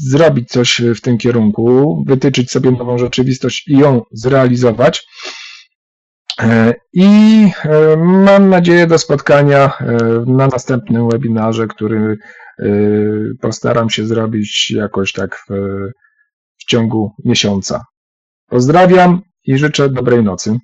[0.03, 5.07] zrobić coś w tym kierunku, wytyczyć sobie nową rzeczywistość i ją zrealizować.
[6.94, 7.52] I
[7.98, 9.78] mam nadzieję do spotkania
[10.26, 12.18] na następnym webinarze, który
[13.42, 15.54] postaram się zrobić jakoś tak w,
[16.58, 17.86] w ciągu miesiąca.
[18.48, 20.58] Pozdrawiam i życzę dobrej nocy.